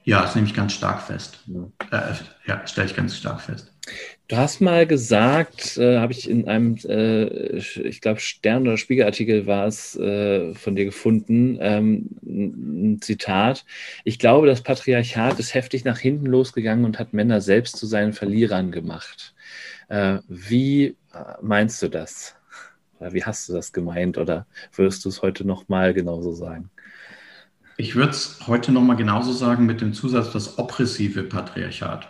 Ja, 0.05 0.23
das 0.23 0.35
nehme 0.35 0.47
ich 0.47 0.55
ganz 0.55 0.73
stark 0.73 1.03
fest. 1.03 1.41
Ja, 1.91 1.99
äh, 1.99 2.15
ja 2.47 2.67
stelle 2.67 2.87
ich 2.87 2.95
ganz 2.95 3.17
stark 3.17 3.41
fest. 3.41 3.76
Du 4.29 4.37
hast 4.37 4.61
mal 4.61 4.87
gesagt, 4.87 5.77
äh, 5.77 5.99
habe 5.99 6.13
ich 6.13 6.29
in 6.29 6.49
einem, 6.49 6.77
äh, 6.85 7.59
ich 7.59 8.01
glaube, 8.01 8.19
Stern- 8.19 8.63
oder 8.63 8.77
Spiegelartikel 8.77 9.47
war 9.47 9.67
es 9.67 9.95
äh, 9.97 10.53
von 10.55 10.75
dir 10.75 10.85
gefunden, 10.85 11.59
ähm, 11.61 12.09
ein 12.25 13.01
Zitat. 13.01 13.65
Ich 14.03 14.19
glaube, 14.19 14.49
das 14.49 14.63
Patriarchat 14.63 15.39
ist 15.39 15.55
heftig 15.55 15.85
nach 15.85 15.99
hinten 15.99 16.27
losgegangen 16.27 16.85
und 16.85 16.99
hat 16.99 17.13
Männer 17.13 17.41
selbst 17.41 17.77
zu 17.77 17.87
seinen 17.87 18.13
Verlierern 18.13 18.73
gemacht. 18.73 19.35
Äh, 19.89 20.19
wie 20.27 20.87
äh, 20.87 20.95
meinst 21.41 21.81
du 21.83 21.89
das? 21.89 22.35
Oder 22.99 23.13
wie 23.13 23.25
hast 23.25 23.49
du 23.49 23.53
das 23.53 23.73
gemeint? 23.73 24.19
Oder 24.19 24.47
würdest 24.75 25.05
du 25.05 25.09
es 25.09 25.23
heute 25.23 25.47
nochmal 25.47 25.95
genauso 25.95 26.33
sagen? 26.33 26.71
Ich 27.77 27.95
würde 27.95 28.11
es 28.11 28.41
heute 28.49 28.73
nochmal 28.73 28.97
genauso 28.97 29.33
sagen 29.33 29.67
mit 29.67 29.81
dem 29.81 29.93
Zusatz 29.93 30.33
das 30.33 30.59
oppressive 30.59 31.23
Patriarchat. 31.23 32.09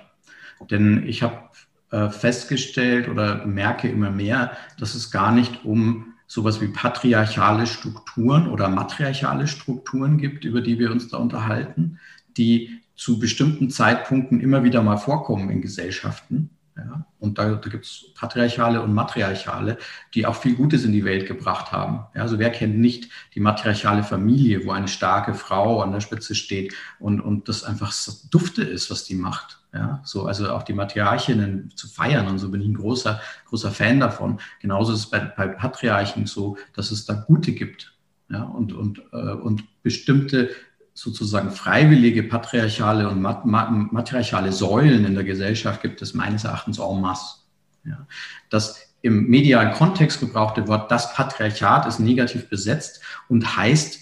Denn 0.71 1.07
ich 1.07 1.23
habe 1.23 1.51
äh, 1.97 2.11
festgestellt 2.11 3.09
oder 3.09 3.47
merke 3.47 3.89
immer 3.89 4.11
mehr, 4.11 4.55
dass 4.79 4.95
es 4.95 5.11
gar 5.11 5.33
nicht 5.33 5.65
um 5.65 6.15
sowas 6.27 6.61
wie 6.61 6.69
patriarchale 6.69 7.67
Strukturen 7.67 8.49
oder 8.49 8.69
matriarchale 8.69 9.47
Strukturen 9.47 10.19
gibt, 10.19 10.45
über 10.45 10.61
die 10.61 10.79
wir 10.79 10.91
uns 10.91 11.09
da 11.09 11.17
unterhalten, 11.17 11.99
die 12.37 12.83
zu 12.97 13.19
bestimmten 13.19 13.71
Zeitpunkten 13.71 14.41
immer 14.41 14.63
wieder 14.63 14.83
mal 14.83 14.99
vorkommen 14.99 15.49
in 15.49 15.63
Gesellschaften, 15.63 16.51
ja, 16.77 17.07
und 17.21 17.39
da, 17.39 17.55
da 17.55 17.71
gibt 17.71 17.87
es 17.87 18.13
patriarchale 18.15 18.83
und 18.83 18.93
matriarchale, 18.93 19.79
die 20.13 20.27
auch 20.27 20.37
viel 20.37 20.55
Gutes 20.55 20.85
in 20.85 20.93
die 20.93 21.07
Welt 21.07 21.27
gebracht 21.27 21.73
haben. 21.73 22.05
Ja, 22.15 22.21
also 22.21 22.39
wer 22.39 22.51
kennt 22.51 22.79
nicht 22.79 23.09
die 23.35 23.41
matriarchale 23.41 24.03
Familie, 24.03 24.67
wo 24.67 24.73
eine 24.73 24.89
starke 24.89 25.33
Frau 25.33 25.81
an 25.81 25.93
der 25.93 26.01
Spitze 26.01 26.35
steht 26.35 26.75
und, 26.99 27.21
und 27.21 27.49
das 27.49 27.65
einfach 27.65 27.89
das 27.89 28.29
Dufte 28.29 28.63
ist, 28.63 28.91
was 28.91 29.05
die 29.05 29.15
macht. 29.15 29.59
Ja, 29.77 30.01
so, 30.05 30.25
also 30.25 30.51
auch 30.51 30.63
die 30.63 30.73
Matriarchinnen 30.73 31.71
zu 31.77 31.87
feiern 31.87 32.29
und 32.29 32.39
so 32.39 32.51
bin 32.51 32.63
ich 32.63 32.69
ein 32.69 32.75
großer, 32.75 33.21
großer 33.45 33.71
Fan 33.71 34.01
davon. 34.01 34.41
Genauso 34.61 34.95
ist 34.95 35.01
es 35.01 35.11
bei, 35.11 35.19
bei 35.19 35.49
Patriarchen 35.49 36.25
so, 36.25 36.57
dass 36.75 36.91
es 36.91 37.05
da 37.05 37.13
Gute 37.13 37.53
gibt. 37.53 37.93
Ja, 38.31 38.43
und, 38.43 38.73
und, 38.73 39.03
äh, 39.13 39.33
und 39.33 39.65
bestimmte 39.83 40.51
sozusagen 40.95 41.51
freiwillige 41.51 42.23
patriarchale 42.23 43.09
und 43.09 43.21
mat 43.21 43.45
matriarchale 43.45 44.51
Säulen 44.51 45.05
in 45.05 45.15
der 45.15 45.25
Gesellschaft 45.25 45.83
gibt 45.83 46.01
es 46.01 46.15
meines 46.15 46.45
Erachtens 46.45 46.79
en 46.79 47.01
masse. 47.01 47.41
Ja. 47.85 48.07
Das 48.49 48.81
im 49.03 49.27
medialen 49.29 49.73
Kontext 49.73 50.21
gebrauchte 50.21 50.67
Wort 50.69 50.91
das 50.91 51.15
Patriarchat 51.15 51.87
ist 51.87 52.01
negativ 52.01 52.49
besetzt 52.49 53.03
und 53.29 53.57
heißt 53.57 54.01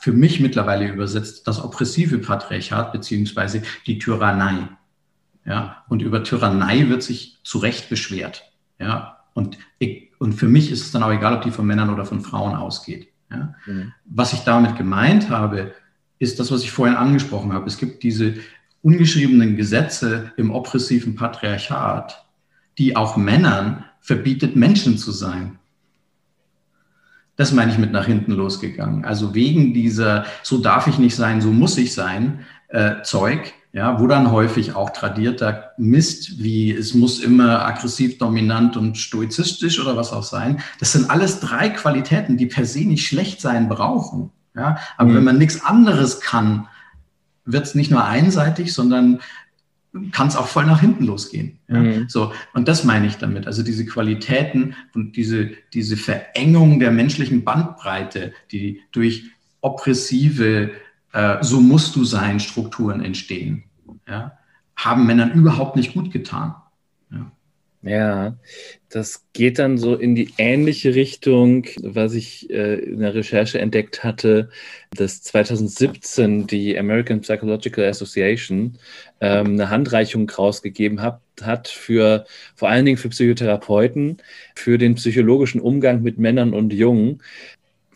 für 0.00 0.12
mich 0.12 0.38
mittlerweile 0.38 0.88
übersetzt 0.88 1.46
das 1.48 1.62
oppressive 1.62 2.18
Patriarchat 2.18 2.92
beziehungsweise 2.92 3.62
die 3.86 3.98
Tyrannei. 3.98 4.68
Ja, 5.48 5.84
und 5.88 6.02
über 6.02 6.22
Tyrannei 6.22 6.90
wird 6.90 7.02
sich 7.02 7.38
zu 7.42 7.56
Recht 7.58 7.88
beschwert. 7.88 8.52
Ja, 8.78 9.20
und, 9.32 9.56
ich, 9.78 10.10
und 10.18 10.34
für 10.34 10.46
mich 10.46 10.70
ist 10.70 10.82
es 10.82 10.92
dann 10.92 11.02
auch 11.02 11.10
egal, 11.10 11.34
ob 11.36 11.42
die 11.42 11.50
von 11.50 11.66
Männern 11.66 11.88
oder 11.88 12.04
von 12.04 12.20
Frauen 12.20 12.54
ausgeht. 12.54 13.08
Ja. 13.30 13.54
Mhm. 13.64 13.94
Was 14.04 14.34
ich 14.34 14.40
damit 14.40 14.76
gemeint 14.76 15.30
habe, 15.30 15.72
ist 16.18 16.38
das, 16.38 16.52
was 16.52 16.62
ich 16.62 16.70
vorhin 16.70 16.96
angesprochen 16.96 17.54
habe. 17.54 17.66
Es 17.66 17.78
gibt 17.78 18.02
diese 18.02 18.34
ungeschriebenen 18.82 19.56
Gesetze 19.56 20.32
im 20.36 20.50
oppressiven 20.50 21.14
Patriarchat, 21.14 22.26
die 22.76 22.94
auch 22.94 23.16
Männern 23.16 23.84
verbietet, 24.00 24.54
Menschen 24.54 24.98
zu 24.98 25.12
sein. 25.12 25.58
Das 27.36 27.52
meine 27.52 27.72
ich 27.72 27.78
mit 27.78 27.92
nach 27.92 28.06
hinten 28.06 28.32
losgegangen. 28.32 29.04
Also 29.06 29.34
wegen 29.34 29.72
dieser, 29.72 30.26
so 30.42 30.58
darf 30.58 30.88
ich 30.88 30.98
nicht 30.98 31.16
sein, 31.16 31.40
so 31.40 31.52
muss 31.52 31.78
ich 31.78 31.94
sein, 31.94 32.44
äh, 32.68 33.02
Zeug, 33.02 33.54
ja, 33.78 34.00
wo 34.00 34.08
dann 34.08 34.32
häufig 34.32 34.74
auch 34.74 34.90
tradierter 34.90 35.70
Mist, 35.78 36.42
wie 36.42 36.72
es 36.72 36.94
muss 36.94 37.20
immer 37.20 37.64
aggressiv, 37.64 38.18
dominant 38.18 38.76
und 38.76 38.98
stoizistisch 38.98 39.78
oder 39.78 39.96
was 39.96 40.12
auch 40.12 40.24
sein. 40.24 40.60
Das 40.80 40.90
sind 40.90 41.08
alles 41.08 41.38
drei 41.38 41.68
Qualitäten, 41.68 42.36
die 42.36 42.46
per 42.46 42.64
se 42.64 42.80
nicht 42.80 43.06
schlecht 43.06 43.40
sein 43.40 43.68
brauchen. 43.68 44.30
Ja, 44.56 44.78
aber 44.96 45.10
mhm. 45.10 45.14
wenn 45.14 45.24
man 45.24 45.38
nichts 45.38 45.64
anderes 45.64 46.20
kann, 46.20 46.66
wird 47.44 47.66
es 47.66 47.76
nicht 47.76 47.92
nur 47.92 48.04
einseitig, 48.04 48.74
sondern 48.74 49.20
kann 50.10 50.26
es 50.26 50.34
auch 50.34 50.48
voll 50.48 50.66
nach 50.66 50.80
hinten 50.80 51.04
losgehen. 51.04 51.60
Ja? 51.68 51.78
Mhm. 51.78 52.08
So, 52.08 52.32
und 52.54 52.66
das 52.66 52.82
meine 52.82 53.06
ich 53.06 53.18
damit. 53.18 53.46
Also 53.46 53.62
diese 53.62 53.86
Qualitäten 53.86 54.74
und 54.92 55.14
diese, 55.14 55.50
diese 55.72 55.96
Verengung 55.96 56.80
der 56.80 56.90
menschlichen 56.90 57.44
Bandbreite, 57.44 58.32
die 58.50 58.80
durch 58.90 59.30
oppressive 59.60 60.72
äh, 61.12 61.36
so 61.42 61.60
musst 61.60 61.94
du 61.94 62.04
sein 62.04 62.40
Strukturen 62.40 63.04
entstehen, 63.04 63.64
ja, 64.08 64.38
haben 64.76 65.06
Männern 65.06 65.32
überhaupt 65.32 65.76
nicht 65.76 65.94
gut 65.94 66.12
getan. 66.12 66.54
Ja. 67.10 67.30
Ja, 67.82 68.36
das 68.88 69.24
geht 69.32 69.60
dann 69.60 69.78
so 69.78 69.94
in 69.94 70.16
die 70.16 70.34
ähnliche 70.36 70.96
Richtung, 70.96 71.64
was 71.80 72.14
ich 72.14 72.50
äh, 72.50 72.74
in 72.74 72.98
der 72.98 73.14
Recherche 73.14 73.60
entdeckt 73.60 74.02
hatte, 74.02 74.50
dass 74.96 75.22
2017 75.22 76.48
die 76.48 76.76
American 76.76 77.20
Psychological 77.20 77.84
Association 77.84 78.78
ähm, 79.20 79.46
eine 79.52 79.70
Handreichung 79.70 80.28
rausgegeben 80.28 81.02
hat, 81.02 81.20
hat 81.40 81.68
für 81.68 82.26
vor 82.56 82.68
allen 82.68 82.84
Dingen 82.84 82.98
für 82.98 83.10
Psychotherapeuten, 83.10 84.16
für 84.56 84.76
den 84.76 84.96
psychologischen 84.96 85.60
Umgang 85.60 86.02
mit 86.02 86.18
Männern 86.18 86.54
und 86.54 86.72
Jungen, 86.72 87.22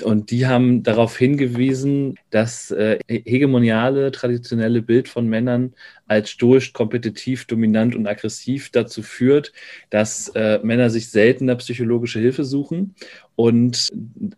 und 0.02 0.30
die 0.30 0.46
haben 0.46 0.82
darauf 0.82 1.16
hingewiesen, 1.16 2.16
dass 2.30 2.70
äh, 2.70 2.98
hegemoniale, 3.08 4.10
traditionelle 4.12 4.82
Bild 4.82 5.08
von 5.08 5.28
Männern 5.28 5.74
als 6.06 6.30
stoisch, 6.30 6.72
kompetitiv, 6.72 7.46
dominant 7.46 7.94
und 7.94 8.06
aggressiv 8.06 8.70
dazu 8.70 9.02
führt, 9.02 9.52
dass 9.90 10.28
äh, 10.34 10.58
Männer 10.62 10.90
sich 10.90 11.10
seltener 11.10 11.56
psychologische 11.56 12.20
Hilfe 12.20 12.44
suchen 12.44 12.94
und 13.36 13.90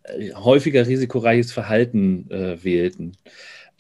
äh, 0.05 0.33
häufiger 0.35 0.87
risikoreiches 0.87 1.53
Verhalten 1.53 2.31
äh, 2.31 2.63
wählten 2.63 3.13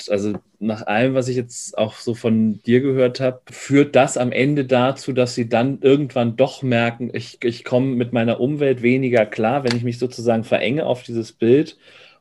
also 0.08 0.34
nach 0.58 0.86
allem, 0.86 1.14
was 1.14 1.28
ich 1.28 1.36
jetzt 1.36 1.76
auch 1.78 1.94
so 1.94 2.14
von 2.14 2.62
dir 2.62 2.80
gehört 2.80 3.20
habe, 3.20 3.40
führt 3.50 3.94
das 3.96 4.16
am 4.16 4.32
Ende 4.32 4.64
dazu, 4.64 5.12
dass 5.12 5.34
sie 5.34 5.48
dann 5.48 5.78
irgendwann 5.80 6.36
doch 6.36 6.62
merken, 6.62 7.10
ich, 7.12 7.38
ich 7.42 7.64
komme 7.64 7.94
mit 7.94 8.12
meiner 8.12 8.40
Umwelt 8.40 8.82
weniger 8.82 9.26
klar, 9.26 9.64
wenn 9.64 9.76
ich 9.76 9.84
mich 9.84 9.98
sozusagen 9.98 10.44
verenge 10.44 10.86
auf 10.86 11.02
dieses 11.02 11.32
Bild 11.32 11.76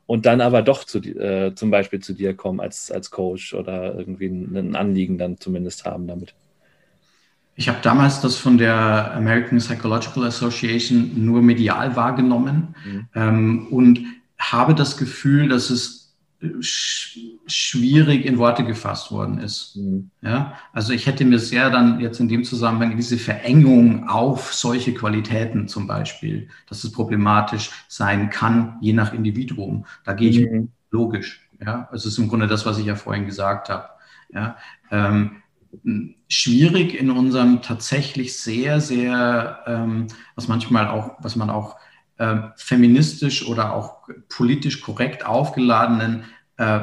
und 0.06 0.26
dann 0.26 0.40
aber 0.40 0.62
doch 0.62 0.84
zu, 0.84 0.98
äh, 0.98 1.54
zum 1.54 1.70
Beispiel 1.70 2.00
zu 2.00 2.12
dir 2.12 2.34
kommen 2.34 2.60
als, 2.60 2.90
als 2.90 3.10
Coach 3.10 3.54
oder 3.54 3.98
irgendwie 3.98 4.26
ein 4.26 4.76
Anliegen 4.76 5.18
dann 5.18 5.38
zumindest 5.38 5.84
haben 5.84 6.06
damit. 6.06 6.34
Ich 7.56 7.68
habe 7.68 7.78
damals 7.82 8.20
das 8.20 8.36
von 8.36 8.58
der 8.58 9.14
American 9.14 9.58
Psychological 9.58 10.24
Association 10.24 11.12
nur 11.14 11.40
medial 11.40 11.94
wahrgenommen 11.94 12.74
mhm. 12.84 13.08
ähm, 13.14 13.66
und 13.70 14.00
habe 14.38 14.74
das 14.74 14.96
Gefühl, 14.96 15.48
dass 15.48 15.70
es 15.70 16.03
schwierig 16.60 18.26
in 18.26 18.38
Worte 18.38 18.64
gefasst 18.64 19.10
worden 19.10 19.38
ist. 19.38 19.76
Mhm. 19.76 20.10
Ja, 20.22 20.58
also 20.72 20.92
ich 20.92 21.06
hätte 21.06 21.24
mir 21.24 21.38
sehr 21.38 21.70
dann 21.70 22.00
jetzt 22.00 22.20
in 22.20 22.28
dem 22.28 22.44
Zusammenhang 22.44 22.96
diese 22.96 23.18
Verengung 23.18 24.08
auf 24.08 24.52
solche 24.52 24.94
Qualitäten 24.94 25.68
zum 25.68 25.86
Beispiel, 25.86 26.48
dass 26.68 26.84
es 26.84 26.92
problematisch 26.92 27.70
sein 27.88 28.30
kann, 28.30 28.76
je 28.80 28.92
nach 28.92 29.12
Individuum. 29.12 29.86
Da 30.04 30.12
gehe 30.12 30.30
ich 30.30 30.50
mhm. 30.50 30.68
logisch. 30.90 31.48
Ja, 31.64 31.88
es 31.92 32.04
ist 32.04 32.18
im 32.18 32.28
Grunde 32.28 32.46
das, 32.46 32.66
was 32.66 32.78
ich 32.78 32.86
ja 32.86 32.96
vorhin 32.96 33.26
gesagt 33.26 33.68
habe. 33.68 33.88
Ja, 34.32 34.56
ähm, 34.90 35.42
schwierig 36.28 36.94
in 36.94 37.10
unserem 37.10 37.62
tatsächlich 37.62 38.38
sehr, 38.38 38.80
sehr, 38.80 39.60
ähm, 39.66 40.08
was 40.34 40.48
manchmal 40.48 40.88
auch, 40.88 41.16
was 41.20 41.36
man 41.36 41.50
auch 41.50 41.76
äh, 42.18 42.36
feministisch 42.56 43.46
oder 43.46 43.74
auch 43.74 44.08
politisch 44.28 44.80
korrekt 44.80 45.26
aufgeladenen 45.26 46.24
äh, 46.56 46.80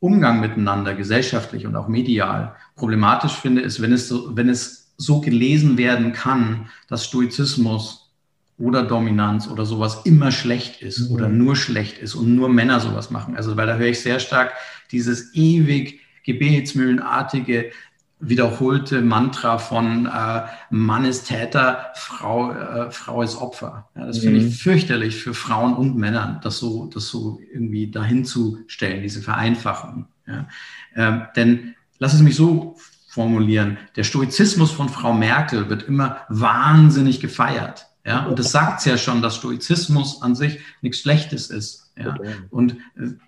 Umgang 0.00 0.40
miteinander, 0.40 0.94
gesellschaftlich 0.94 1.66
und 1.66 1.76
auch 1.76 1.88
medial, 1.88 2.54
problematisch 2.74 3.32
finde, 3.32 3.60
ist, 3.60 3.82
wenn 3.82 3.92
es 3.92 4.08
so, 4.08 4.34
wenn 4.36 4.48
es 4.48 4.92
so 4.96 5.20
gelesen 5.20 5.76
werden 5.76 6.12
kann, 6.12 6.68
dass 6.88 7.04
Stoizismus 7.04 8.10
oder 8.58 8.82
Dominanz 8.82 9.48
oder 9.48 9.64
sowas 9.64 10.02
immer 10.04 10.30
schlecht 10.30 10.82
ist 10.82 11.08
mhm. 11.08 11.14
oder 11.14 11.28
nur 11.28 11.56
schlecht 11.56 11.98
ist 11.98 12.14
und 12.14 12.34
nur 12.34 12.48
Männer 12.48 12.80
sowas 12.80 13.10
machen. 13.10 13.36
Also, 13.36 13.56
weil 13.56 13.66
da 13.66 13.76
höre 13.76 13.88
ich 13.88 14.00
sehr 14.00 14.20
stark 14.20 14.52
dieses 14.92 15.34
ewig 15.34 16.00
gebetsmühlenartige, 16.24 17.70
wiederholte 18.20 19.00
Mantra 19.00 19.58
von 19.58 20.06
äh, 20.06 20.42
Mann 20.70 21.04
ist 21.04 21.28
Täter, 21.28 21.86
Frau, 21.94 22.52
äh, 22.52 22.90
Frau 22.90 23.22
ist 23.22 23.36
Opfer. 23.36 23.88
Ja, 23.96 24.06
das 24.06 24.18
mhm. 24.18 24.22
finde 24.22 24.40
ich 24.40 24.62
fürchterlich 24.62 25.16
für 25.16 25.34
Frauen 25.34 25.74
und 25.74 25.96
Männer, 25.96 26.40
das 26.42 26.58
so, 26.58 26.86
das 26.86 27.08
so 27.08 27.40
irgendwie 27.52 27.90
dahin 27.90 28.24
zu 28.24 28.58
stellen, 28.66 29.02
diese 29.02 29.22
Vereinfachung. 29.22 30.06
Ja. 30.26 30.48
Ähm, 30.94 31.22
denn 31.34 31.74
lass 31.98 32.14
es 32.14 32.20
mich 32.20 32.36
so 32.36 32.76
formulieren, 33.08 33.78
der 33.96 34.04
Stoizismus 34.04 34.70
von 34.70 34.88
Frau 34.88 35.12
Merkel 35.12 35.68
wird 35.68 35.82
immer 35.82 36.18
wahnsinnig 36.28 37.20
gefeiert. 37.20 37.86
Ja, 38.04 38.24
und 38.26 38.38
das 38.38 38.50
sagt 38.50 38.80
es 38.80 38.86
ja 38.86 38.96
schon, 38.96 39.20
dass 39.20 39.36
Stoizismus 39.36 40.22
an 40.22 40.34
sich 40.34 40.60
nichts 40.80 41.00
Schlechtes 41.00 41.50
ist. 41.50 41.92
Ja, 41.98 42.16
und 42.48 42.76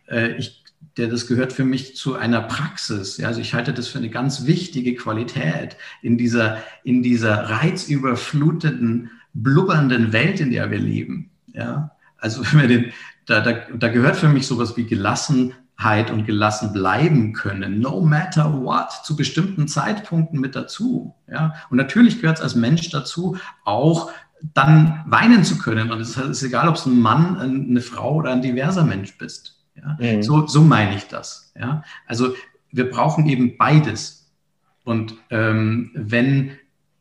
äh, 0.08 0.36
ich 0.36 0.61
der 0.96 1.08
das 1.08 1.26
gehört 1.26 1.52
für 1.52 1.64
mich 1.64 1.96
zu 1.96 2.16
einer 2.16 2.42
Praxis. 2.42 3.16
Ja, 3.16 3.28
also 3.28 3.40
ich 3.40 3.54
halte 3.54 3.72
das 3.72 3.88
für 3.88 3.98
eine 3.98 4.10
ganz 4.10 4.46
wichtige 4.46 4.94
Qualität 4.94 5.76
in 6.02 6.18
dieser, 6.18 6.58
in 6.84 7.02
dieser 7.02 7.50
reizüberfluteten, 7.50 9.10
blubbernden 9.32 10.12
Welt, 10.12 10.40
in 10.40 10.50
der 10.50 10.70
wir 10.70 10.78
leben. 10.78 11.30
Ja, 11.52 11.92
also 12.18 12.42
wenn 12.52 12.60
wir 12.60 12.68
den, 12.68 12.92
da, 13.26 13.40
da, 13.40 13.52
da 13.52 13.88
gehört 13.88 14.16
für 14.16 14.28
mich 14.28 14.46
sowas 14.46 14.76
wie 14.76 14.84
Gelassenheit 14.84 16.10
und 16.10 16.26
gelassen 16.26 16.72
bleiben 16.72 17.32
können, 17.32 17.80
no 17.80 18.00
matter 18.02 18.62
what, 18.62 18.90
zu 19.04 19.16
bestimmten 19.16 19.68
Zeitpunkten 19.68 20.40
mit 20.40 20.54
dazu. 20.54 21.14
Ja, 21.30 21.54
und 21.70 21.78
natürlich 21.78 22.20
gehört 22.20 22.38
es 22.38 22.42
als 22.42 22.54
Mensch 22.54 22.90
dazu, 22.90 23.38
auch 23.64 24.10
dann 24.54 25.04
weinen 25.06 25.44
zu 25.44 25.56
können. 25.58 25.90
Und 25.90 26.00
es 26.00 26.16
ist 26.16 26.42
egal, 26.42 26.68
ob 26.68 26.74
es 26.74 26.84
ein 26.84 27.00
Mann, 27.00 27.38
eine 27.38 27.80
Frau 27.80 28.16
oder 28.16 28.32
ein 28.32 28.42
diverser 28.42 28.84
Mensch 28.84 29.16
bist. 29.16 29.61
Ja? 29.82 29.96
Mhm. 30.00 30.22
So, 30.22 30.46
so 30.46 30.62
meine 30.62 30.96
ich 30.96 31.04
das. 31.08 31.52
Ja? 31.58 31.82
Also 32.06 32.34
wir 32.70 32.90
brauchen 32.90 33.26
eben 33.26 33.56
beides. 33.56 34.30
Und 34.84 35.14
ähm, 35.30 35.90
wenn, 35.94 36.52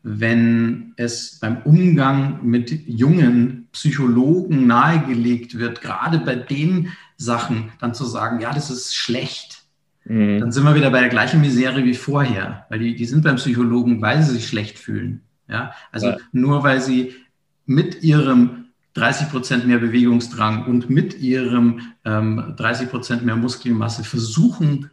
wenn 0.03 0.93
es 0.97 1.39
beim 1.39 1.57
Umgang 1.63 2.39
mit 2.43 2.71
jungen 2.87 3.67
Psychologen 3.71 4.67
nahegelegt 4.67 5.57
wird, 5.57 5.81
gerade 5.81 6.19
bei 6.19 6.35
den 6.35 6.91
Sachen 7.17 7.71
dann 7.79 7.93
zu 7.93 8.05
sagen, 8.05 8.39
ja, 8.39 8.53
das 8.53 8.69
ist 8.69 8.95
schlecht, 8.95 9.63
mhm. 10.05 10.39
dann 10.39 10.51
sind 10.51 10.63
wir 10.63 10.75
wieder 10.75 10.91
bei 10.91 10.99
der 10.99 11.09
gleichen 11.09 11.41
Misere 11.41 11.83
wie 11.83 11.93
vorher, 11.93 12.65
weil 12.69 12.79
die, 12.79 12.95
die 12.95 13.05
sind 13.05 13.23
beim 13.23 13.37
Psychologen, 13.37 14.01
weil 14.01 14.21
sie 14.21 14.33
sich 14.33 14.47
schlecht 14.47 14.77
fühlen. 14.77 15.21
Ja? 15.47 15.73
Also 15.91 16.07
ja. 16.07 16.17
nur 16.31 16.63
weil 16.63 16.81
sie 16.81 17.15
mit 17.65 18.03
ihrem 18.03 18.60
30 18.93 19.29
Prozent 19.29 19.67
mehr 19.67 19.79
Bewegungsdrang 19.79 20.65
und 20.65 20.89
mit 20.89 21.19
ihrem 21.19 21.93
ähm, 22.03 22.53
30 22.57 22.89
Prozent 22.89 23.25
mehr 23.25 23.35
Muskelmasse 23.35 24.03
versuchen 24.03 24.89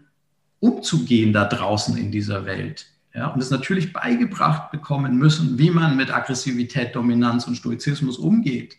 umzugehen 0.60 1.32
da 1.32 1.44
draußen 1.44 1.96
in 1.96 2.10
dieser 2.10 2.44
Welt. 2.44 2.86
Ja, 3.14 3.28
und 3.28 3.40
es 3.40 3.50
natürlich 3.50 3.92
beigebracht 3.92 4.70
bekommen 4.70 5.16
müssen, 5.16 5.58
wie 5.58 5.70
man 5.70 5.96
mit 5.96 6.14
Aggressivität, 6.14 6.94
Dominanz 6.94 7.46
und 7.46 7.56
Stoizismus 7.56 8.18
umgeht. 8.18 8.76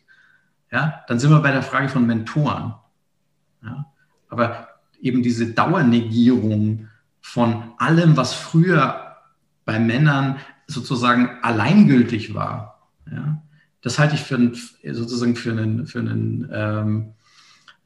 Ja, 0.72 1.04
dann 1.08 1.20
sind 1.20 1.32
wir 1.32 1.40
bei 1.40 1.52
der 1.52 1.64
Frage 1.64 1.90
von 1.90 2.06
Mentoren. 2.06 2.76
Ja, 3.64 3.86
aber 4.30 4.70
eben 5.02 5.24
diese 5.24 5.48
Dauernegierung 5.48 6.88
von 7.22 7.74
allem, 7.78 8.16
was 8.18 8.34
früher 8.34 9.18
bei 9.66 9.80
Männern 9.80 10.38
sozusagen 10.68 11.40
alleingültig 11.42 12.34
war. 12.34 12.88
Ja, 13.12 13.42
das 13.82 14.00
halte 14.00 14.16
ich 14.16 14.22
für 14.22 14.36
ein, 14.36 14.58
sozusagen 14.84 15.36
für 15.36 15.52
einen, 15.52 15.88
für 15.88 16.00
einen 16.00 16.50
ähm, 16.52 17.14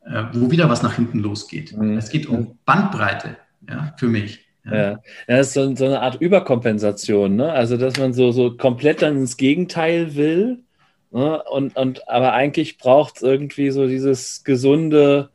äh, 0.06 0.24
wo 0.34 0.52
wieder 0.52 0.70
was 0.70 0.84
nach 0.84 0.96
hinten 0.96 1.20
losgeht. 1.20 1.76
Mhm. 1.76 1.98
Es 1.98 2.10
geht 2.10 2.28
um 2.28 2.58
Bandbreite, 2.66 3.38
ja, 3.70 3.94
für 3.98 4.08
mich. 4.08 4.46
Ja. 4.66 4.76
ja, 4.76 5.00
das 5.28 5.48
ist 5.48 5.54
so, 5.54 5.76
so, 5.76 5.86
eine 5.86 6.02
Art 6.02 6.22
Überkompensation, 6.22 7.36
ne? 7.36 7.52
Also, 7.52 7.76
dass 7.76 7.98
man 7.98 8.14
so, 8.14 8.32
so 8.32 8.56
komplett 8.56 9.02
dann 9.02 9.18
ins 9.18 9.36
Gegenteil 9.36 10.16
will. 10.16 10.60
Ne? 11.12 11.44
Und, 11.44 11.76
und 11.76 12.08
aber 12.08 12.34
eigentlich 12.34 12.78
braucht 12.78 13.18
es 13.18 13.22
irgendwie 13.24 13.72
so 13.72 13.88
dieses 13.88 14.44
gesunde, 14.44 15.30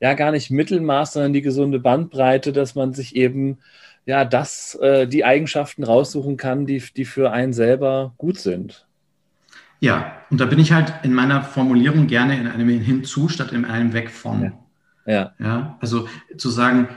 ja, 0.00 0.14
gar 0.14 0.30
nicht 0.30 0.50
Mittelmaß, 0.50 1.14
sondern 1.14 1.32
die 1.32 1.42
gesunde 1.42 1.80
Bandbreite, 1.80 2.52
dass 2.52 2.76
man 2.76 2.94
sich 2.94 3.16
eben 3.16 3.58
ja 4.06 4.24
das, 4.24 4.76
äh, 4.76 5.06
die 5.06 5.24
Eigenschaften 5.24 5.82
raussuchen 5.82 6.36
kann, 6.36 6.64
die, 6.64 6.82
die 6.96 7.04
für 7.04 7.32
einen 7.32 7.52
selber 7.52 8.14
gut 8.16 8.38
sind. 8.38 8.87
Ja, 9.80 10.12
und 10.30 10.40
da 10.40 10.46
bin 10.46 10.58
ich 10.58 10.72
halt 10.72 10.92
in 11.02 11.14
meiner 11.14 11.42
Formulierung 11.42 12.06
gerne 12.06 12.38
in 12.38 12.46
einem 12.46 12.68
hinzu 12.68 13.28
statt 13.28 13.52
in 13.52 13.64
einem 13.64 13.92
weg 13.92 14.10
von. 14.10 14.42
Ja. 15.06 15.12
ja. 15.12 15.32
ja 15.38 15.76
also 15.80 16.08
zu 16.36 16.50
sagen, 16.50 16.88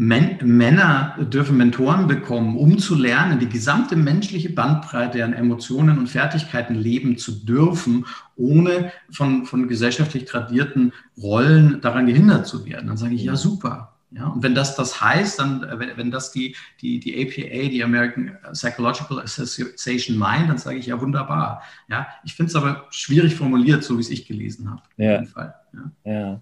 Men 0.00 0.38
Männer 0.44 1.16
dürfen 1.18 1.56
Mentoren 1.56 2.06
bekommen, 2.06 2.56
um 2.56 2.78
zu 2.78 2.94
lernen, 2.94 3.40
die 3.40 3.48
gesamte 3.48 3.96
menschliche 3.96 4.48
Bandbreite 4.48 5.24
an 5.24 5.32
Emotionen 5.32 5.98
und 5.98 6.06
Fertigkeiten 6.06 6.76
leben 6.76 7.18
zu 7.18 7.44
dürfen, 7.44 8.06
ohne 8.36 8.92
von, 9.10 9.44
von 9.44 9.66
gesellschaftlich 9.66 10.24
tradierten 10.24 10.92
Rollen 11.20 11.80
daran 11.80 12.06
gehindert 12.06 12.46
zu 12.46 12.64
werden. 12.64 12.86
Dann 12.86 12.96
sage 12.96 13.16
ich, 13.16 13.24
ja, 13.24 13.34
super. 13.34 13.97
Ja, 14.10 14.28
und 14.28 14.42
wenn 14.42 14.54
das 14.54 14.74
das 14.74 15.02
heißt, 15.02 15.38
dann, 15.38 15.60
wenn, 15.78 15.96
wenn 15.96 16.10
das 16.10 16.32
die, 16.32 16.56
die, 16.80 16.98
die 16.98 17.14
APA, 17.20 17.68
die 17.68 17.84
American 17.84 18.38
Psychological 18.52 19.20
Association 19.20 20.16
meint, 20.16 20.48
dann 20.48 20.56
sage 20.56 20.78
ich, 20.78 20.86
ja, 20.86 20.98
wunderbar. 20.98 21.62
Ja, 21.88 22.06
ich 22.24 22.34
finde 22.34 22.48
es 22.48 22.56
aber 22.56 22.86
schwierig 22.90 23.34
formuliert, 23.34 23.84
so 23.84 23.98
wie 23.98 24.00
es 24.00 24.08
ich 24.08 24.26
gelesen 24.26 24.70
habe. 24.70 24.82
Ja. 24.96 25.22
ja. 25.22 25.92
ja. 26.04 26.40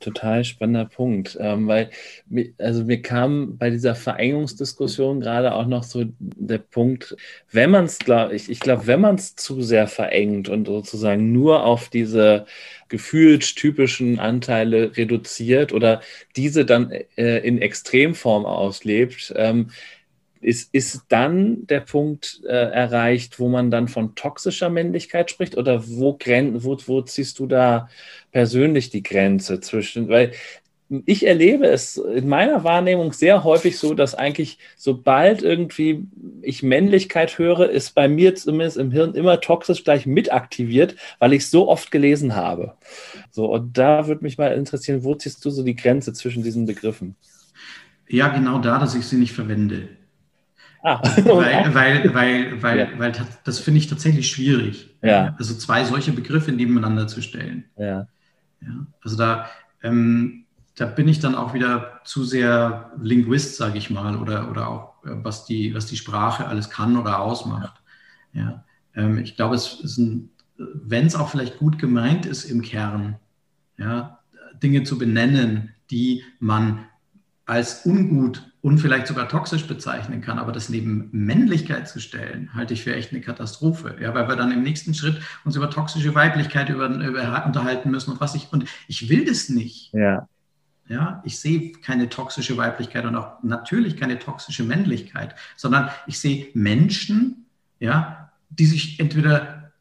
Total 0.00 0.44
spannender 0.44 0.86
Punkt, 0.86 1.38
ähm, 1.40 1.68
weil 1.68 1.90
also 2.58 2.84
mir 2.84 3.00
kam 3.00 3.56
bei 3.58 3.70
dieser 3.70 3.94
Verengungsdiskussion 3.94 5.20
gerade 5.20 5.54
auch 5.54 5.66
noch 5.66 5.84
so 5.84 6.04
der 6.18 6.58
Punkt, 6.58 7.16
wenn 7.52 7.70
man 7.70 7.84
es, 7.84 7.98
glaube 7.98 8.34
ich, 8.34 8.50
ich 8.50 8.58
glaube, 8.58 8.86
wenn 8.86 9.00
man 9.00 9.14
es 9.14 9.36
zu 9.36 9.62
sehr 9.62 9.86
verengt 9.86 10.48
und 10.48 10.66
sozusagen 10.66 11.32
nur 11.32 11.64
auf 11.64 11.88
diese 11.88 12.46
gefühlt 12.88 13.54
typischen 13.54 14.18
Anteile 14.18 14.96
reduziert 14.96 15.72
oder 15.72 16.00
diese 16.36 16.64
dann 16.64 16.90
äh, 16.90 17.38
in 17.46 17.60
Extremform 17.60 18.46
auslebt, 18.46 19.32
ähm, 19.36 19.70
ist, 20.40 20.72
ist 20.72 21.02
dann 21.08 21.66
der 21.66 21.80
Punkt 21.80 22.40
äh, 22.44 22.48
erreicht, 22.48 23.38
wo 23.40 23.48
man 23.48 23.70
dann 23.70 23.88
von 23.88 24.14
toxischer 24.14 24.70
Männlichkeit 24.70 25.30
spricht? 25.30 25.56
Oder 25.56 25.88
wo, 25.88 26.18
wo, 26.18 26.78
wo 26.86 27.02
ziehst 27.02 27.38
du 27.38 27.46
da 27.46 27.88
persönlich 28.32 28.90
die 28.90 29.02
Grenze 29.02 29.60
zwischen? 29.60 30.08
Weil 30.08 30.32
ich 31.04 31.26
erlebe 31.26 31.66
es 31.66 31.98
in 31.98 32.28
meiner 32.28 32.64
Wahrnehmung 32.64 33.12
sehr 33.12 33.44
häufig 33.44 33.78
so, 33.78 33.92
dass 33.92 34.14
eigentlich 34.14 34.58
sobald 34.76 35.42
irgendwie 35.42 36.06
ich 36.40 36.62
Männlichkeit 36.62 37.38
höre, 37.38 37.68
ist 37.68 37.94
bei 37.94 38.08
mir 38.08 38.34
zumindest 38.34 38.78
im 38.78 38.90
Hirn 38.90 39.14
immer 39.14 39.40
toxisch 39.40 39.84
gleich 39.84 40.06
mit 40.06 40.32
aktiviert, 40.32 40.96
weil 41.18 41.34
ich 41.34 41.42
es 41.42 41.50
so 41.50 41.68
oft 41.68 41.90
gelesen 41.90 42.34
habe. 42.34 42.74
So, 43.30 43.52
und 43.52 43.76
da 43.76 44.06
würde 44.06 44.24
mich 44.24 44.38
mal 44.38 44.54
interessieren, 44.54 45.04
wo 45.04 45.14
ziehst 45.14 45.44
du 45.44 45.50
so 45.50 45.62
die 45.62 45.76
Grenze 45.76 46.14
zwischen 46.14 46.42
diesen 46.42 46.64
Begriffen? 46.64 47.16
Ja, 48.08 48.28
genau 48.28 48.58
da, 48.58 48.78
dass 48.78 48.94
ich 48.94 49.04
sie 49.04 49.16
nicht 49.16 49.32
verwende. 49.32 49.88
Ah. 50.82 51.02
weil, 51.24 51.74
weil, 51.74 52.14
weil, 52.14 52.62
weil, 52.62 52.78
ja. 52.78 52.88
weil 52.98 53.12
das 53.44 53.58
finde 53.58 53.78
ich 53.78 53.88
tatsächlich 53.88 54.28
schwierig. 54.28 54.96
Ja. 55.02 55.34
Also 55.38 55.54
zwei 55.54 55.84
solche 55.84 56.12
Begriffe 56.12 56.52
nebeneinander 56.52 57.06
zu 57.06 57.22
stellen. 57.22 57.64
Ja. 57.76 58.06
ja. 58.60 58.86
Also 59.02 59.16
da, 59.16 59.46
ähm, 59.82 60.44
da 60.76 60.86
bin 60.86 61.08
ich 61.08 61.20
dann 61.20 61.34
auch 61.34 61.54
wieder 61.54 62.00
zu 62.04 62.24
sehr 62.24 62.92
Linguist, 63.00 63.56
sage 63.56 63.78
ich 63.78 63.90
mal, 63.90 64.16
oder, 64.16 64.50
oder 64.50 64.68
auch 64.68 65.04
äh, 65.04 65.10
was 65.22 65.44
die, 65.44 65.74
was 65.74 65.86
die 65.86 65.96
Sprache 65.96 66.46
alles 66.46 66.70
kann 66.70 66.96
oder 66.96 67.20
ausmacht. 67.20 67.82
Ja. 68.32 68.64
Ähm, 68.94 69.18
ich 69.18 69.36
glaube, 69.36 69.56
es 69.56 69.80
ist 69.80 69.98
ein, 69.98 70.30
wenn 70.56 71.06
es 71.06 71.16
auch 71.16 71.28
vielleicht 71.28 71.58
gut 71.58 71.78
gemeint 71.78 72.26
ist 72.26 72.44
im 72.44 72.62
Kern, 72.62 73.16
ja, 73.76 74.18
Dinge 74.62 74.82
zu 74.82 74.98
benennen, 74.98 75.74
die 75.90 76.24
man 76.40 76.84
als 77.46 77.86
ungut 77.86 78.52
und 78.60 78.78
vielleicht 78.78 79.06
sogar 79.06 79.28
toxisch 79.28 79.66
bezeichnen 79.66 80.20
kann, 80.20 80.38
aber 80.38 80.52
das 80.52 80.68
neben 80.68 81.08
Männlichkeit 81.12 81.88
zu 81.88 82.00
stellen, 82.00 82.54
halte 82.54 82.74
ich 82.74 82.82
für 82.82 82.94
echt 82.94 83.12
eine 83.12 83.20
Katastrophe. 83.20 83.96
Ja, 84.00 84.14
weil 84.14 84.28
wir 84.28 84.36
dann 84.36 84.50
im 84.50 84.62
nächsten 84.62 84.94
Schritt 84.94 85.20
uns 85.44 85.54
über 85.54 85.70
toxische 85.70 86.14
Weiblichkeit 86.14 86.68
über, 86.68 86.88
über, 86.88 87.44
unterhalten 87.46 87.90
müssen 87.90 88.12
und 88.12 88.20
was 88.20 88.34
ich, 88.34 88.52
und 88.52 88.64
ich 88.88 89.08
will 89.08 89.24
das 89.24 89.48
nicht. 89.48 89.92
Ja. 89.92 90.28
Ja, 90.88 91.22
ich 91.24 91.38
sehe 91.38 91.72
keine 91.72 92.08
toxische 92.08 92.56
Weiblichkeit 92.56 93.04
und 93.04 93.14
auch 93.14 93.42
natürlich 93.42 93.98
keine 93.98 94.18
toxische 94.18 94.62
Männlichkeit, 94.62 95.34
sondern 95.54 95.90
ich 96.06 96.18
sehe 96.18 96.48
Menschen, 96.54 97.44
ja, 97.78 98.30
die 98.48 98.64
sich 98.64 98.98
entweder 98.98 99.72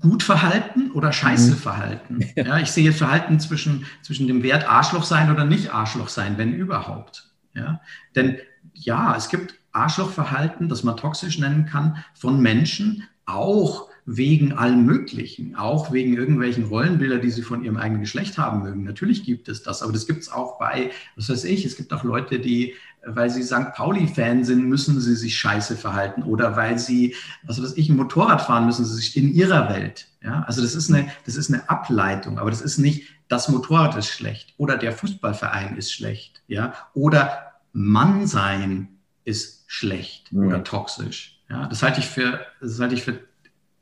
gut 0.00 0.22
verhalten 0.22 0.90
oder 0.92 1.12
scheiße 1.12 1.52
mhm. 1.52 1.56
verhalten. 1.56 2.24
Ja, 2.36 2.58
ich 2.58 2.70
sehe 2.70 2.92
Verhalten 2.92 3.40
zwischen, 3.40 3.86
zwischen 4.02 4.26
dem 4.26 4.42
Wert 4.42 4.68
Arschloch 4.68 5.04
sein 5.04 5.30
oder 5.30 5.44
nicht 5.44 5.72
Arschloch 5.72 6.08
sein, 6.08 6.36
wenn 6.36 6.52
überhaupt. 6.52 7.31
Ja? 7.54 7.80
Denn 8.14 8.38
ja, 8.74 9.16
es 9.16 9.28
gibt 9.28 9.54
Arschlochverhalten, 9.72 10.68
das 10.68 10.84
man 10.84 10.96
toxisch 10.96 11.38
nennen 11.38 11.66
kann, 11.66 12.04
von 12.14 12.40
Menschen, 12.40 13.04
auch 13.24 13.88
wegen 14.04 14.52
allem 14.52 14.84
Möglichen, 14.84 15.54
auch 15.54 15.92
wegen 15.92 16.14
irgendwelchen 16.14 16.64
Rollenbilder, 16.64 17.18
die 17.18 17.30
sie 17.30 17.42
von 17.42 17.62
ihrem 17.62 17.76
eigenen 17.76 18.00
Geschlecht 18.00 18.36
haben 18.36 18.62
mögen. 18.62 18.82
Natürlich 18.82 19.24
gibt 19.24 19.48
es 19.48 19.62
das, 19.62 19.80
aber 19.82 19.92
das 19.92 20.06
gibt 20.06 20.22
es 20.22 20.30
auch 20.30 20.58
bei, 20.58 20.90
was 21.14 21.28
weiß 21.28 21.44
ich, 21.44 21.64
es 21.64 21.76
gibt 21.76 21.92
auch 21.92 22.02
Leute, 22.02 22.40
die, 22.40 22.74
weil 23.06 23.30
sie 23.30 23.44
St. 23.44 23.72
Pauli-Fan 23.74 24.44
sind, 24.44 24.68
müssen 24.68 25.00
sie 25.00 25.14
sich 25.14 25.38
scheiße 25.38 25.76
verhalten 25.76 26.24
oder 26.24 26.56
weil 26.56 26.78
sie, 26.78 27.14
was 27.44 27.62
weiß 27.62 27.76
ich, 27.76 27.88
ein 27.88 27.96
Motorrad 27.96 28.42
fahren, 28.42 28.66
müssen 28.66 28.84
sie 28.84 28.96
sich 28.96 29.16
in 29.16 29.32
ihrer 29.32 29.68
Welt. 29.68 30.08
Ja? 30.20 30.42
Also 30.48 30.62
das 30.62 30.74
ist, 30.74 30.92
eine, 30.92 31.08
das 31.24 31.36
ist 31.36 31.52
eine 31.52 31.68
Ableitung, 31.70 32.38
aber 32.38 32.50
das 32.50 32.60
ist 32.60 32.78
nicht, 32.78 33.04
das 33.32 33.48
Motorrad 33.48 33.96
ist 33.96 34.08
schlecht 34.08 34.52
oder 34.58 34.76
der 34.76 34.92
Fußballverein 34.92 35.76
ist 35.78 35.92
schlecht, 35.92 36.42
ja, 36.48 36.74
oder 36.92 37.52
Mann 37.72 38.26
sein 38.26 38.88
ist 39.24 39.64
schlecht 39.66 40.32
mhm. 40.32 40.48
oder 40.48 40.64
toxisch. 40.64 41.40
Ja, 41.48 41.66
das 41.66 41.82
halte 41.82 42.00
ich 42.00 42.06
für, 42.06 42.40
das 42.60 42.78
halte 42.78 42.94
ich 42.94 43.02
für 43.02 43.20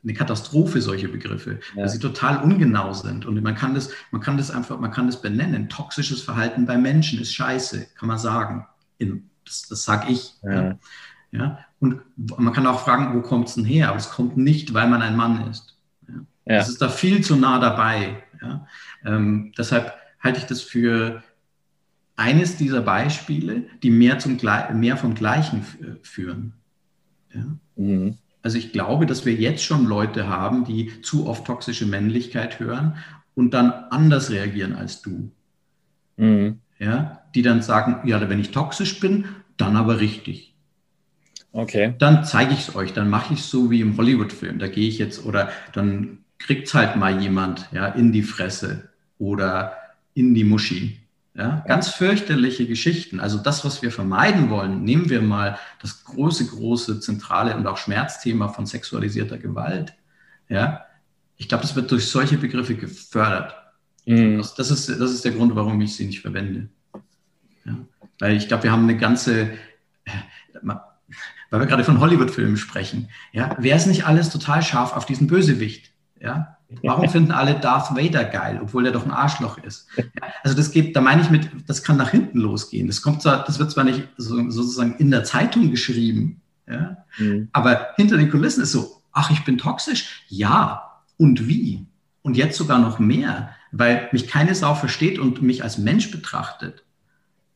eine 0.03 0.13
Katastrophe, 0.13 0.81
solche 0.81 1.09
Begriffe, 1.09 1.59
ja. 1.75 1.81
weil 1.81 1.89
sie 1.89 1.99
total 1.99 2.41
ungenau 2.41 2.93
sind. 2.93 3.25
Und 3.25 3.41
man 3.43 3.55
kann 3.55 3.75
das, 3.75 3.91
man 4.11 4.21
kann 4.21 4.37
das 4.37 4.51
einfach, 4.51 4.79
man 4.79 4.91
kann 4.91 5.07
das 5.07 5.21
benennen. 5.21 5.67
Toxisches 5.67 6.21
Verhalten 6.21 6.65
bei 6.65 6.77
Menschen 6.77 7.19
ist 7.19 7.33
scheiße, 7.33 7.87
kann 7.95 8.07
man 8.07 8.17
sagen. 8.17 8.65
In, 8.97 9.29
das, 9.45 9.67
das 9.67 9.83
sage 9.83 10.11
ich. 10.11 10.33
Ja. 10.43 10.51
ja. 10.51 10.79
Ja. 11.33 11.59
Und 11.79 12.01
man 12.15 12.53
kann 12.53 12.67
auch 12.67 12.81
fragen, 12.81 13.15
wo 13.15 13.21
kommt 13.21 13.47
es 13.47 13.55
denn 13.55 13.65
her? 13.65 13.89
Aber 13.89 13.97
es 13.97 14.09
kommt 14.09 14.37
nicht, 14.37 14.73
weil 14.73 14.89
man 14.89 15.01
ein 15.01 15.15
Mann 15.15 15.49
ist. 15.49 15.77
Ja. 16.07 16.13
ja. 16.45 16.59
Es 16.59 16.69
ist 16.69 16.81
da 16.81 16.89
viel 16.89 17.23
zu 17.23 17.35
nah 17.35 17.59
dabei. 17.59 18.23
Ja. 18.41 18.67
Ähm, 19.05 19.53
deshalb 19.57 19.93
halte 20.19 20.39
ich 20.39 20.45
das 20.45 20.61
für 20.61 21.23
eines 22.15 22.57
dieser 22.57 22.81
Beispiele, 22.81 23.63
die 23.81 23.89
mehr, 23.89 24.19
zum, 24.19 24.37
mehr 24.73 24.97
vom 24.97 25.15
Gleichen 25.15 25.65
führen. 26.03 26.53
Ja. 27.33 27.45
Mhm. 27.75 28.17
Also 28.43 28.57
ich 28.57 28.71
glaube, 28.71 29.05
dass 29.05 29.25
wir 29.25 29.33
jetzt 29.33 29.63
schon 29.63 29.85
Leute 29.85 30.27
haben, 30.27 30.65
die 30.65 31.01
zu 31.01 31.27
oft 31.27 31.45
toxische 31.45 31.85
Männlichkeit 31.85 32.59
hören 32.59 32.97
und 33.35 33.53
dann 33.53 33.71
anders 33.71 34.31
reagieren 34.31 34.75
als 34.75 35.01
du. 35.01 35.31
Mhm. 36.17 36.59
Ja, 36.79 37.21
die 37.35 37.43
dann 37.43 37.61
sagen, 37.61 38.07
ja, 38.07 38.27
wenn 38.27 38.39
ich 38.39 38.51
toxisch 38.51 38.99
bin, 38.99 39.25
dann 39.57 39.75
aber 39.75 39.99
richtig. 39.99 40.55
Okay. 41.51 41.93
Dann 41.99 42.23
zeige 42.23 42.53
ich 42.53 42.69
es 42.69 42.75
euch, 42.75 42.93
dann 42.93 43.09
mache 43.09 43.33
ich 43.33 43.41
es 43.41 43.51
so 43.51 43.69
wie 43.69 43.81
im 43.81 43.97
Hollywood-Film. 43.97 44.57
Da 44.57 44.67
gehe 44.67 44.87
ich 44.87 44.97
jetzt 44.97 45.25
oder 45.25 45.49
dann 45.73 46.19
kriegt 46.41 46.67
es 46.67 46.73
halt 46.73 46.95
mal 46.95 47.21
jemand 47.21 47.67
ja, 47.71 47.87
in 47.87 48.11
die 48.11 48.23
Fresse 48.23 48.89
oder 49.17 49.77
in 50.13 50.33
die 50.33 50.43
Muschi. 50.43 50.97
Ja, 51.33 51.63
ganz 51.65 51.89
fürchterliche 51.89 52.67
Geschichten. 52.67 53.21
Also 53.21 53.37
das, 53.37 53.63
was 53.63 53.81
wir 53.81 53.91
vermeiden 53.91 54.49
wollen, 54.49 54.83
nehmen 54.83 55.09
wir 55.09 55.21
mal 55.21 55.57
das 55.81 56.03
große, 56.03 56.47
große, 56.47 56.99
zentrale 56.99 57.55
und 57.55 57.65
auch 57.67 57.77
Schmerzthema 57.77 58.49
von 58.49 58.65
sexualisierter 58.65 59.37
Gewalt. 59.37 59.93
Ja, 60.49 60.85
ich 61.37 61.47
glaube, 61.47 61.61
das 61.61 61.75
wird 61.75 61.89
durch 61.89 62.07
solche 62.09 62.37
Begriffe 62.37 62.75
gefördert. 62.75 63.55
Mhm. 64.05 64.37
Das, 64.37 64.55
das, 64.55 64.71
ist, 64.71 64.89
das 64.89 65.11
ist 65.11 65.23
der 65.23 65.31
Grund, 65.31 65.55
warum 65.55 65.79
ich 65.79 65.95
sie 65.95 66.05
nicht 66.05 66.19
verwende. 66.19 66.67
Ja, 67.63 67.77
weil 68.19 68.35
ich 68.35 68.49
glaube, 68.49 68.63
wir 68.63 68.73
haben 68.73 68.83
eine 68.83 68.97
ganze, 68.97 69.51
weil 70.61 71.59
wir 71.59 71.65
gerade 71.65 71.85
von 71.85 72.01
Hollywood-Filmen 72.01 72.57
sprechen. 72.57 73.09
Ja, 73.31 73.55
wäre 73.57 73.77
es 73.77 73.85
nicht 73.85 74.05
alles 74.05 74.29
total 74.29 74.61
scharf 74.63 74.93
auf 74.97 75.05
diesen 75.05 75.27
Bösewicht? 75.27 75.90
Ja, 76.21 76.57
Warum 76.83 77.09
finden 77.09 77.31
alle 77.31 77.55
Darth 77.55 77.95
Vader 77.95 78.23
geil, 78.23 78.59
obwohl 78.61 78.85
er 78.85 78.91
doch 78.91 79.05
ein 79.05 79.11
Arschloch 79.11 79.57
ist? 79.57 79.87
Ja, 79.97 80.03
also 80.43 80.55
das 80.55 80.71
geht, 80.71 80.95
da 80.95 81.01
meine 81.01 81.21
ich 81.21 81.29
mit, 81.29 81.49
das 81.67 81.83
kann 81.83 81.97
nach 81.97 82.11
hinten 82.11 82.39
losgehen. 82.39 82.87
Das 82.87 83.01
kommt 83.01 83.21
zwar, 83.21 83.43
das 83.43 83.59
wird 83.59 83.71
zwar 83.71 83.83
nicht 83.83 84.07
so, 84.17 84.49
sozusagen 84.49 84.95
in 84.95 85.11
der 85.11 85.23
Zeitung 85.23 85.71
geschrieben, 85.71 86.41
ja, 86.67 86.97
mhm. 87.17 87.49
aber 87.51 87.89
hinter 87.95 88.17
den 88.17 88.29
Kulissen 88.29 88.63
ist 88.63 88.71
so, 88.71 89.01
ach, 89.11 89.31
ich 89.31 89.43
bin 89.43 89.57
toxisch? 89.57 90.23
Ja. 90.29 90.87
Und 91.17 91.47
wie? 91.47 91.85
Und 92.23 92.37
jetzt 92.37 92.57
sogar 92.57 92.79
noch 92.79 92.99
mehr, 92.99 93.49
weil 93.71 94.09
mich 94.11 94.27
keine 94.27 94.55
Sau 94.55 94.73
versteht 94.75 95.19
und 95.19 95.41
mich 95.41 95.63
als 95.63 95.77
Mensch 95.77 96.11
betrachtet. 96.11 96.83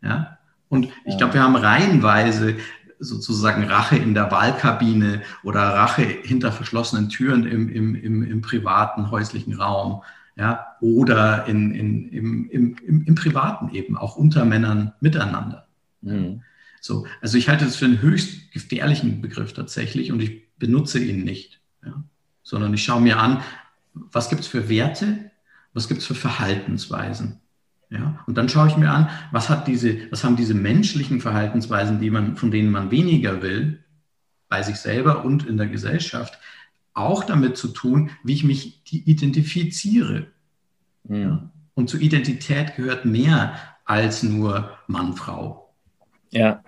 Ja. 0.02 0.38
Und 0.70 0.90
ich 1.06 1.18
glaube, 1.18 1.36
wir 1.36 1.44
haben 1.44 1.56
reihenweise 1.56 2.58
sozusagen 3.00 3.64
Rache 3.66 3.98
in 3.98 4.14
der 4.14 4.32
Wahlkabine 4.32 5.22
oder 5.44 5.62
Rache 5.62 6.04
hinter 6.04 6.52
verschlossenen 6.52 7.10
Türen 7.10 7.46
im, 7.46 7.70
im, 7.70 7.96
im, 7.96 8.24
im 8.24 8.42
privaten 8.42 9.12
häuslichen 9.12 9.54
Raum. 9.54 10.04
Ja, 10.38 10.76
oder 10.82 11.46
in, 11.48 11.72
in, 11.72 12.10
im, 12.10 12.50
im, 12.50 12.76
im, 12.86 13.02
im 13.04 13.16
Privaten 13.16 13.74
eben, 13.74 13.96
auch 13.96 14.18
unter 14.18 14.44
Männern 14.44 14.92
miteinander. 15.00 15.68
Mhm. 16.02 16.42
So, 16.82 17.08
also 17.22 17.38
ich 17.38 17.48
halte 17.48 17.64
das 17.64 17.78
für 17.78 17.86
einen 17.86 18.02
höchst 18.02 18.52
gefährlichen 18.52 19.22
Begriff 19.22 19.54
tatsächlich 19.54 20.12
und 20.12 20.22
ich 20.22 20.56
benutze 20.58 21.00
ihn 21.00 21.24
nicht, 21.24 21.62
ja, 21.86 22.04
sondern 22.44 22.74
ich 22.74 22.84
schaue 22.84 23.02
mir 23.02 23.18
an, 23.18 23.42
was 23.94 24.30
gibt 24.30 24.42
es 24.42 24.48
für 24.48 24.68
Werte, 24.68 25.32
was 25.74 25.88
gibt 25.88 26.02
es 26.02 26.06
für 26.06 26.16
Verhaltensweisen. 26.16 27.40
Ja, 27.96 28.20
und 28.28 28.38
dann 28.38 28.50
schaue 28.50 28.68
ich 28.68 28.76
mir 28.76 28.92
an, 28.92 29.10
was 29.32 29.50
hat 29.50 29.68
diese, 29.68 30.12
was 30.12 30.24
haben 30.24 30.36
diese 30.36 30.54
menschlichen 30.54 31.22
Verhaltensweisen, 31.22 32.00
die 32.00 32.10
man, 32.10 32.36
von 32.36 32.52
denen 32.52 32.70
man 32.72 32.92
weniger 32.92 33.42
will, 33.42 33.84
bei 34.50 34.64
sich 34.64 34.76
selber 34.76 35.24
und 35.24 35.46
in 35.46 35.58
der 35.58 35.68
Gesellschaft, 35.68 36.38
auch 36.94 37.24
damit 37.24 37.58
zu 37.58 37.70
tun, 37.70 38.10
wie 38.24 38.34
ich 38.34 38.44
mich 38.44 38.82
identifiziere. 38.92 40.28
Ja, 41.08 41.50
und 41.74 41.90
zur 41.90 42.02
Identität 42.02 42.76
gehört 42.76 43.06
mehr 43.06 43.54
als 43.86 44.24
nur 44.24 44.72
Mann, 44.88 45.14
Frau. 45.14 45.74
Ja. 46.32 46.64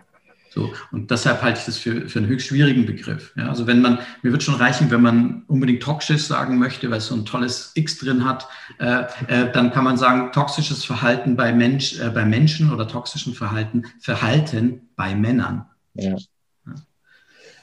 So, 0.57 0.73
und 0.91 1.11
deshalb 1.11 1.43
halte 1.43 1.59
ich 1.59 1.65
das 1.67 1.77
für, 1.77 2.09
für 2.09 2.17
einen 2.17 2.27
höchst 2.27 2.47
schwierigen 2.47 2.87
Begriff. 2.87 3.31
Ja, 3.37 3.47
also 3.47 3.67
wenn 3.67 3.79
man, 3.79 3.99
mir 4.23 4.31
wird 4.31 4.41
schon 4.41 4.55
reichen, 4.55 4.89
wenn 4.89 5.03
man 5.03 5.43
unbedingt 5.45 5.83
toxisch 5.83 6.23
sagen 6.23 6.57
möchte, 6.57 6.89
weil 6.89 6.97
es 6.97 7.05
so 7.05 7.15
ein 7.15 7.25
tolles 7.25 7.73
X 7.75 7.99
drin 7.99 8.25
hat, 8.25 8.47
äh, 8.79 9.03
äh, 9.27 9.51
dann 9.51 9.69
kann 9.69 9.83
man 9.83 9.97
sagen, 9.97 10.31
toxisches 10.31 10.83
Verhalten 10.83 11.35
bei, 11.35 11.53
Mensch, 11.53 11.99
äh, 11.99 12.09
bei 12.09 12.25
Menschen 12.25 12.73
oder 12.73 12.87
toxischen 12.87 13.35
Verhalten, 13.35 13.83
Verhalten 13.99 14.89
bei 14.95 15.13
Männern. 15.13 15.67
Ja. 15.93 16.15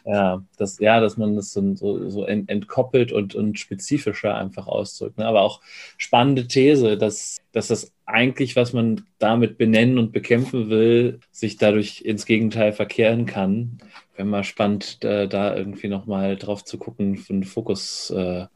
Ja, 0.07 0.45
das, 0.59 0.78
ja, 0.80 1.01
dass 1.01 1.16
man 1.16 1.34
das 1.34 1.53
so, 1.53 2.11
so 2.11 2.26
entkoppelt 2.26 3.11
und, 3.11 3.34
und 3.34 3.59
spezifischer 3.59 4.36
einfach 4.36 4.66
ausdrückt. 4.66 5.16
Ne? 5.16 5.26
Aber 5.26 5.40
auch 5.40 5.62
spannende 5.97 6.47
These, 6.47 6.99
dass, 6.99 7.38
dass 7.53 7.68
das 7.68 7.93
eigentlich, 8.07 8.55
was 8.57 8.73
man 8.73 9.03
damit 9.19 9.57
benennen 9.57 9.99
und 9.99 10.13
bekämpfen 10.13 10.69
will, 10.69 11.21
sich 11.31 11.57
dadurch 11.57 12.03
ins 12.03 12.27
Gegenteil 12.27 12.73
verkehren 12.73 13.27
kann. 13.27 13.79
Wäre 14.15 14.29
mal 14.29 14.45
spannend, 14.45 15.03
da, 15.03 15.57
irgendwie 15.57 15.89
nochmal 15.89 16.37
drauf 16.37 16.65
zu 16.65 16.79
gucken, 16.79 17.19
einen 17.29 17.45
Fokus 17.45 18.11
äh, 18.11 18.47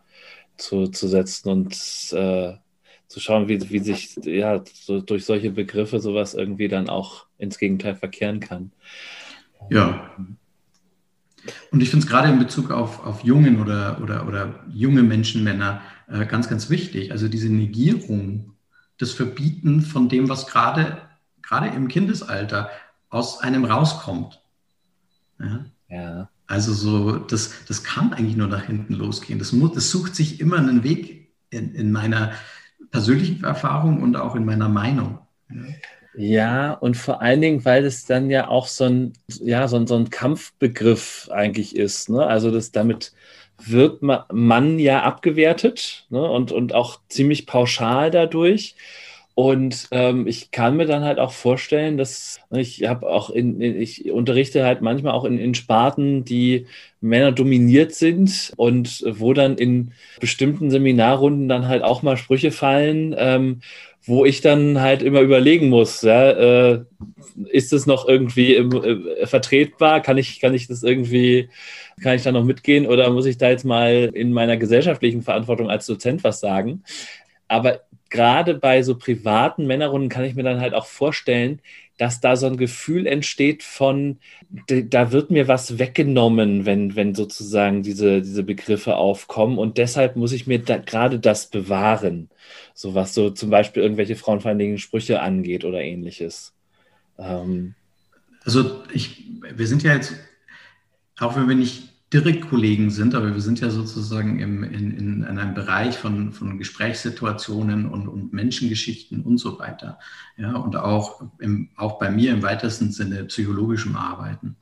zu, 0.57 0.89
zu 0.89 1.09
setzen 1.09 1.49
und 1.49 1.73
äh, 2.13 2.55
zu 3.07 3.21
schauen, 3.21 3.49
wie, 3.49 3.71
wie 3.71 3.79
sich 3.79 4.17
ja 4.23 4.63
so 4.73 5.01
durch 5.01 5.25
solche 5.25 5.51
Begriffe 5.51 5.99
sowas 5.99 6.35
irgendwie 6.35 6.69
dann 6.69 6.91
auch 6.91 7.27
ins 7.39 7.59
Gegenteil 7.59 7.97
verkehren 7.97 8.41
kann. 8.41 8.73
Ja. 9.71 10.15
Und 11.71 11.83
ich 11.83 11.89
finde 11.89 12.05
es 12.05 12.11
gerade 12.11 12.29
in 12.29 12.39
Bezug 12.39 12.71
auf, 12.71 13.05
auf 13.07 13.25
jungen 13.25 13.61
oder, 13.61 14.01
oder, 14.03 14.29
oder 14.29 14.67
junge 14.73 15.03
Menschen, 15.03 15.43
Männer, 15.43 15.81
äh, 16.09 16.27
ganz, 16.27 16.49
ganz 16.51 16.69
wichtig. 16.69 17.13
Also 17.13 17.29
diese 17.29 17.49
Negierung, 17.49 18.53
das 18.99 19.13
Verbieten 19.13 19.81
von 19.83 20.09
dem, 20.09 20.29
was 20.29 20.47
gerade, 20.47 20.99
gerade 21.43 21.69
im 21.69 21.89
Kindesalter 21.89 22.71
aus 23.11 23.41
einem 23.41 23.65
rauskommt. 23.65 24.43
Ja. 25.41 25.65
ja. 25.89 26.29
Also 26.47 26.73
so, 26.73 27.19
das, 27.19 27.53
das 27.67 27.85
kann 27.85 28.13
eigentlich 28.13 28.37
nur 28.37 28.49
nach 28.49 28.65
hinten 28.65 28.95
losgehen. 28.95 29.39
Das, 29.39 29.53
muss, 29.53 29.73
das 29.73 29.91
sucht 29.91 30.17
sich 30.17 30.41
immer 30.41 30.59
einen 30.59 30.83
Weg 30.83 31.31
in, 31.51 31.75
in 31.75 31.93
meiner 31.93 32.33
persönlichen 32.91 33.45
Erfahrung 33.45 34.03
und 34.03 34.17
auch 34.17 34.35
in 34.35 34.45
meiner 34.45 34.69
Meinung. 34.69 35.19
Ja. 35.51 35.63
Ja, 36.21 36.73
und 36.73 36.97
vor 36.97 37.23
allen 37.23 37.41
Dingen, 37.41 37.65
weil 37.65 37.85
es 37.85 38.05
dann 38.05 38.29
ja 38.29 38.49
auch 38.49 38.67
so 38.67 38.85
ein, 38.85 39.13
ja, 39.29 39.69
so 39.69 39.77
ein, 39.77 39.87
so 39.87 39.95
ein 39.95 40.11
Kampfbegriff 40.11 41.29
eigentlich 41.31 41.77
ist. 41.77 42.09
Ne? 42.09 42.27
Also 42.27 42.51
das 42.51 42.73
damit 42.73 43.13
wird 43.61 44.03
man 44.03 44.79
ja 44.79 45.03
abgewertet 45.03 46.07
ne? 46.11 46.23
und, 46.23 46.53
und 46.53 46.75
auch 46.75 47.01
ziemlich 47.09 47.47
pauschal 47.47 48.11
dadurch. 48.11 48.77
Und 49.35 49.87
ähm, 49.93 50.27
ich 50.27 50.51
kann 50.51 50.77
mir 50.77 50.87
dann 50.87 51.05
halt 51.05 51.21
auch 51.21 51.31
vorstellen, 51.31 51.97
dass 51.97 52.41
ne, 52.51 52.61
ich 52.61 52.89
habe 52.89 53.09
auch 53.09 53.31
in, 53.31 53.61
ich 53.61 54.11
unterrichte 54.11 54.65
halt 54.65 54.81
manchmal 54.81 55.13
auch 55.13 55.25
in, 55.25 55.39
in 55.39 55.55
Sparten, 55.55 56.25
die 56.25 56.67
Männer 57.01 57.31
dominiert 57.31 57.95
sind 57.95 58.53
und 58.57 59.05
wo 59.09 59.35
dann 59.35 59.57
in 59.57 59.93
bestimmten 60.19 60.73
Seminarrunden 60.73 61.49
dann 61.49 61.69
halt 61.69 61.85
auch 61.85 62.03
mal 62.03 62.17
Sprüche 62.17 62.51
fallen, 62.51 63.15
ähm, 63.17 63.61
wo 64.09 64.25
ich 64.25 64.41
dann 64.41 64.81
halt 64.81 65.03
immer 65.03 65.21
überlegen 65.21 65.69
muss, 65.69 66.03
ja, 66.03 66.31
äh, 66.31 66.85
ist 67.51 67.73
es 67.73 67.87
noch 67.87 68.09
irgendwie 68.09 68.55
im, 68.55 68.73
äh, 68.73 69.27
vertretbar? 69.27 70.01
Kann 70.01 70.17
ich, 70.17 70.41
kann 70.41 70.55
ich 70.55 70.67
das 70.67 70.83
irgendwie, 70.83 71.51
kann 72.03 72.17
ich 72.17 72.23
da 72.23 72.33
noch 72.33 72.45
mitgehen 72.45 72.87
oder 72.87 73.11
muss 73.11 73.27
ich 73.27 73.37
da 73.37 73.51
jetzt 73.51 73.65
mal 73.65 74.11
in 74.15 74.33
meiner 74.33 74.57
gesellschaftlichen 74.57 75.23
Verantwortung 75.23 75.71
als 75.71 75.87
Dozent 75.87 76.25
was 76.25 76.41
sagen? 76.41 76.83
Aber 77.49 77.83
gerade 78.09 78.55
bei 78.55 78.83
so 78.83 78.97
privaten 78.97 79.67
Männerrunden 79.67 80.09
kann 80.09 80.25
ich 80.25 80.35
mir 80.35 80.43
dann 80.43 80.61
halt 80.61 80.73
auch 80.75 80.87
vorstellen, 80.87 81.61
dass 81.99 82.21
da 82.21 82.37
so 82.37 82.47
ein 82.47 82.57
Gefühl 82.57 83.07
entsteht 83.07 83.63
von, 83.63 84.19
da 84.69 85.13
wird 85.13 85.31
mir 85.31 85.49
was 85.49 85.79
weggenommen, 85.79 86.65
wenn, 86.65 86.97
wenn 86.97 87.15
sozusagen 87.15 87.83
diese, 87.83 88.23
diese 88.23 88.45
Begriffe 88.45 88.97
aufkommen. 88.97 89.59
Und 89.59 89.79
deshalb 89.79 90.17
muss 90.17 90.33
ich 90.33 90.47
mir 90.47 90.61
da 90.61 90.79
gerade 90.79 91.19
das 91.19 91.51
bewahren. 91.51 92.31
So 92.73 92.95
was 92.95 93.15
so 93.15 93.31
zum 93.31 93.51
Beispiel 93.51 93.83
irgendwelche 93.83 94.17
frauenfeindlichen 94.17 94.79
Sprüche 94.79 95.21
angeht 95.21 95.65
oder 95.65 95.83
ähnliches. 95.83 96.55
Ähm. 97.19 97.75
Also 98.45 98.83
ich, 98.93 99.25
wir 99.43 99.67
sind 99.67 99.83
ja 99.83 99.95
jetzt, 99.95 100.15
auch 101.19 101.37
wenn 101.37 101.49
wir 101.49 101.57
nicht 101.57 101.89
direkt 102.13 102.49
Kollegen 102.49 102.91
sind, 102.91 103.15
aber 103.15 103.35
wir 103.35 103.41
sind 103.41 103.61
ja 103.61 103.69
sozusagen 103.69 104.41
im, 104.41 104.65
in, 104.65 104.93
in, 104.93 105.25
einem 105.25 105.55
Bereich 105.55 105.99
von, 105.99 106.33
von 106.33 106.57
Gesprächssituationen 106.57 107.87
und, 107.87 108.09
und 108.09 108.33
Menschengeschichten 108.33 109.21
und 109.21 109.39
so 109.39 109.59
weiter. 109.59 109.99
Ja, 110.39 110.57
und 110.57 110.77
auch, 110.77 111.23
im, 111.39 111.69
auch 111.77 111.99
bei 111.99 112.11
mir 112.11 112.33
im 112.33 112.43
weitesten 112.43 112.93
Sinne 112.93 113.25
psychologischem 113.25 113.95
Arbeiten. 113.95 114.57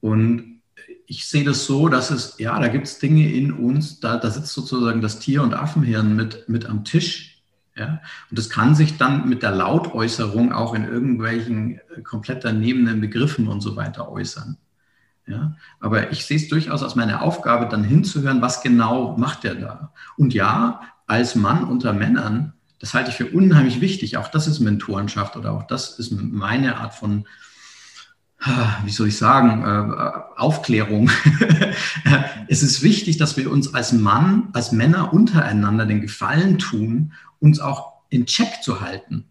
Und 0.00 0.60
ich 1.06 1.26
sehe 1.26 1.44
das 1.44 1.64
so, 1.64 1.88
dass 1.88 2.10
es, 2.10 2.36
ja, 2.38 2.60
da 2.60 2.68
gibt 2.68 2.86
es 2.86 2.98
Dinge 2.98 3.32
in 3.32 3.50
uns, 3.50 3.98
da, 4.00 4.18
da 4.18 4.30
sitzt 4.30 4.52
sozusagen 4.52 5.00
das 5.00 5.20
Tier- 5.20 5.42
und 5.42 5.54
Affenhirn 5.54 6.14
mit, 6.14 6.50
mit 6.50 6.66
am 6.66 6.84
Tisch. 6.84 7.42
Ja? 7.74 8.02
Und 8.28 8.38
das 8.38 8.50
kann 8.50 8.74
sich 8.74 8.98
dann 8.98 9.26
mit 9.26 9.42
der 9.42 9.52
Lautäußerung 9.52 10.52
auch 10.52 10.74
in 10.74 10.84
irgendwelchen 10.84 11.80
komplett 12.04 12.44
danebenen 12.44 13.00
Begriffen 13.00 13.48
und 13.48 13.62
so 13.62 13.74
weiter 13.74 14.10
äußern. 14.10 14.58
Ja? 15.28 15.56
Aber 15.80 16.10
ich 16.10 16.24
sehe 16.24 16.36
es 16.36 16.48
durchaus 16.48 16.82
als 16.82 16.94
meine 16.94 17.20
Aufgabe, 17.20 17.66
dann 17.66 17.84
hinzuhören, 17.84 18.42
was 18.42 18.62
genau 18.62 19.16
macht 19.16 19.44
er 19.44 19.54
da. 19.54 19.92
Und 20.16 20.34
ja, 20.34 20.80
als 21.06 21.34
Mann 21.34 21.64
unter 21.64 21.92
Männern, 21.92 22.54
das 22.78 22.94
halte 22.94 23.10
ich 23.10 23.16
für 23.16 23.26
unheimlich 23.26 23.80
wichtig. 23.80 24.16
Auch 24.16 24.28
das 24.28 24.46
ist 24.46 24.60
Mentorenschaft 24.60 25.36
oder 25.36 25.52
auch 25.52 25.66
das 25.66 25.98
ist 25.98 26.12
meine 26.12 26.78
Art 26.78 26.94
von, 26.94 27.26
wie 28.84 28.90
soll 28.90 29.08
ich 29.08 29.18
sagen, 29.18 29.64
äh, 29.64 30.40
Aufklärung. 30.40 31.10
es 32.48 32.62
ist 32.62 32.82
wichtig, 32.82 33.16
dass 33.16 33.36
wir 33.36 33.50
uns 33.50 33.74
als 33.74 33.92
Mann, 33.92 34.48
als 34.52 34.72
Männer 34.72 35.12
untereinander 35.12 35.86
den 35.86 36.00
Gefallen 36.00 36.58
tun, 36.58 37.12
uns 37.40 37.60
auch 37.60 37.94
in 38.10 38.26
Check 38.26 38.62
zu 38.62 38.80
halten. 38.80 39.24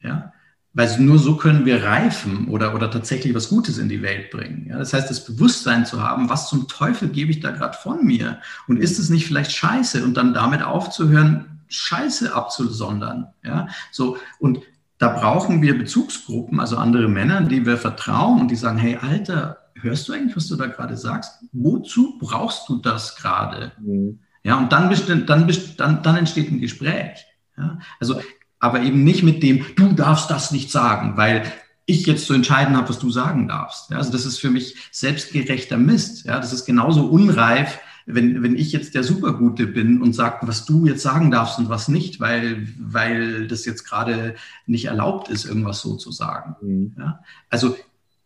Ja? 0.00 0.32
Weil 0.74 0.98
nur 1.00 1.18
so 1.18 1.36
können 1.36 1.64
wir 1.64 1.84
reifen 1.84 2.48
oder, 2.48 2.74
oder 2.74 2.90
tatsächlich 2.90 3.34
was 3.34 3.48
Gutes 3.48 3.78
in 3.78 3.88
die 3.88 4.02
Welt 4.02 4.30
bringen. 4.30 4.66
Ja, 4.68 4.78
das 4.78 4.92
heißt, 4.92 5.08
das 5.08 5.24
Bewusstsein 5.24 5.86
zu 5.86 6.02
haben, 6.02 6.28
was 6.28 6.48
zum 6.48 6.68
Teufel 6.68 7.08
gebe 7.08 7.30
ich 7.30 7.40
da 7.40 7.52
gerade 7.52 7.76
von 7.78 8.04
mir? 8.04 8.40
Und 8.66 8.78
ist 8.78 8.98
es 8.98 9.08
nicht 9.08 9.26
vielleicht 9.26 9.52
scheiße? 9.52 10.04
Und 10.04 10.16
dann 10.16 10.34
damit 10.34 10.62
aufzuhören, 10.62 11.60
Scheiße 11.68 12.34
abzusondern. 12.34 13.28
Ja, 13.42 13.68
so, 13.90 14.18
und 14.38 14.60
da 14.98 15.08
brauchen 15.08 15.62
wir 15.62 15.78
Bezugsgruppen, 15.78 16.60
also 16.60 16.76
andere 16.76 17.08
Männer, 17.08 17.40
die 17.42 17.66
wir 17.66 17.76
vertrauen 17.76 18.40
und 18.40 18.50
die 18.50 18.56
sagen, 18.56 18.78
hey, 18.78 18.96
Alter, 19.00 19.58
hörst 19.80 20.08
du 20.08 20.12
eigentlich, 20.12 20.36
was 20.36 20.46
du 20.46 20.56
da 20.56 20.66
gerade 20.66 20.96
sagst? 20.96 21.44
Wozu 21.52 22.18
brauchst 22.18 22.68
du 22.68 22.78
das 22.78 23.16
gerade? 23.16 23.72
Mhm. 23.80 24.20
Ja, 24.42 24.58
und 24.58 24.72
dann, 24.72 24.94
dann, 25.26 25.48
dann, 25.76 26.02
dann 26.02 26.16
entsteht 26.16 26.50
ein 26.50 26.60
Gespräch. 26.60 27.24
Ja, 27.56 27.78
also 27.98 28.20
aber 28.64 28.80
eben 28.80 29.04
nicht 29.04 29.22
mit 29.22 29.42
dem, 29.42 29.64
du 29.76 29.92
darfst 29.92 30.30
das 30.30 30.50
nicht 30.50 30.70
sagen, 30.70 31.18
weil 31.18 31.52
ich 31.86 32.06
jetzt 32.06 32.26
zu 32.26 32.32
entscheiden 32.32 32.76
habe, 32.76 32.88
was 32.88 32.98
du 32.98 33.10
sagen 33.10 33.46
darfst. 33.46 33.90
Ja, 33.90 33.98
also 33.98 34.10
das 34.10 34.24
ist 34.24 34.38
für 34.38 34.48
mich 34.48 34.74
selbstgerechter 34.90 35.76
Mist. 35.76 36.24
Ja, 36.24 36.40
das 36.40 36.54
ist 36.54 36.64
genauso 36.64 37.06
unreif, 37.06 37.78
wenn, 38.06 38.42
wenn 38.42 38.56
ich 38.56 38.72
jetzt 38.72 38.94
der 38.94 39.04
Supergute 39.04 39.66
bin 39.66 40.00
und 40.00 40.14
sage, 40.14 40.46
was 40.46 40.64
du 40.64 40.86
jetzt 40.86 41.02
sagen 41.02 41.30
darfst 41.30 41.58
und 41.58 41.68
was 41.68 41.88
nicht, 41.88 42.20
weil, 42.20 42.66
weil 42.78 43.48
das 43.48 43.66
jetzt 43.66 43.84
gerade 43.84 44.34
nicht 44.66 44.86
erlaubt 44.86 45.28
ist, 45.28 45.44
irgendwas 45.44 45.82
so 45.82 45.96
zu 45.96 46.10
sagen. 46.10 46.56
Mhm. 46.62 46.96
Ja, 46.98 47.20
also 47.50 47.76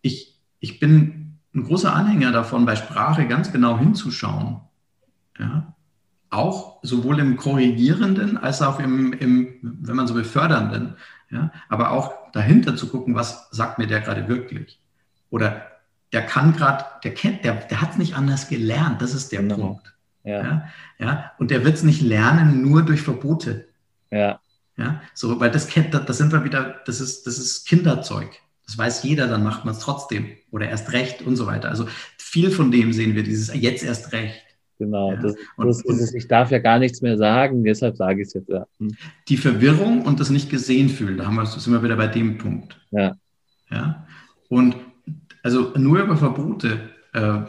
ich, 0.03 0.39
ich 0.61 0.79
bin 0.79 1.39
ein 1.53 1.65
großer 1.65 1.93
Anhänger 1.93 2.31
davon, 2.31 2.65
bei 2.65 2.77
Sprache 2.77 3.27
ganz 3.27 3.51
genau 3.51 3.77
hinzuschauen. 3.77 4.61
Ja, 5.37 5.75
auch 6.31 6.79
sowohl 6.83 7.19
im 7.21 7.37
korrigierenden 7.37 8.37
als 8.37 8.63
auch 8.63 8.81
im, 8.81 9.13
im 9.13 9.59
wenn 9.63 9.97
man 9.97 10.07
so 10.07 10.15
befördernden. 10.15 10.97
Ja? 11.31 11.53
Aber 11.69 11.93
auch 11.93 12.13
dahinter 12.33 12.77
zu 12.77 12.89
gucken, 12.89 13.15
was 13.15 13.49
sagt 13.51 13.79
mir 13.79 13.87
der 13.87 14.01
gerade 14.01 14.29
wirklich? 14.29 14.81
Oder 15.31 15.67
der 16.13 16.23
kann 16.23 16.55
gerade, 16.55 16.85
der 17.05 17.15
kennt, 17.15 17.45
der, 17.45 17.55
der 17.55 17.81
hat 17.81 17.93
es 17.93 17.99
nicht 17.99 18.15
anders 18.15 18.49
gelernt. 18.49 19.03
Das 19.03 19.15
ist 19.15 19.33
der 19.33 19.43
genau. 19.43 19.57
Punkt. 19.57 19.95
Ja. 20.25 20.43
ja. 20.43 20.69
Ja, 20.99 21.33
Und 21.39 21.51
der 21.51 21.65
wird 21.65 21.77
es 21.77 21.83
nicht 21.83 22.03
lernen 22.03 22.63
nur 22.63 22.83
durch 22.83 23.03
Verbote. 23.03 23.69
Ja. 24.11 24.41
Ja, 24.77 25.03
so, 25.13 25.41
weil 25.41 25.51
das 25.51 25.67
kennt, 25.67 25.93
das 25.93 26.19
sind 26.19 26.31
wir 26.31 26.45
wieder, 26.45 26.81
das 26.87 27.01
ist, 27.01 27.27
das 27.27 27.37
ist 27.37 27.67
Kinderzeug. 27.67 28.31
Das 28.65 28.79
weiß 28.79 29.03
jeder, 29.03 29.27
dann 29.27 29.43
macht 29.43 29.65
man 29.65 29.75
es 29.75 29.81
trotzdem 29.81 30.37
oder 30.53 30.69
erst 30.69 30.93
recht 30.93 31.23
und 31.23 31.35
so 31.35 31.47
weiter. 31.47 31.69
Also 31.69 31.89
viel 32.17 32.53
von 32.53 32.71
dem 32.71 32.93
sehen 32.93 33.17
wir, 33.17 33.25
dieses 33.25 33.53
jetzt 33.55 33.83
erst 33.83 34.13
recht. 34.13 34.45
Genau, 34.79 35.13
ja. 35.13 35.17
das, 35.21 35.35
das, 35.57 35.83
das, 35.83 36.15
ich 36.15 36.29
darf 36.29 36.51
ja 36.53 36.59
gar 36.59 36.79
nichts 36.79 37.03
mehr 37.03 37.17
sagen, 37.17 37.65
deshalb 37.65 37.97
sage 37.97 38.23
ich 38.23 38.29
es 38.29 38.35
jetzt. 38.35 38.49
Ja. 38.49 38.67
Hm. 38.79 38.95
Die 39.29 39.37
Verwirrung 39.37 40.03
und 40.03 40.21
das 40.21 40.31
nicht 40.31 40.51
gesehen 40.51 40.89
fühlen, 40.89 41.19
da 41.19 41.27
haben 41.27 41.35
wir, 41.35 41.47
sind 41.47 41.73
wir 41.73 41.83
wieder 41.83 41.97
bei 41.97 42.07
dem 42.07 42.39
Punkt. 42.39 42.81
Ja. 42.93 43.17
ja? 43.71 44.07
Und 44.49 44.77
also 45.43 45.73
nur 45.77 46.01
über 46.01 46.17
Verbote 46.17 46.91
äh, 47.13 47.41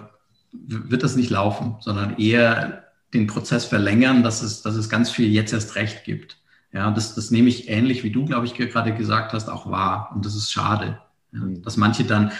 wird 0.51 1.03
das 1.03 1.15
nicht 1.15 1.29
laufen, 1.29 1.75
sondern 1.81 2.17
eher 2.17 2.85
den 3.13 3.27
Prozess 3.27 3.65
verlängern, 3.65 4.23
dass 4.23 4.41
es, 4.41 4.61
dass 4.61 4.75
es 4.75 4.89
ganz 4.89 5.11
viel 5.11 5.29
jetzt 5.31 5.53
erst 5.53 5.75
recht 5.75 6.03
gibt. 6.03 6.37
Ja, 6.71 6.91
das, 6.91 7.15
das 7.15 7.31
nehme 7.31 7.49
ich 7.49 7.69
ähnlich, 7.69 8.03
wie 8.03 8.11
du, 8.11 8.25
glaube 8.25 8.45
ich, 8.45 8.53
gerade 8.53 8.93
gesagt 8.93 9.33
hast, 9.33 9.49
auch 9.49 9.69
wahr. 9.69 10.11
Und 10.13 10.25
das 10.25 10.35
ist 10.35 10.51
schade, 10.51 10.99
mhm. 11.31 11.61
dass 11.63 11.77
manche 11.77 12.03
dann, 12.03 12.31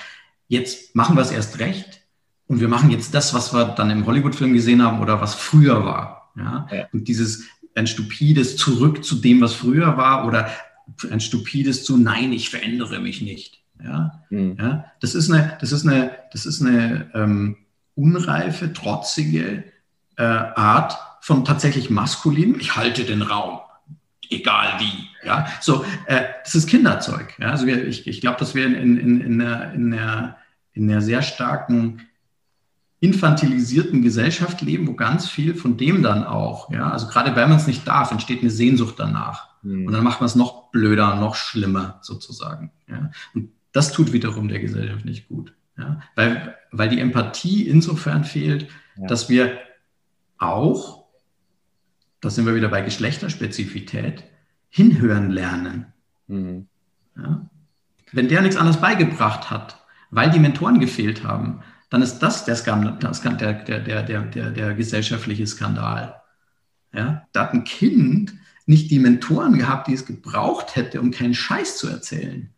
jetzt 0.47 0.95
machen 0.95 1.15
wir 1.15 1.21
es 1.21 1.31
erst 1.31 1.59
recht 1.59 2.01
und 2.49 2.59
wir 2.59 2.67
machen 2.67 2.89
jetzt 2.89 3.13
das, 3.13 3.33
was 3.33 3.53
wir 3.53 3.63
dann 3.65 3.91
im 3.91 4.05
Hollywood-Film 4.05 4.53
gesehen 4.53 4.83
haben 4.83 4.99
oder 4.99 5.21
was 5.21 5.35
früher 5.35 5.85
war. 5.85 6.31
Ja? 6.35 6.67
ja? 6.71 6.87
Und 6.91 7.07
dieses 7.07 7.45
ein 7.75 7.85
stupides 7.85 8.57
Zurück 8.57 9.05
zu 9.05 9.15
dem, 9.15 9.39
was 9.39 9.53
früher 9.53 9.95
war 9.97 10.25
oder 10.25 10.49
ein 11.11 11.21
stupides 11.21 11.83
zu 11.83 11.95
Nein, 11.95 12.33
ich 12.33 12.49
verändere 12.49 12.99
mich 12.99 13.21
nicht. 13.21 13.61
Ja, 13.81 14.23
mhm. 14.31 14.57
ja? 14.59 14.85
das 14.99 15.13
ist 15.13 15.31
eine, 15.31 15.57
das 15.61 15.71
ist 15.71 15.87
eine, 15.87 16.11
das 16.33 16.47
ist 16.47 16.61
eine 16.61 17.11
ähm, 17.13 17.57
unreife, 17.93 18.73
trotzige 18.73 19.63
äh, 20.17 20.23
Art 20.23 20.97
von 21.21 21.45
tatsächlich 21.45 21.91
maskulin. 21.91 22.59
Ich 22.59 22.75
halte 22.75 23.03
den 23.03 23.21
Raum 23.21 23.59
egal 24.31 24.79
wie. 24.79 25.07
Ja, 25.25 25.47
so, 25.59 25.85
äh, 26.05 26.23
das 26.43 26.55
ist 26.55 26.67
Kinderzeug. 26.67 27.35
Ja, 27.39 27.51
also 27.51 27.65
wir, 27.65 27.85
ich, 27.87 28.07
ich 28.07 28.21
glaube, 28.21 28.39
dass 28.39 28.55
wir 28.55 28.65
in, 28.65 28.97
in, 28.97 29.21
in, 29.21 29.41
einer, 29.41 29.73
in, 29.73 29.93
einer, 29.93 30.37
in 30.73 30.89
einer 30.89 31.01
sehr 31.01 31.21
starken 31.21 32.08
infantilisierten 33.01 34.01
Gesellschaft 34.01 34.61
leben, 34.61 34.87
wo 34.87 34.93
ganz 34.93 35.29
viel 35.29 35.55
von 35.55 35.77
dem 35.77 36.03
dann 36.03 36.25
auch, 36.25 36.69
ja, 36.71 36.91
also 36.91 37.07
gerade 37.07 37.35
weil 37.35 37.47
man 37.47 37.57
es 37.57 37.67
nicht 37.67 37.87
darf, 37.87 38.11
entsteht 38.11 38.41
eine 38.41 38.49
Sehnsucht 38.49 38.95
danach. 38.97 39.49
Mhm. 39.61 39.87
Und 39.87 39.93
dann 39.93 40.03
macht 40.03 40.19
man 40.19 40.25
es 40.25 40.35
noch 40.35 40.69
blöder, 40.71 41.15
noch 41.15 41.35
schlimmer 41.35 41.99
sozusagen. 42.01 42.71
Ja. 42.87 43.11
Und 43.33 43.51
das 43.71 43.91
tut 43.93 44.11
wiederum 44.11 44.47
der 44.47 44.59
Gesellschaft 44.59 45.05
nicht 45.05 45.27
gut. 45.29 45.53
Ja. 45.77 46.01
Weil, 46.15 46.55
weil 46.71 46.89
die 46.89 46.99
Empathie 46.99 47.67
insofern 47.67 48.25
fehlt, 48.25 48.67
ja. 48.97 49.07
dass 49.07 49.29
wir 49.29 49.57
auch, 50.37 51.05
da 52.19 52.29
sind 52.29 52.45
wir 52.45 52.55
wieder 52.55 52.69
bei 52.69 52.81
Geschlechterspezifität, 52.81 54.25
hinhören 54.69 55.29
lernen. 55.29 55.93
Mhm. 56.27 56.67
Ja. 57.15 57.49
Wenn 58.11 58.27
der 58.27 58.41
nichts 58.41 58.57
anderes 58.57 58.81
beigebracht 58.81 59.49
hat, 59.49 59.77
weil 60.09 60.31
die 60.31 60.39
Mentoren 60.39 60.79
gefehlt 60.79 61.23
haben, 61.23 61.61
dann 61.89 62.01
ist 62.01 62.19
das 62.19 62.45
der, 62.45 62.55
Skandal, 62.55 62.97
der, 62.99 63.79
der, 63.79 64.03
der, 64.03 64.21
der, 64.21 64.51
der 64.51 64.73
gesellschaftliche 64.75 65.47
Skandal. 65.47 66.21
Ja? 66.93 67.27
Da 67.31 67.41
hat 67.41 67.53
ein 67.53 67.63
Kind 67.63 68.33
nicht 68.65 68.91
die 68.91 68.99
Mentoren 68.99 69.57
gehabt, 69.57 69.87
die 69.87 69.93
es 69.93 70.05
gebraucht 70.05 70.75
hätte, 70.75 71.01
um 71.01 71.09
keinen 71.11 71.33
Scheiß 71.33 71.77
zu 71.77 71.87
erzählen. 71.87 72.53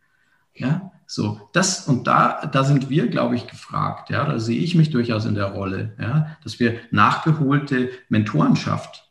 Ja, 0.54 0.92
so, 1.08 1.50
das 1.54 1.88
und 1.88 2.08
da, 2.08 2.46
da 2.46 2.66
sind 2.66 2.90
wir, 2.90 3.08
glaube 3.08 3.36
ich, 3.36 3.48
gefragt. 3.48 4.10
Ja, 4.10 4.26
da 4.26 4.38
sehe 4.38 4.60
ich 4.60 4.76
mich 4.76 4.90
durchaus 4.90 5.26
in 5.26 5.36
der 5.36 5.46
Rolle, 5.46 5.96
ja, 6.00 6.38
dass 6.44 6.60
wir 6.60 6.80
nachgeholte 6.92 7.90
Mentorenschaft 8.10 9.10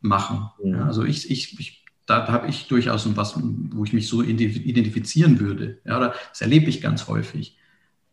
machen. 0.00 0.48
Ja, 0.64 0.86
also 0.86 1.04
ich, 1.04 1.30
ich, 1.30 1.58
ich 1.60 1.84
da 2.06 2.26
habe 2.28 2.48
ich 2.48 2.68
durchaus 2.68 3.06
was, 3.16 3.34
wo 3.38 3.84
ich 3.84 3.92
mich 3.92 4.08
so 4.08 4.22
identifizieren 4.22 5.40
würde. 5.40 5.78
Ja, 5.84 6.14
das 6.30 6.40
erlebe 6.40 6.70
ich 6.70 6.80
ganz 6.80 7.06
häufig 7.06 7.58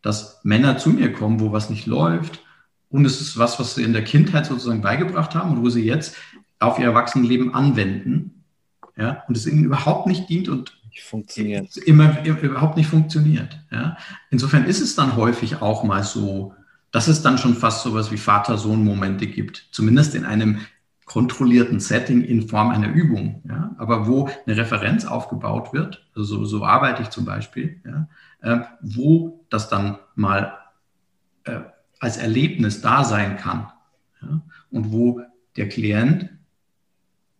dass 0.02 0.40
Männer 0.44 0.78
zu 0.78 0.90
mir 0.90 1.12
kommen, 1.12 1.40
wo 1.40 1.52
was 1.52 1.70
nicht 1.70 1.86
läuft. 1.86 2.40
Und 2.88 3.04
es 3.04 3.20
ist 3.20 3.38
was, 3.38 3.58
was 3.58 3.74
sie 3.74 3.82
in 3.82 3.92
der 3.92 4.04
Kindheit 4.04 4.46
sozusagen 4.46 4.80
beigebracht 4.80 5.34
haben 5.34 5.52
und 5.52 5.62
wo 5.62 5.68
sie 5.68 5.84
jetzt 5.84 6.16
auf 6.58 6.78
ihr 6.78 6.86
Erwachsenenleben 6.86 7.54
anwenden. 7.54 8.44
Ja, 8.96 9.24
und 9.28 9.36
es 9.36 9.46
ihnen 9.46 9.64
überhaupt 9.64 10.06
nicht 10.06 10.28
dient 10.28 10.48
und 10.48 10.72
funktioniert. 11.02 11.76
Immer, 11.76 12.24
überhaupt 12.24 12.76
nicht 12.76 12.88
funktioniert. 12.88 13.58
Ja. 13.70 13.98
Insofern 14.30 14.64
ist 14.64 14.80
es 14.80 14.94
dann 14.94 15.16
häufig 15.16 15.60
auch 15.60 15.84
mal 15.84 16.02
so, 16.02 16.54
dass 16.90 17.08
es 17.08 17.20
dann 17.20 17.36
schon 17.36 17.54
fast 17.54 17.82
so 17.82 17.90
etwas 17.90 18.10
wie 18.10 18.16
Vater-Sohn-Momente 18.16 19.26
gibt. 19.26 19.68
Zumindest 19.72 20.14
in 20.14 20.24
einem 20.24 20.60
kontrollierten 21.06 21.80
Setting 21.80 22.22
in 22.22 22.48
Form 22.48 22.70
einer 22.70 22.92
Übung. 22.92 23.42
Ja. 23.48 23.74
Aber 23.78 24.06
wo 24.06 24.28
eine 24.46 24.56
Referenz 24.56 25.06
aufgebaut 25.06 25.72
wird, 25.72 26.06
also 26.14 26.44
so, 26.44 26.64
arbeite 26.64 27.02
ich 27.02 27.10
zum 27.10 27.24
Beispiel, 27.24 27.80
ja, 27.86 28.08
äh, 28.42 28.64
wo 28.82 29.46
das 29.48 29.68
dann 29.68 29.98
mal 30.14 30.58
äh, 31.44 31.60
als 32.00 32.18
Erlebnis 32.18 32.82
da 32.82 33.04
sein 33.04 33.36
kann. 33.36 33.72
Ja? 34.20 34.42
Und 34.70 34.92
wo 34.92 35.22
der 35.56 35.68
Klient 35.68 36.28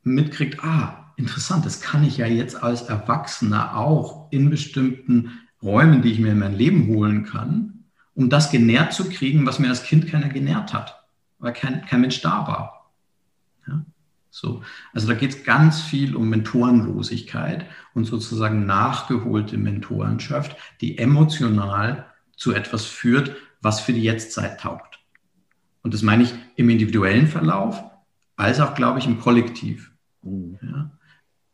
mitkriegt, 0.04 0.62
ah, 0.62 1.12
interessant, 1.16 1.66
das 1.66 1.80
kann 1.80 2.04
ich 2.04 2.18
ja 2.18 2.26
jetzt 2.26 2.62
als 2.62 2.82
Erwachsener 2.82 3.76
auch 3.76 4.30
in 4.30 4.48
bestimmten 4.48 5.32
Räumen, 5.62 6.02
die 6.02 6.12
ich 6.12 6.20
mir 6.20 6.32
in 6.32 6.38
mein 6.38 6.54
Leben 6.54 6.86
holen 6.86 7.24
kann, 7.24 7.84
um 8.14 8.30
das 8.30 8.50
genährt 8.50 8.92
zu 8.92 9.08
kriegen, 9.08 9.44
was 9.44 9.58
mir 9.58 9.68
als 9.68 9.82
Kind 9.82 10.06
keiner 10.06 10.28
genährt 10.28 10.72
hat, 10.72 11.04
weil 11.38 11.52
kein, 11.52 11.84
kein 11.84 12.00
Mensch 12.00 12.20
da 12.22 12.46
war. 12.46 12.85
Ja? 13.66 13.84
So. 14.30 14.62
Also 14.92 15.08
da 15.08 15.14
geht 15.14 15.30
es 15.30 15.44
ganz 15.44 15.80
viel 15.80 16.14
um 16.14 16.28
Mentorenlosigkeit 16.28 17.66
und 17.94 18.04
sozusagen 18.04 18.66
nachgeholte 18.66 19.56
Mentorenschaft, 19.56 20.56
die 20.80 20.98
emotional 20.98 22.06
zu 22.36 22.52
etwas 22.52 22.84
führt, 22.84 23.34
was 23.62 23.80
für 23.80 23.94
die 23.94 24.02
Jetztzeit 24.02 24.60
taugt. 24.60 24.98
Und 25.82 25.94
das 25.94 26.02
meine 26.02 26.24
ich 26.24 26.34
im 26.56 26.68
individuellen 26.68 27.28
Verlauf, 27.28 27.82
als 28.36 28.60
auch, 28.60 28.74
glaube 28.74 28.98
ich, 28.98 29.06
im 29.06 29.20
Kollektiv. 29.20 29.92
Mhm. 30.22 30.58
Ja, 30.60 30.90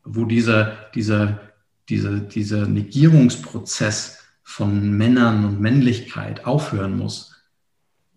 wo 0.03 0.25
dieser, 0.25 0.89
dieser, 0.93 1.39
dieser, 1.87 2.19
dieser 2.19 2.67
Negierungsprozess 2.67 4.19
von 4.43 4.91
Männern 4.97 5.45
und 5.45 5.61
Männlichkeit 5.61 6.45
aufhören 6.45 6.97
muss, 6.97 7.43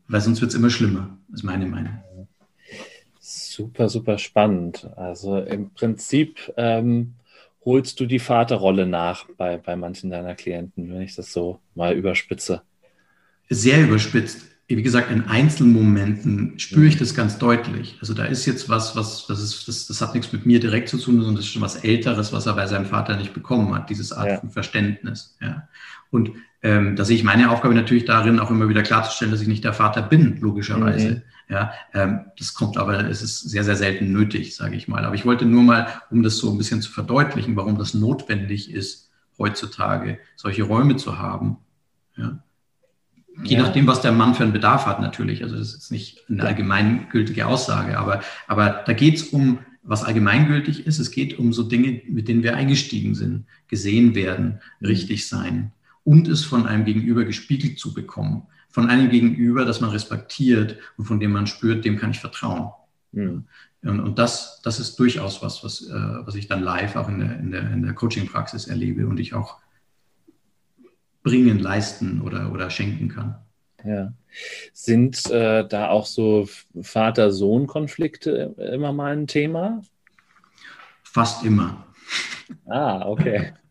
weil 0.08 0.20
sonst 0.20 0.40
wird 0.40 0.50
es 0.50 0.56
immer 0.56 0.70
schlimmer, 0.70 1.16
ist 1.32 1.44
meine 1.44 1.66
Meinung. 1.66 2.02
Super, 3.56 3.88
super 3.88 4.18
spannend. 4.18 4.86
Also 4.96 5.38
im 5.38 5.70
Prinzip 5.70 6.52
ähm, 6.58 7.14
holst 7.64 7.98
du 7.98 8.04
die 8.04 8.18
Vaterrolle 8.18 8.86
nach 8.86 9.24
bei, 9.38 9.56
bei 9.56 9.76
manchen 9.76 10.10
deiner 10.10 10.34
Klienten, 10.34 10.92
wenn 10.92 11.00
ich 11.00 11.16
das 11.16 11.32
so 11.32 11.58
mal 11.74 11.94
überspitze. 11.94 12.60
Sehr 13.48 13.82
überspitzt. 13.82 14.42
Wie 14.68 14.82
gesagt, 14.82 15.10
in 15.10 15.22
Einzelmomenten 15.22 16.58
spüre 16.58 16.84
ich 16.84 16.98
das 16.98 17.14
ganz 17.14 17.38
deutlich. 17.38 17.96
Also 18.00 18.12
da 18.12 18.26
ist 18.26 18.44
jetzt 18.44 18.68
was, 18.68 18.94
was, 18.94 19.26
das 19.26 19.40
ist, 19.40 19.66
das, 19.68 19.86
das 19.86 20.02
hat 20.02 20.14
nichts 20.14 20.34
mit 20.34 20.44
mir 20.44 20.60
direkt 20.60 20.90
zu 20.90 20.98
tun, 20.98 21.16
sondern 21.16 21.36
das 21.36 21.46
ist 21.46 21.52
schon 21.52 21.62
was 21.62 21.76
Älteres, 21.76 22.34
was 22.34 22.44
er 22.44 22.52
bei 22.52 22.66
seinem 22.66 22.84
Vater 22.84 23.16
nicht 23.16 23.32
bekommen 23.32 23.74
hat, 23.74 23.88
dieses 23.88 24.12
Art 24.12 24.28
ja. 24.28 24.40
von 24.40 24.50
Verständnis. 24.50 25.38
Ja. 25.40 25.66
Und 26.10 26.32
ähm, 26.62 26.94
da 26.94 27.06
sehe 27.06 27.16
ich 27.16 27.24
meine 27.24 27.50
Aufgabe 27.50 27.74
natürlich 27.74 28.04
darin, 28.04 28.38
auch 28.38 28.50
immer 28.50 28.68
wieder 28.68 28.82
klarzustellen, 28.82 29.32
dass 29.32 29.40
ich 29.40 29.48
nicht 29.48 29.64
der 29.64 29.72
Vater 29.72 30.02
bin, 30.02 30.42
logischerweise. 30.42 31.08
Mhm. 31.08 31.22
Ja, 31.48 31.72
ähm, 31.94 32.26
das 32.38 32.54
kommt 32.54 32.76
aber, 32.76 33.08
es 33.08 33.22
ist 33.22 33.40
sehr, 33.40 33.62
sehr 33.62 33.76
selten 33.76 34.12
nötig, 34.12 34.56
sage 34.56 34.74
ich 34.74 34.88
mal. 34.88 35.04
Aber 35.04 35.14
ich 35.14 35.24
wollte 35.24 35.44
nur 35.44 35.62
mal, 35.62 35.86
um 36.10 36.22
das 36.22 36.38
so 36.38 36.50
ein 36.50 36.58
bisschen 36.58 36.82
zu 36.82 36.90
verdeutlichen, 36.90 37.54
warum 37.54 37.78
das 37.78 37.94
notwendig 37.94 38.72
ist, 38.72 39.10
heutzutage 39.38 40.18
solche 40.34 40.64
Räume 40.64 40.96
zu 40.96 41.18
haben. 41.18 41.58
Ja. 42.16 42.42
Je 43.44 43.56
ja. 43.56 43.62
nachdem, 43.62 43.86
was 43.86 44.00
der 44.00 44.12
Mann 44.12 44.34
für 44.34 44.42
einen 44.42 44.52
Bedarf 44.52 44.86
hat, 44.86 45.00
natürlich. 45.00 45.42
Also 45.44 45.56
das 45.56 45.68
ist 45.68 45.74
jetzt 45.74 45.92
nicht 45.92 46.24
eine 46.28 46.42
allgemeingültige 46.42 47.46
Aussage, 47.46 47.98
aber, 47.98 48.22
aber 48.48 48.82
da 48.84 48.92
geht 48.92 49.16
es 49.16 49.22
um, 49.24 49.58
was 49.82 50.02
allgemeingültig 50.02 50.86
ist. 50.86 50.98
Es 50.98 51.12
geht 51.12 51.38
um 51.38 51.52
so 51.52 51.62
Dinge, 51.62 52.02
mit 52.08 52.26
denen 52.26 52.42
wir 52.42 52.56
eingestiegen 52.56 53.14
sind, 53.14 53.44
gesehen 53.68 54.14
werden, 54.16 54.60
mhm. 54.80 54.86
richtig 54.86 55.28
sein 55.28 55.72
und 56.02 56.26
es 56.28 56.44
von 56.44 56.66
einem 56.66 56.84
Gegenüber 56.84 57.24
gespiegelt 57.24 57.78
zu 57.78 57.94
bekommen 57.94 58.46
von 58.76 58.90
einem 58.90 59.08
Gegenüber, 59.08 59.64
das 59.64 59.80
man 59.80 59.88
respektiert 59.88 60.76
und 60.98 61.06
von 61.06 61.18
dem 61.18 61.32
man 61.32 61.46
spürt, 61.46 61.86
dem 61.86 61.96
kann 61.96 62.10
ich 62.10 62.18
vertrauen. 62.18 62.72
Mhm. 63.12 63.46
Und, 63.80 64.00
und, 64.00 64.18
das, 64.18 64.60
das 64.60 64.78
ist 64.78 64.98
durchaus 64.98 65.40
was, 65.40 65.64
was, 65.64 65.88
äh, 65.88 65.94
was 65.94 66.34
ich 66.34 66.46
dann 66.46 66.62
live 66.62 66.94
auch 66.94 67.08
in 67.08 67.20
der, 67.20 67.38
in 67.38 67.50
der, 67.52 67.72
in 67.72 67.82
der 67.82 67.94
Coaching-Praxis 67.94 68.66
erlebe 68.66 69.06
und 69.06 69.18
ich 69.18 69.32
auch 69.32 69.60
bringen, 71.22 71.58
leisten 71.58 72.20
oder, 72.20 72.52
oder 72.52 72.68
schenken 72.68 73.08
kann. 73.08 73.36
Ja. 73.82 74.12
Sind 74.74 75.24
äh, 75.30 75.66
da 75.66 75.88
auch 75.88 76.04
so 76.04 76.46
Vater-Sohn-Konflikte 76.78 78.56
immer 78.74 78.92
mal 78.92 79.16
ein 79.16 79.26
Thema? 79.26 79.80
Fast 81.02 81.46
immer. 81.46 81.86
Ah, 82.66 83.06
okay. 83.08 83.54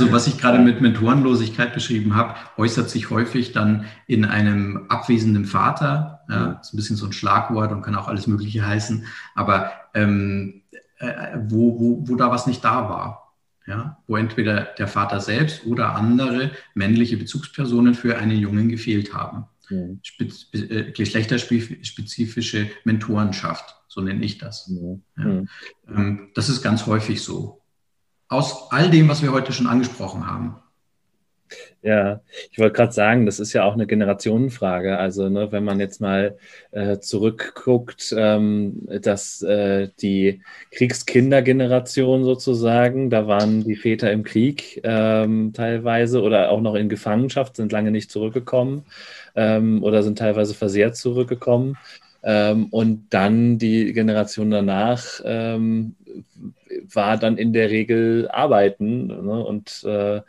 Also 0.00 0.12
was 0.12 0.26
ich 0.26 0.38
gerade 0.38 0.58
mit 0.58 0.80
Mentorenlosigkeit 0.80 1.74
beschrieben 1.74 2.14
habe, 2.14 2.34
äußert 2.56 2.88
sich 2.88 3.10
häufig 3.10 3.52
dann 3.52 3.86
in 4.06 4.24
einem 4.24 4.86
abwesenden 4.88 5.44
Vater. 5.44 6.20
Ja, 6.28 6.60
ist 6.60 6.74
ein 6.74 6.76
bisschen 6.76 6.96
so 6.96 7.06
ein 7.06 7.12
Schlagwort 7.12 7.72
und 7.72 7.82
kann 7.82 7.94
auch 7.94 8.06
alles 8.06 8.26
Mögliche 8.26 8.66
heißen, 8.66 9.06
aber 9.34 9.72
ähm, 9.94 10.62
äh, 10.98 11.38
wo, 11.46 11.80
wo, 11.80 12.08
wo 12.08 12.16
da 12.16 12.30
was 12.30 12.46
nicht 12.46 12.64
da 12.64 12.88
war. 12.88 13.34
Ja, 13.66 13.98
wo 14.06 14.16
entweder 14.16 14.62
der 14.78 14.88
Vater 14.88 15.20
selbst 15.20 15.66
oder 15.66 15.94
andere 15.94 16.52
männliche 16.74 17.18
Bezugspersonen 17.18 17.94
für 17.94 18.16
einen 18.16 18.38
Jungen 18.38 18.70
gefehlt 18.70 19.12
haben. 19.12 19.44
mhm. 19.68 20.00
äh, 20.52 20.92
geschlechterspezifische 20.92 22.70
Mentorenschaft, 22.84 23.76
so 23.88 24.00
nenne 24.00 24.24
ich 24.24 24.38
das. 24.38 24.68
Mhm. 24.68 25.02
Ja. 25.18 25.24
Mhm. 25.24 25.48
Ähm, 25.88 26.28
das 26.34 26.48
ist 26.48 26.62
ganz 26.62 26.86
häufig 26.86 27.22
so. 27.22 27.57
Aus 28.28 28.70
all 28.70 28.90
dem, 28.90 29.08
was 29.08 29.22
wir 29.22 29.32
heute 29.32 29.52
schon 29.52 29.66
angesprochen 29.66 30.26
haben. 30.26 30.56
Ja, 31.80 32.20
ich 32.50 32.58
wollte 32.58 32.74
gerade 32.74 32.92
sagen, 32.92 33.24
das 33.24 33.38
ist 33.38 33.52
ja 33.52 33.64
auch 33.64 33.74
eine 33.74 33.86
Generationenfrage. 33.86 34.98
Also, 34.98 35.28
ne, 35.28 35.52
wenn 35.52 35.64
man 35.64 35.78
jetzt 35.78 36.00
mal 36.00 36.36
äh, 36.72 36.98
zurückguckt, 36.98 38.12
ähm, 38.16 38.82
dass 39.00 39.42
äh, 39.42 39.88
die 40.02 40.42
Kriegskindergeneration 40.72 42.24
sozusagen, 42.24 43.10
da 43.10 43.28
waren 43.28 43.62
die 43.62 43.76
Väter 43.76 44.10
im 44.10 44.24
Krieg 44.24 44.80
ähm, 44.82 45.52
teilweise 45.54 46.20
oder 46.22 46.50
auch 46.50 46.60
noch 46.60 46.74
in 46.74 46.88
Gefangenschaft, 46.88 47.56
sind 47.56 47.70
lange 47.70 47.92
nicht 47.92 48.10
zurückgekommen 48.10 48.84
ähm, 49.36 49.82
oder 49.84 50.02
sind 50.02 50.18
teilweise 50.18 50.54
versehrt 50.54 50.96
zurückgekommen. 50.96 51.78
Ähm, 52.24 52.66
und 52.70 53.06
dann 53.10 53.58
die 53.58 53.92
Generation 53.92 54.50
danach 54.50 55.20
ähm, 55.24 55.94
war 56.92 57.16
dann 57.16 57.36
in 57.36 57.52
der 57.52 57.70
Regel 57.70 58.28
arbeiten 58.30 59.06
ne, 59.06 59.44
und 59.44 59.84
äh, 59.84 60.20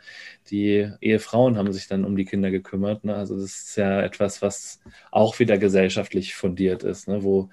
die 0.50 0.90
Ehefrauen 1.00 1.56
haben 1.56 1.72
sich 1.72 1.88
dann 1.88 2.04
um 2.04 2.16
die 2.16 2.24
Kinder 2.24 2.50
gekümmert. 2.50 3.04
Ne? 3.04 3.14
Also 3.14 3.36
das 3.36 3.44
ist 3.44 3.76
ja 3.76 4.00
etwas, 4.02 4.42
was 4.42 4.80
auch 5.10 5.38
wieder 5.38 5.58
gesellschaftlich 5.58 6.34
fundiert 6.34 6.82
ist, 6.82 7.08
ne? 7.08 7.22
wo 7.22 7.50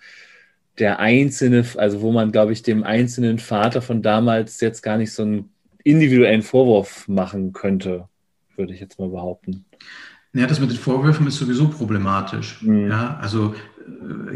der 0.80 1.00
einzelne, 1.00 1.66
also 1.78 2.02
wo 2.02 2.12
man, 2.12 2.32
glaube 2.32 2.54
ich, 2.54 2.62
dem 2.62 2.84
einzelnen 2.84 3.40
Vater 3.40 3.82
von 3.82 4.02
damals 4.02 4.62
jetzt 4.62 4.82
gar 4.82 4.98
nicht 4.98 5.12
so 5.12 5.24
einen 5.24 5.50
individuellen 5.84 6.44
Vorwurf 6.44 7.08
machen 7.08 7.54
könnte, 7.54 8.08
würde 8.56 8.74
ich 8.74 8.80
jetzt 8.80 9.00
mal 9.00 9.10
behaupten. 9.10 9.66
Ja, 10.34 10.46
das 10.46 10.60
mit 10.60 10.70
den 10.70 10.78
Vorwürfen 10.78 11.26
ist 11.28 11.38
sowieso 11.38 11.68
problematisch. 11.70 12.62
Mhm. 12.62 12.90
Ja, 12.90 13.18
also 13.22 13.56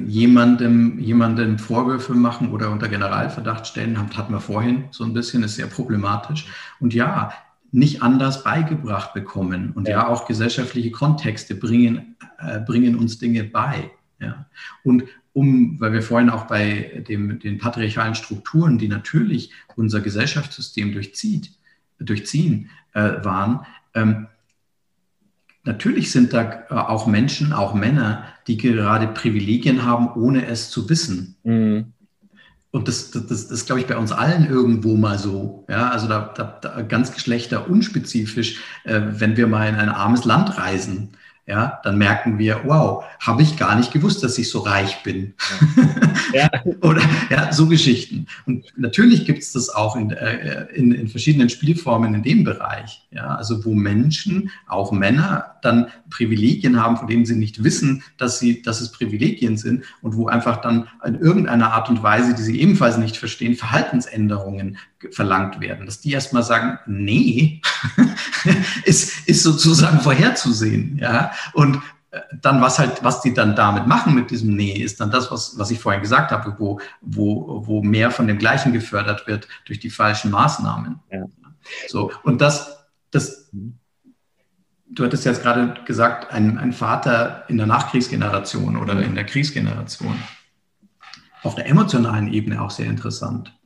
jemandem, 0.05 0.99
jemandem 0.99 1.59
Vorwürfe 1.59 2.13
machen 2.13 2.51
oder 2.51 2.71
unter 2.71 2.87
Generalverdacht 2.87 3.67
stellen, 3.67 3.97
hatten 3.97 4.33
wir 4.33 4.39
vorhin 4.39 4.85
so 4.91 5.03
ein 5.03 5.13
bisschen, 5.13 5.43
ist 5.43 5.55
sehr 5.55 5.67
problematisch. 5.67 6.47
Und 6.79 6.93
ja, 6.93 7.31
nicht 7.71 8.01
anders 8.01 8.43
beigebracht 8.43 9.13
bekommen. 9.13 9.71
Und 9.71 9.87
ja, 9.87 9.99
ja 9.99 10.07
auch 10.07 10.27
gesellschaftliche 10.27 10.91
Kontexte 10.91 11.55
bringen, 11.55 12.15
äh, 12.39 12.59
bringen 12.59 12.95
uns 12.95 13.17
Dinge 13.17 13.43
bei. 13.45 13.89
Ja. 14.19 14.45
Und 14.83 15.03
um, 15.33 15.79
weil 15.79 15.93
wir 15.93 16.01
vorhin 16.01 16.29
auch 16.29 16.47
bei 16.47 17.03
dem, 17.07 17.39
den 17.39 17.57
patriarchalen 17.57 18.15
Strukturen, 18.15 18.77
die 18.77 18.89
natürlich 18.89 19.51
unser 19.77 20.01
Gesellschaftssystem 20.01 20.91
durchzieht, 20.91 21.51
durchziehen, 21.99 22.69
äh, 22.93 23.23
waren, 23.23 23.65
ähm, 23.93 24.27
natürlich 25.63 26.11
sind 26.11 26.33
da 26.33 26.63
äh, 26.69 26.73
auch 26.73 27.07
Menschen, 27.07 27.53
auch 27.53 27.73
Männer, 27.73 28.25
die 28.47 28.57
gerade 28.57 29.07
Privilegien 29.07 29.85
haben, 29.85 30.09
ohne 30.13 30.45
es 30.47 30.69
zu 30.69 30.89
wissen. 30.89 31.35
Mhm. 31.43 31.93
Und 32.71 32.87
das, 32.87 33.11
das, 33.11 33.27
das, 33.27 33.47
das 33.49 33.65
glaube 33.65 33.81
ich, 33.81 33.87
bei 33.87 33.97
uns 33.97 34.13
allen 34.13 34.49
irgendwo 34.49 34.95
mal 34.95 35.19
so. 35.19 35.65
Ja, 35.69 35.89
also 35.89 36.07
da, 36.07 36.33
da, 36.35 36.57
da 36.61 36.81
ganz 36.83 37.13
geschlechterunspezifisch, 37.13 38.61
äh, 38.85 39.01
wenn 39.05 39.35
wir 39.35 39.47
mal 39.47 39.67
in 39.67 39.75
ein 39.75 39.89
armes 39.89 40.23
Land 40.23 40.57
reisen, 40.57 41.09
ja, 41.47 41.81
dann 41.83 41.97
merken 41.97 42.37
wir, 42.37 42.61
wow, 42.63 43.03
habe 43.19 43.41
ich 43.41 43.57
gar 43.57 43.75
nicht 43.75 43.91
gewusst, 43.91 44.23
dass 44.23 44.37
ich 44.37 44.49
so 44.49 44.59
reich 44.59 45.03
bin. 45.03 45.33
Ja. 46.33 46.49
Oder 46.81 47.01
ja, 47.29 47.51
so 47.51 47.67
Geschichten. 47.67 48.27
Und 48.45 48.65
natürlich 48.77 49.25
gibt 49.25 49.39
es 49.39 49.51
das 49.51 49.69
auch 49.69 49.97
in, 49.97 50.11
äh, 50.11 50.67
in, 50.73 50.93
in, 50.93 51.09
verschiedenen 51.09 51.49
Spielformen 51.49 52.13
in 52.13 52.23
dem 52.23 52.43
Bereich. 52.45 53.05
Ja, 53.11 53.35
also 53.35 53.65
wo 53.65 53.73
Menschen, 53.73 54.49
auch 54.67 54.93
Männer, 54.93 55.50
dann 55.61 55.87
Privilegien 56.09 56.81
haben, 56.81 56.97
von 56.97 57.07
denen 57.07 57.25
sie 57.25 57.35
nicht 57.35 57.63
wissen, 57.63 58.03
dass, 58.17 58.39
sie, 58.39 58.61
dass 58.61 58.81
es 58.81 58.91
Privilegien 58.91 59.57
sind 59.57 59.83
und 60.01 60.15
wo 60.15 60.27
einfach 60.27 60.61
dann 60.61 60.87
in 61.05 61.15
irgendeiner 61.15 61.73
Art 61.73 61.89
und 61.89 62.03
Weise, 62.03 62.33
die 62.33 62.41
sie 62.41 62.59
ebenfalls 62.59 62.97
nicht 62.97 63.17
verstehen, 63.17 63.55
Verhaltensänderungen 63.55 64.77
verlangt 65.11 65.61
werden. 65.61 65.85
Dass 65.85 66.01
die 66.01 66.11
erstmal 66.11 66.43
sagen, 66.43 66.79
nee, 66.85 67.61
ist, 68.85 69.27
ist 69.27 69.43
sozusagen 69.43 69.99
vorherzusehen. 69.99 70.97
Ja? 70.97 71.31
Und 71.53 71.81
äh, 72.11 72.19
dann, 72.41 72.61
was 72.61 72.77
halt, 72.77 73.03
was 73.03 73.21
die 73.21 73.33
dann 73.33 73.55
damit 73.55 73.87
machen 73.87 74.13
mit 74.13 74.31
diesem 74.31 74.55
Nee, 74.55 74.73
ist 74.73 74.99
dann 74.99 75.11
das, 75.11 75.31
was, 75.31 75.57
was 75.57 75.71
ich 75.71 75.79
vorhin 75.79 76.01
gesagt 76.01 76.31
habe, 76.31 76.55
wo, 76.59 76.79
wo, 77.01 77.65
wo 77.65 77.81
mehr 77.81 78.11
von 78.11 78.27
dem 78.27 78.37
Gleichen 78.37 78.73
gefördert 78.73 79.27
wird 79.27 79.47
durch 79.65 79.79
die 79.79 79.89
falschen 79.89 80.31
Maßnahmen. 80.31 80.99
Ja. 81.11 81.25
So, 81.87 82.11
und 82.23 82.41
das, 82.41 82.85
das, 83.11 83.49
du 84.93 85.05
hattest 85.05 85.25
jetzt 85.25 85.41
gerade 85.41 85.73
gesagt, 85.85 86.31
ein, 86.31 86.57
ein 86.57 86.73
Vater 86.73 87.45
in 87.47 87.57
der 87.57 87.67
Nachkriegsgeneration 87.67 88.77
oder 88.77 89.01
in 89.01 89.15
der 89.15 89.25
Kriegsgeneration. 89.25 90.15
Auf 91.43 91.55
der 91.55 91.67
emotionalen 91.67 92.31
Ebene 92.31 92.61
auch 92.61 92.71
sehr 92.71 92.87
interessant. 92.87 93.57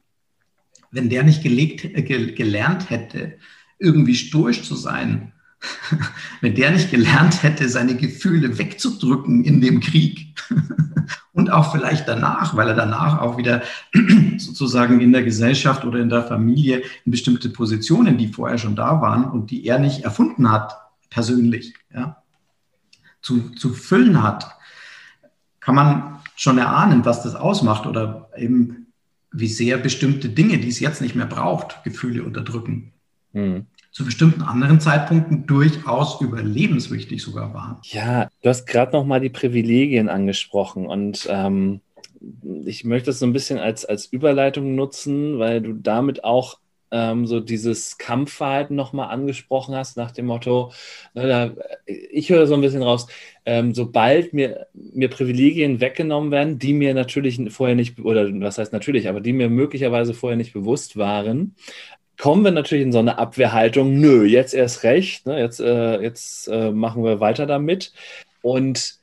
Wenn 0.91 1.09
der 1.09 1.23
nicht 1.23 1.43
gelegt, 1.43 1.83
äh, 1.83 2.03
gelernt 2.31 2.89
hätte, 2.89 3.37
irgendwie 3.79 4.15
stoisch 4.15 4.63
zu 4.63 4.75
sein, 4.75 5.33
wenn 6.41 6.55
der 6.55 6.71
nicht 6.71 6.91
gelernt 6.91 7.43
hätte, 7.43 7.67
seine 7.69 7.95
Gefühle 7.95 8.57
wegzudrücken 8.57 9.43
in 9.43 9.61
dem 9.61 9.79
Krieg 9.79 10.35
und 11.33 11.51
auch 11.51 11.71
vielleicht 11.71 12.07
danach, 12.07 12.55
weil 12.55 12.69
er 12.69 12.75
danach 12.75 13.19
auch 13.19 13.37
wieder 13.37 13.63
sozusagen 14.37 15.01
in 15.01 15.11
der 15.11 15.23
Gesellschaft 15.23 15.83
oder 15.85 15.99
in 15.99 16.09
der 16.09 16.23
Familie 16.23 16.83
in 17.03 17.11
bestimmte 17.11 17.49
Positionen, 17.49 18.17
die 18.17 18.27
vorher 18.27 18.59
schon 18.59 18.75
da 18.75 19.01
waren 19.01 19.25
und 19.25 19.49
die 19.49 19.65
er 19.65 19.79
nicht 19.79 20.03
erfunden 20.03 20.51
hat, 20.51 20.84
persönlich, 21.09 21.73
ja, 21.93 22.23
zu, 23.21 23.49
zu 23.51 23.73
füllen 23.73 24.21
hat, 24.21 24.55
kann 25.59 25.75
man 25.75 26.19
schon 26.35 26.57
erahnen, 26.57 27.05
was 27.05 27.23
das 27.23 27.35
ausmacht 27.35 27.85
oder 27.85 28.29
eben 28.37 28.87
wie 29.31 29.47
sehr 29.47 29.77
bestimmte 29.77 30.29
Dinge, 30.29 30.59
die 30.59 30.69
es 30.69 30.79
jetzt 30.79 31.01
nicht 31.01 31.15
mehr 31.15 31.25
braucht, 31.25 31.83
Gefühle 31.83 32.23
unterdrücken. 32.23 32.93
Mhm 33.33 33.67
zu 33.95 34.03
bestimmten 34.03 34.41
anderen 34.41 34.81
Zeitpunkten 34.81 35.47
durchaus 35.47 36.19
überlebenswichtig 36.19 37.21
sogar 37.21 37.53
waren. 37.53 37.77
Ja, 37.83 38.27
du 38.41 38.49
hast 38.49 38.65
gerade 38.65 38.91
noch 38.91 39.05
mal 39.05 39.21
die 39.21 39.29
Privilegien 39.29 40.09
angesprochen 40.09 40.85
und 40.85 41.25
ähm, 41.29 41.79
ich 42.65 42.83
möchte 42.83 43.05
das 43.05 43.19
so 43.19 43.25
ein 43.25 43.31
bisschen 43.31 43.57
als, 43.57 43.85
als 43.85 44.07
Überleitung 44.07 44.75
nutzen, 44.75 45.39
weil 45.39 45.61
du 45.61 45.71
damit 45.71 46.25
auch 46.25 46.59
ähm, 46.91 47.25
so 47.25 47.39
dieses 47.39 47.97
Kampfverhalten 47.97 48.75
nochmal 48.75 49.09
angesprochen 49.09 49.75
hast, 49.75 49.97
nach 49.97 50.11
dem 50.11 50.27
Motto, 50.27 50.71
na, 51.13 51.25
da, 51.25 51.51
ich 51.85 52.29
höre 52.29 52.47
so 52.47 52.53
ein 52.53 52.61
bisschen 52.61 52.83
raus, 52.83 53.07
ähm, 53.45 53.73
sobald 53.73 54.33
mir, 54.33 54.67
mir 54.73 55.09
Privilegien 55.09 55.81
weggenommen 55.81 56.31
werden, 56.31 56.59
die 56.59 56.73
mir 56.73 56.93
natürlich 56.93 57.39
vorher 57.51 57.75
nicht, 57.75 57.99
oder 57.99 58.27
was 58.41 58.57
heißt 58.57 58.73
natürlich, 58.73 59.07
aber 59.09 59.21
die 59.21 59.33
mir 59.33 59.49
möglicherweise 59.49 60.13
vorher 60.13 60.37
nicht 60.37 60.53
bewusst 60.53 60.97
waren, 60.97 61.55
kommen 62.17 62.43
wir 62.43 62.51
natürlich 62.51 62.85
in 62.85 62.91
so 62.91 62.99
eine 62.99 63.17
Abwehrhaltung, 63.17 63.99
nö, 63.99 64.25
jetzt 64.25 64.53
erst 64.53 64.83
recht, 64.83 65.25
ne, 65.25 65.39
jetzt, 65.39 65.59
äh, 65.59 65.99
jetzt 66.01 66.47
äh, 66.47 66.71
machen 66.71 67.03
wir 67.03 67.19
weiter 67.19 67.45
damit. 67.45 67.93
Und 68.41 68.99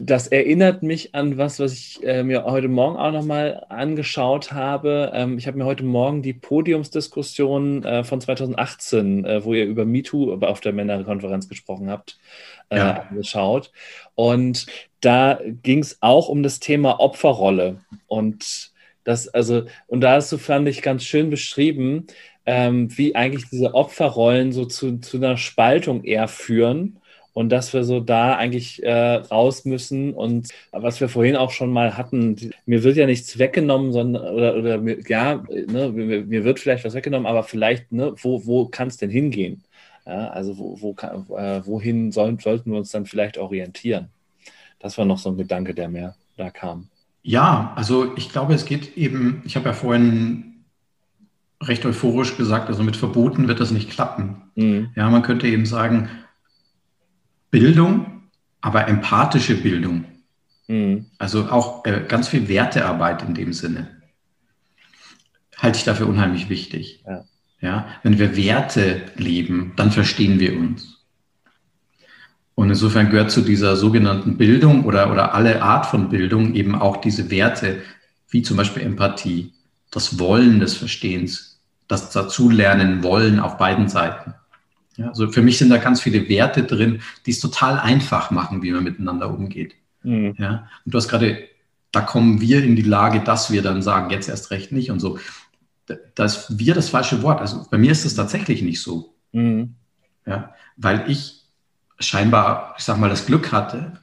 das 0.00 0.28
erinnert 0.28 0.82
mich 0.82 1.14
an 1.14 1.38
was, 1.38 1.58
was 1.58 1.72
ich 1.72 2.02
äh, 2.02 2.22
mir 2.22 2.44
heute 2.44 2.68
Morgen 2.68 2.96
auch 2.96 3.12
nochmal 3.12 3.64
angeschaut 3.68 4.52
habe. 4.52 5.10
Ähm, 5.14 5.38
ich 5.38 5.46
habe 5.46 5.58
mir 5.58 5.64
heute 5.64 5.84
Morgen 5.84 6.22
die 6.22 6.32
Podiumsdiskussion 6.32 7.84
äh, 7.84 8.04
von 8.04 8.20
2018, 8.20 9.24
äh, 9.24 9.44
wo 9.44 9.54
ihr 9.54 9.64
über 9.64 9.84
MeToo 9.84 10.34
auf 10.34 10.60
der 10.60 10.72
Männerkonferenz 10.72 11.48
gesprochen 11.48 11.90
habt, 11.90 12.18
äh, 12.68 12.78
ja. 12.78 13.06
angeschaut. 13.08 13.72
Und 14.14 14.66
da 15.00 15.40
ging 15.62 15.80
es 15.80 15.98
auch 16.00 16.28
um 16.28 16.42
das 16.42 16.60
Thema 16.60 17.00
Opferrolle. 17.00 17.80
Und 18.06 18.72
das, 19.04 19.28
also, 19.28 19.64
und 19.86 20.00
da 20.00 20.14
hast 20.14 20.32
du, 20.32 20.38
fand 20.38 20.68
ich, 20.68 20.82
ganz 20.82 21.04
schön 21.04 21.30
beschrieben, 21.30 22.06
ähm, 22.44 22.96
wie 22.96 23.14
eigentlich 23.14 23.48
diese 23.50 23.74
Opferrollen 23.74 24.52
so 24.52 24.64
zu, 24.64 24.98
zu 24.98 25.16
einer 25.16 25.36
Spaltung 25.36 26.04
eher 26.04 26.28
führen 26.28 27.00
und 27.36 27.50
dass 27.50 27.74
wir 27.74 27.84
so 27.84 28.00
da 28.00 28.34
eigentlich 28.36 28.82
äh, 28.82 29.16
raus 29.16 29.66
müssen 29.66 30.14
und 30.14 30.48
was 30.72 31.02
wir 31.02 31.10
vorhin 31.10 31.36
auch 31.36 31.50
schon 31.50 31.70
mal 31.70 31.98
hatten, 31.98 32.34
mir 32.64 32.82
wird 32.82 32.96
ja 32.96 33.04
nichts 33.04 33.38
weggenommen, 33.38 33.92
sondern 33.92 34.22
oder, 34.22 34.56
oder 34.56 34.78
mir, 34.78 35.00
ja, 35.06 35.44
ne, 35.50 35.90
mir, 35.90 36.24
mir, 36.24 36.44
wird 36.44 36.60
vielleicht 36.60 36.86
was 36.86 36.94
weggenommen, 36.94 37.26
aber 37.26 37.42
vielleicht, 37.42 37.92
ne, 37.92 38.14
wo, 38.22 38.46
wo 38.46 38.64
kann 38.68 38.88
es 38.88 38.96
denn 38.96 39.10
hingehen? 39.10 39.62
Ja, 40.06 40.28
also 40.28 40.56
wo, 40.56 40.80
wo 40.80 40.94
kann, 40.94 41.26
äh, 41.36 41.60
wohin 41.66 42.10
sollen, 42.10 42.38
sollten 42.38 42.70
wir 42.70 42.78
uns 42.78 42.92
dann 42.92 43.04
vielleicht 43.04 43.36
orientieren? 43.36 44.08
Das 44.78 44.96
war 44.96 45.04
noch 45.04 45.18
so 45.18 45.28
ein 45.28 45.36
Gedanke, 45.36 45.74
der 45.74 45.90
mir 45.90 46.14
da 46.38 46.48
kam. 46.48 46.88
Ja, 47.22 47.74
also 47.76 48.16
ich 48.16 48.30
glaube, 48.30 48.54
es 48.54 48.64
geht 48.64 48.96
eben, 48.96 49.42
ich 49.44 49.56
habe 49.56 49.66
ja 49.66 49.74
vorhin 49.74 50.64
recht 51.62 51.84
euphorisch 51.84 52.38
gesagt, 52.38 52.70
also 52.70 52.82
mit 52.82 52.96
Verboten 52.96 53.46
wird 53.46 53.60
das 53.60 53.72
nicht 53.72 53.90
klappen. 53.90 54.36
Mhm. 54.54 54.88
Ja, 54.96 55.10
man 55.10 55.20
könnte 55.20 55.46
eben 55.46 55.66
sagen, 55.66 56.08
Bildung, 57.56 58.28
aber 58.60 58.86
empathische 58.86 59.54
Bildung. 59.54 60.04
Mhm. 60.68 61.06
Also 61.16 61.46
auch 61.46 61.86
äh, 61.86 62.04
ganz 62.06 62.28
viel 62.28 62.48
Wertearbeit 62.48 63.22
in 63.22 63.32
dem 63.32 63.54
Sinne. 63.54 63.88
Halte 65.56 65.78
ich 65.78 65.84
dafür 65.84 66.06
unheimlich 66.06 66.50
wichtig. 66.50 67.02
Ja. 67.06 67.24
ja. 67.62 67.86
Wenn 68.02 68.18
wir 68.18 68.36
Werte 68.36 69.00
leben, 69.16 69.72
dann 69.76 69.90
verstehen 69.90 70.38
wir 70.38 70.54
uns. 70.58 71.06
Und 72.54 72.68
insofern 72.68 73.08
gehört 73.08 73.30
zu 73.30 73.40
dieser 73.40 73.74
sogenannten 73.74 74.36
Bildung 74.36 74.84
oder, 74.84 75.10
oder 75.10 75.34
alle 75.34 75.62
Art 75.62 75.86
von 75.86 76.10
Bildung 76.10 76.52
eben 76.52 76.74
auch 76.74 76.98
diese 76.98 77.30
Werte, 77.30 77.80
wie 78.28 78.42
zum 78.42 78.58
Beispiel 78.58 78.82
Empathie, 78.82 79.54
das 79.90 80.18
Wollen 80.18 80.60
des 80.60 80.74
Verstehens, 80.74 81.62
das 81.88 82.10
Dazulernen 82.10 83.02
wollen 83.02 83.40
auf 83.40 83.56
beiden 83.56 83.88
Seiten. 83.88 84.34
Ja, 84.96 85.08
also 85.08 85.30
für 85.30 85.42
mich 85.42 85.58
sind 85.58 85.70
da 85.70 85.76
ganz 85.76 86.00
viele 86.00 86.28
Werte 86.28 86.62
drin, 86.62 87.00
die 87.26 87.30
es 87.30 87.40
total 87.40 87.78
einfach 87.78 88.30
machen, 88.30 88.62
wie 88.62 88.72
man 88.72 88.84
miteinander 88.84 89.30
umgeht. 89.30 89.74
Mhm. 90.02 90.34
Ja, 90.38 90.68
und 90.84 90.94
du 90.94 90.98
hast 90.98 91.08
gerade, 91.08 91.38
da 91.92 92.00
kommen 92.00 92.40
wir 92.40 92.62
in 92.62 92.76
die 92.76 92.82
Lage, 92.82 93.20
dass 93.20 93.50
wir 93.50 93.62
dann 93.62 93.82
sagen, 93.82 94.10
jetzt 94.10 94.28
erst 94.28 94.50
recht 94.50 94.72
nicht 94.72 94.90
und 94.90 95.00
so. 95.00 95.18
Das 96.14 96.58
wir 96.58 96.74
das 96.74 96.88
falsche 96.88 97.22
Wort. 97.22 97.40
Also 97.40 97.66
bei 97.70 97.78
mir 97.78 97.92
ist 97.92 98.04
es 98.04 98.14
tatsächlich 98.14 98.62
nicht 98.62 98.80
so. 98.80 99.14
Mhm. 99.32 99.74
Ja, 100.26 100.54
weil 100.76 101.04
ich 101.08 101.44
scheinbar, 101.98 102.74
ich 102.78 102.84
sag 102.84 102.98
mal, 102.98 103.08
das 103.08 103.26
Glück 103.26 103.52
hatte, 103.52 104.00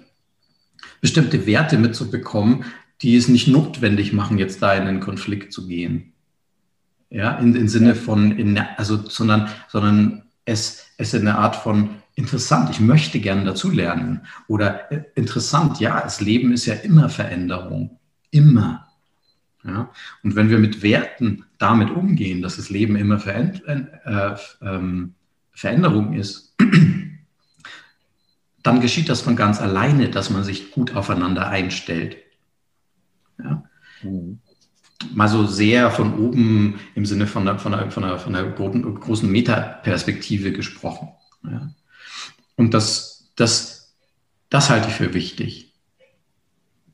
bestimmte 1.02 1.46
Werte 1.46 1.78
mitzubekommen, 1.78 2.66
die 3.02 3.16
es 3.18 3.28
nicht 3.28 3.48
notwendig 3.48 4.14
machen, 4.14 4.38
jetzt 4.38 4.62
da 4.62 4.74
in 4.74 4.88
einen 4.88 5.00
Konflikt 5.02 5.52
zu 5.52 5.68
gehen. 5.68 6.14
Ja, 7.10 7.38
in, 7.38 7.56
im 7.56 7.68
Sinne 7.68 7.96
von, 7.96 8.32
in, 8.32 8.58
also, 8.58 8.98
sondern, 9.08 9.50
sondern 9.68 10.23
es, 10.46 10.88
ist 10.98 11.16
eine 11.16 11.38
Art 11.38 11.56
von 11.56 12.02
interessant, 12.16 12.70
ich 12.70 12.80
möchte 12.80 13.20
gerne 13.20 13.44
dazulernen. 13.44 14.22
Oder 14.48 14.92
äh, 14.92 15.04
interessant, 15.16 15.80
ja, 15.80 16.02
das 16.02 16.22
Leben 16.22 16.52
ist 16.52 16.66
ja 16.66 16.76
immer 16.76 17.10
Veränderung. 17.10 18.00
Immer. 18.32 18.88
Ja? 19.64 19.90
Und 20.24 20.36
wenn 20.36 20.50
wir 20.50 20.60
mit 20.60 20.84
Werten 20.84 21.46
damit 21.58 21.90
umgehen, 21.90 22.42
dass 22.42 22.58
das 22.58 22.70
Leben 22.70 22.96
immer 22.96 23.20
Veränd 23.20 23.64
äh, 23.66 24.36
ähm, 24.62 25.16
Veränderung 25.52 26.14
ist, 26.14 26.56
dann 28.64 28.82
geschieht 28.82 29.10
das 29.10 29.22
von 29.22 29.36
ganz 29.36 29.62
alleine, 29.62 30.10
dass 30.10 30.30
man 30.30 30.44
sich 30.44 30.72
gut 30.72 30.96
aufeinander 30.96 31.50
einstellt. 31.50 32.18
Ja? 33.40 33.64
Mhm. 34.04 34.40
Mal 35.14 35.28
so 35.28 35.46
sehr 35.46 35.92
von 35.92 36.18
oben 36.18 36.80
im 36.96 37.06
Sinne 37.06 37.28
von 37.28 37.48
einer, 37.48 37.60
von 37.60 37.74
einer, 37.74 37.90
von 37.90 38.04
einer, 38.04 38.20
von 38.20 38.36
einer 38.36 38.50
großen 38.50 39.30
Metaperspektive 39.32 40.52
gesprochen. 40.52 41.10
Ja? 41.44 41.70
Und 42.56 42.74
das, 42.74 43.32
das, 43.36 43.96
das 44.50 44.70
halte 44.70 44.90
ich 44.90 44.96
für 44.96 45.14
wichtig. 45.14 45.74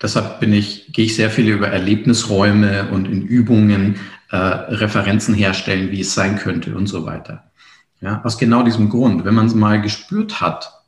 Deshalb 0.01 0.39
bin 0.39 0.53
ich, 0.53 0.93
gehe 0.93 1.05
ich 1.05 1.15
sehr 1.15 1.29
viel 1.29 1.49
über 1.49 1.67
Erlebnisräume 1.67 2.89
und 2.89 3.05
in 3.05 3.21
Übungen 3.21 3.97
äh, 4.31 4.37
Referenzen 4.37 5.33
herstellen, 5.33 5.91
wie 5.91 6.01
es 6.01 6.13
sein 6.13 6.37
könnte 6.37 6.75
und 6.75 6.87
so 6.87 7.05
weiter. 7.05 7.51
Ja, 8.01 8.21
aus 8.23 8.37
genau 8.37 8.63
diesem 8.63 8.89
Grund, 8.89 9.25
wenn 9.25 9.35
man 9.35 9.47
es 9.47 9.55
mal 9.55 9.81
gespürt 9.81 10.39
hat, 10.39 10.78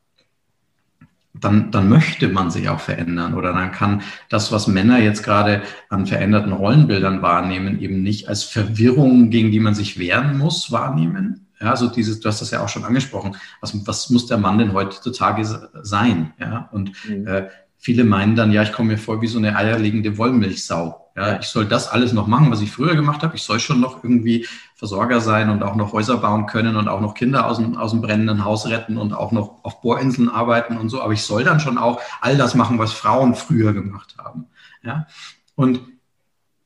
dann, 1.34 1.71
dann 1.71 1.88
möchte 1.88 2.27
man 2.27 2.51
sich 2.51 2.69
auch 2.69 2.79
verändern 2.79 3.34
oder 3.34 3.53
dann 3.53 3.71
kann 3.71 4.01
das, 4.29 4.51
was 4.51 4.67
Männer 4.67 4.99
jetzt 4.99 5.23
gerade 5.23 5.61
an 5.89 6.05
veränderten 6.05 6.51
Rollenbildern 6.51 7.21
wahrnehmen, 7.21 7.79
eben 7.79 8.03
nicht 8.03 8.27
als 8.27 8.43
Verwirrung, 8.43 9.29
gegen 9.29 9.51
die 9.51 9.59
man 9.59 9.73
sich 9.73 9.97
wehren 9.97 10.38
muss, 10.38 10.71
wahrnehmen. 10.71 11.47
Ja, 11.59 11.75
so 11.75 11.88
dieses, 11.88 12.19
du 12.19 12.27
hast 12.27 12.41
das 12.41 12.51
ja 12.51 12.63
auch 12.63 12.69
schon 12.69 12.84
angesprochen. 12.84 13.36
Was, 13.61 13.86
was 13.86 14.09
muss 14.09 14.25
der 14.25 14.38
Mann 14.38 14.57
denn 14.57 14.73
heutzutage 14.73 15.45
sein? 15.84 16.34
Ja, 16.39 16.69
und 16.71 16.91
mhm. 17.07 17.27
äh, 17.27 17.47
viele 17.82 18.03
meinen 18.03 18.36
dann, 18.36 18.51
ja, 18.51 18.61
ich 18.61 18.71
komme 18.71 18.93
mir 18.93 18.97
vor 18.97 19.21
wie 19.21 19.27
so 19.27 19.39
eine 19.39 19.55
eierlegende 19.55 20.17
Wollmilchsau. 20.17 21.11
Ja, 21.17 21.39
ich 21.39 21.47
soll 21.47 21.65
das 21.65 21.89
alles 21.89 22.13
noch 22.13 22.27
machen, 22.27 22.51
was 22.51 22.61
ich 22.61 22.71
früher 22.71 22.95
gemacht 22.95 23.21
habe. 23.21 23.36
Ich 23.36 23.43
soll 23.43 23.59
schon 23.59 23.82
noch 23.82 24.03
irgendwie 24.03 24.47
Versorger 24.75 25.19
sein 25.19 25.49
und 25.49 25.61
auch 25.61 25.75
noch 25.75 25.91
Häuser 25.91 26.17
bauen 26.17 26.45
können 26.45 26.77
und 26.77 26.88
auch 26.88 27.01
noch 27.01 27.15
Kinder 27.15 27.47
aus 27.47 27.57
dem, 27.57 27.75
aus 27.75 27.91
dem 27.91 28.01
brennenden 28.01 28.45
Haus 28.45 28.67
retten 28.67 28.97
und 28.97 29.13
auch 29.13 29.32
noch 29.34 29.63
auf 29.63 29.82
Bohrinseln 29.82 30.29
arbeiten 30.29 30.77
und 30.77 30.89
so. 30.89 31.01
Aber 31.01 31.11
ich 31.11 31.23
soll 31.23 31.43
dann 31.43 31.59
schon 31.59 31.77
auch 31.77 31.99
all 32.21 32.38
das 32.38 32.55
machen, 32.55 32.79
was 32.79 32.93
Frauen 32.93 33.36
früher 33.36 33.73
gemacht 33.73 34.15
haben. 34.17 34.45
Ja? 34.84 35.07
Und 35.55 35.82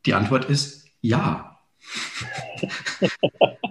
die 0.06 0.14
Antwort 0.14 0.46
ist 0.46 0.86
ja. 1.02 1.58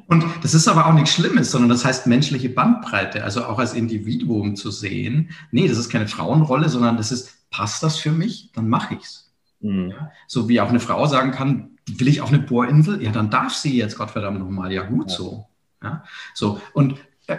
und 0.09 0.25
das 0.43 0.55
ist 0.55 0.67
aber 0.67 0.87
auch 0.87 0.93
nichts 0.93 1.13
Schlimmes, 1.13 1.51
sondern 1.51 1.69
das 1.69 1.85
heißt 1.85 2.07
menschliche 2.07 2.49
Bandbreite, 2.49 3.23
also 3.23 3.45
auch 3.45 3.59
als 3.59 3.75
Individuum 3.75 4.57
zu 4.57 4.71
sehen. 4.71 5.31
Nee, 5.51 5.69
das 5.69 5.79
ist 5.79 5.89
keine 5.89 6.09
Frauenrolle, 6.09 6.69
sondern 6.69 6.97
das 6.97 7.13
ist, 7.13 7.34
passt 7.55 7.85
das 7.85 7.99
für 7.99 8.11
mich? 8.11 8.51
Dann 8.53 8.69
mache 8.69 8.95
ich's. 8.95 9.33
Mhm. 9.61 9.91
Ja, 9.91 10.11
so 10.27 10.49
wie 10.49 10.61
auch 10.61 10.71
eine 10.71 10.81
Frau 10.81 11.07
sagen 11.07 11.31
kann, 11.31 11.79
will 11.87 12.09
ich 12.09 12.21
auf 12.21 12.31
eine 12.31 12.41
Bohrinsel? 12.41 13.01
Ja, 13.01 13.13
dann 13.13 13.31
darf 13.31 13.55
sie 13.55 13.77
jetzt 13.77 13.97
Gottverdammt 13.97 14.41
nochmal. 14.41 14.73
Ja, 14.73 14.83
gut 14.83 15.11
ja. 15.11 15.17
so. 15.17 15.47
Ja, 15.81 16.03
so 16.35 16.61
und, 16.73 16.97
äh, 17.29 17.39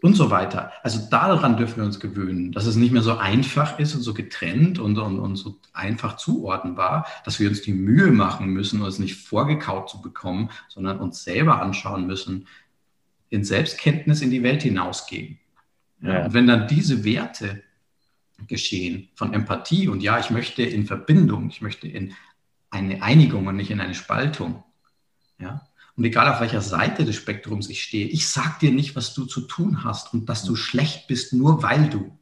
und 0.00 0.14
so 0.14 0.30
weiter. 0.30 0.72
Also 0.82 1.10
daran 1.10 1.58
dürfen 1.58 1.76
wir 1.76 1.84
uns 1.84 2.00
gewöhnen, 2.00 2.52
dass 2.52 2.64
es 2.64 2.76
nicht 2.76 2.92
mehr 2.92 3.02
so 3.02 3.18
einfach 3.18 3.78
ist 3.78 3.94
und 3.94 4.00
so 4.00 4.14
getrennt 4.14 4.78
und, 4.78 4.96
und, 4.96 5.18
und 5.18 5.36
so 5.36 5.60
einfach 5.74 6.16
zuordnenbar, 6.16 7.06
dass 7.26 7.38
wir 7.38 7.50
uns 7.50 7.60
die 7.60 7.74
Mühe 7.74 8.12
machen 8.12 8.46
müssen, 8.46 8.80
uns 8.80 8.98
nicht 8.98 9.16
vorgekaut 9.16 9.90
zu 9.90 10.00
bekommen, 10.00 10.48
sondern 10.68 11.00
uns 11.00 11.22
selber 11.22 11.60
anschauen 11.60 12.06
müssen, 12.06 12.46
in 13.28 13.44
Selbstkenntnis 13.44 14.22
in 14.22 14.30
die 14.30 14.42
Welt 14.42 14.62
hinausgehen. 14.62 15.38
Ja. 16.00 16.24
Und 16.24 16.32
wenn 16.32 16.46
dann 16.46 16.66
diese 16.66 17.04
Werte 17.04 17.62
geschehen 18.46 19.08
von 19.14 19.32
Empathie 19.32 19.88
und 19.88 20.02
ja, 20.02 20.18
ich 20.18 20.30
möchte 20.30 20.62
in 20.62 20.86
Verbindung, 20.86 21.48
ich 21.48 21.60
möchte 21.60 21.88
in 21.88 22.14
eine 22.70 23.02
Einigung 23.02 23.46
und 23.46 23.56
nicht 23.56 23.70
in 23.70 23.80
eine 23.80 23.94
Spaltung. 23.94 24.64
Ja? 25.38 25.66
Und 25.96 26.04
egal 26.04 26.28
auf 26.32 26.40
welcher 26.40 26.60
Seite 26.60 27.04
des 27.04 27.16
Spektrums 27.16 27.68
ich 27.68 27.82
stehe, 27.82 28.06
ich 28.06 28.28
sage 28.28 28.56
dir 28.60 28.72
nicht, 28.72 28.96
was 28.96 29.14
du 29.14 29.26
zu 29.26 29.42
tun 29.42 29.84
hast 29.84 30.12
und 30.12 30.28
dass 30.28 30.44
du 30.44 30.56
schlecht 30.56 31.06
bist, 31.06 31.32
nur 31.32 31.62
weil 31.62 31.88
du. 31.88 32.18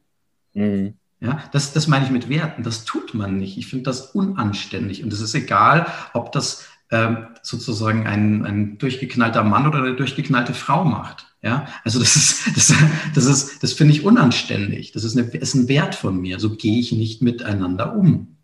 Mhm. 0.53 0.93
Ja, 1.19 1.41
das, 1.53 1.71
das 1.71 1.87
meine 1.87 2.05
ich 2.05 2.11
mit 2.11 2.29
Werten. 2.29 2.63
Das 2.63 2.83
tut 2.83 3.13
man 3.13 3.37
nicht. 3.37 3.57
Ich 3.57 3.67
finde 3.67 3.83
das 3.83 4.11
unanständig. 4.11 5.03
Und 5.03 5.13
es 5.13 5.21
ist 5.21 5.33
egal, 5.33 5.87
ob 6.13 6.33
das 6.33 6.67
ähm, 6.91 7.27
sozusagen 7.41 8.05
ein, 8.05 8.45
ein 8.45 8.77
durchgeknallter 8.77 9.43
Mann 9.43 9.65
oder 9.65 9.79
eine 9.79 9.95
durchgeknallte 9.95 10.53
Frau 10.53 10.83
macht. 10.83 11.32
Ja, 11.43 11.67
also 11.83 11.99
das 11.99 12.15
ist, 12.15 12.47
das, 12.55 12.73
das 13.13 13.25
ist, 13.25 13.61
das 13.61 13.73
finde 13.73 13.93
ich 13.93 14.05
unanständig. 14.05 14.93
Das 14.93 15.03
ist, 15.03 15.17
eine, 15.17 15.27
ist 15.27 15.53
ein 15.53 15.67
Wert 15.67 15.93
von 15.93 16.19
mir. 16.19 16.39
So 16.39 16.55
gehe 16.55 16.79
ich 16.79 16.93
nicht 16.93 17.21
miteinander 17.21 17.95
um. 17.95 18.37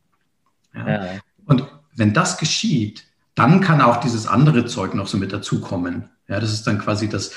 Ja? 0.75 0.89
Ja. 0.89 1.09
Und 1.45 1.65
wenn 1.95 2.13
das 2.13 2.37
geschieht, 2.37 3.05
dann 3.35 3.61
kann 3.61 3.81
auch 3.81 4.01
dieses 4.01 4.27
andere 4.27 4.65
Zeug 4.65 4.93
noch 4.93 5.07
so 5.07 5.17
mit 5.17 5.31
dazukommen. 5.31 6.09
Ja, 6.27 6.39
das 6.39 6.51
ist 6.51 6.67
dann 6.67 6.77
quasi 6.77 7.07
das, 7.07 7.31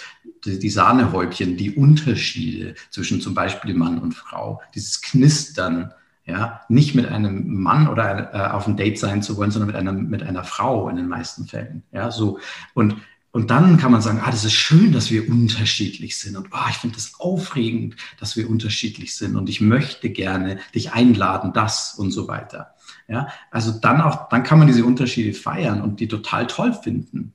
die, 0.44 0.58
die 0.58 0.68
Sahnehäubchen, 0.68 1.56
die 1.56 1.76
Unterschiede 1.76 2.74
zwischen 2.90 3.20
zum 3.20 3.34
Beispiel 3.34 3.72
Mann 3.72 3.98
und 3.98 4.12
Frau, 4.12 4.60
dieses 4.74 5.00
Knistern, 5.00 5.94
ja, 6.24 6.60
nicht 6.68 6.94
mit 6.94 7.06
einem 7.06 7.62
Mann 7.62 7.88
oder 7.88 8.34
äh, 8.34 8.50
auf 8.50 8.66
ein 8.66 8.76
Date 8.76 8.98
sein 8.98 9.22
zu 9.22 9.36
wollen, 9.36 9.50
sondern 9.50 9.68
mit 9.68 9.76
einer, 9.76 9.92
mit 9.92 10.22
einer 10.22 10.44
Frau 10.44 10.88
in 10.88 10.96
den 10.96 11.08
meisten 11.08 11.46
Fällen. 11.46 11.84
Ja, 11.92 12.10
so. 12.10 12.38
Und 12.74 12.96
und 13.32 13.50
dann 13.50 13.78
kann 13.78 13.90
man 13.90 14.02
sagen, 14.02 14.20
ah, 14.22 14.30
das 14.30 14.44
ist 14.44 14.52
schön, 14.52 14.92
dass 14.92 15.10
wir 15.10 15.26
unterschiedlich 15.26 16.18
sind. 16.18 16.36
Und 16.36 16.48
oh, 16.52 16.68
ich 16.68 16.76
finde 16.76 16.96
das 16.96 17.14
aufregend, 17.18 17.96
dass 18.20 18.36
wir 18.36 18.48
unterschiedlich 18.48 19.16
sind. 19.16 19.36
Und 19.36 19.48
ich 19.48 19.62
möchte 19.62 20.10
gerne 20.10 20.58
dich 20.74 20.92
einladen, 20.92 21.54
das 21.54 21.94
und 21.94 22.10
so 22.10 22.28
weiter. 22.28 22.74
Ja, 23.08 23.28
also 23.50 23.72
dann 23.72 24.02
auch, 24.02 24.28
dann 24.28 24.42
kann 24.42 24.58
man 24.58 24.68
diese 24.68 24.84
Unterschiede 24.84 25.32
feiern 25.32 25.80
und 25.80 25.98
die 26.00 26.08
total 26.08 26.46
toll 26.46 26.74
finden. 26.74 27.32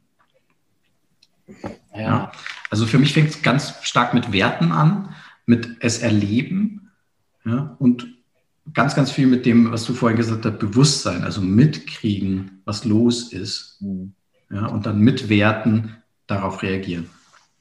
Ja. 1.94 2.00
ja. 2.00 2.32
Also 2.70 2.86
für 2.86 3.00
mich 3.00 3.14
fängt 3.14 3.32
es 3.32 3.42
ganz 3.42 3.74
stark 3.82 4.14
mit 4.14 4.32
Werten 4.32 4.72
an, 4.72 5.16
mit 5.48 5.78
es 5.80 5.98
erleben 5.98 6.92
ja, 7.44 7.76
und 7.80 8.08
ganz, 8.72 8.94
ganz 8.94 9.10
viel 9.10 9.26
mit 9.26 9.48
dem, 9.48 9.72
was 9.72 9.86
du 9.86 9.96
vorhin 9.96 10.18
gesagt 10.18 10.46
hast, 10.46 10.60
Bewusstsein, 10.60 11.24
also 11.24 11.42
mitkriegen, 11.42 12.62
was 12.66 12.86
los 12.86 13.34
ist. 13.34 13.82
Mhm 13.82 14.14
ja, 14.50 14.68
und 14.68 14.86
dann 14.86 15.00
mit 15.00 15.30
Werten 15.30 15.98
darauf 16.28 16.62
reagieren. 16.64 17.10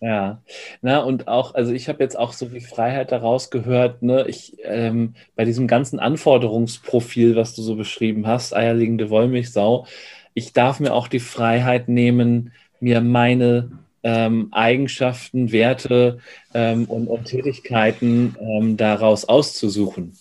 Ja, 0.01 0.43
na 0.83 1.01
und 1.01 1.27
auch, 1.27 1.55
also 1.55 1.73
ich 1.73 1.89
habe 1.89 2.03
jetzt 2.03 2.19
auch 2.19 2.35
so 2.35 2.49
viel 2.49 2.61
Freiheit 2.61 3.13
daraus 3.13 3.51
gehört, 3.51 4.03
ne, 4.03 4.27
ich 4.29 4.57
ähm, 4.63 5.15
bei 5.37 5.47
diesem 5.47 5.67
ganzen 5.67 5.99
Anforderungsprofil, 5.99 7.35
was 7.35 7.55
du 7.55 7.63
so 7.63 7.77
beschrieben 7.77 8.27
hast, 8.27 8.55
eierlegende 8.55 9.09
Wollmilchsau, 9.09 9.87
ich 10.35 10.53
darf 10.53 10.81
mir 10.81 10.93
auch 10.93 11.09
die 11.09 11.19
Freiheit 11.19 11.89
nehmen, 11.89 12.53
mir 12.79 13.01
meine 13.01 13.71
ähm, 14.03 14.49
Eigenschaften, 14.53 15.51
Werte 15.51 16.19
ähm, 16.53 16.85
und, 16.85 17.09
und, 17.09 17.25
Tätigkeiten 17.25 18.37
ähm, 18.39 18.77
daraus 18.77 19.25
auszusuchen. 19.25 20.13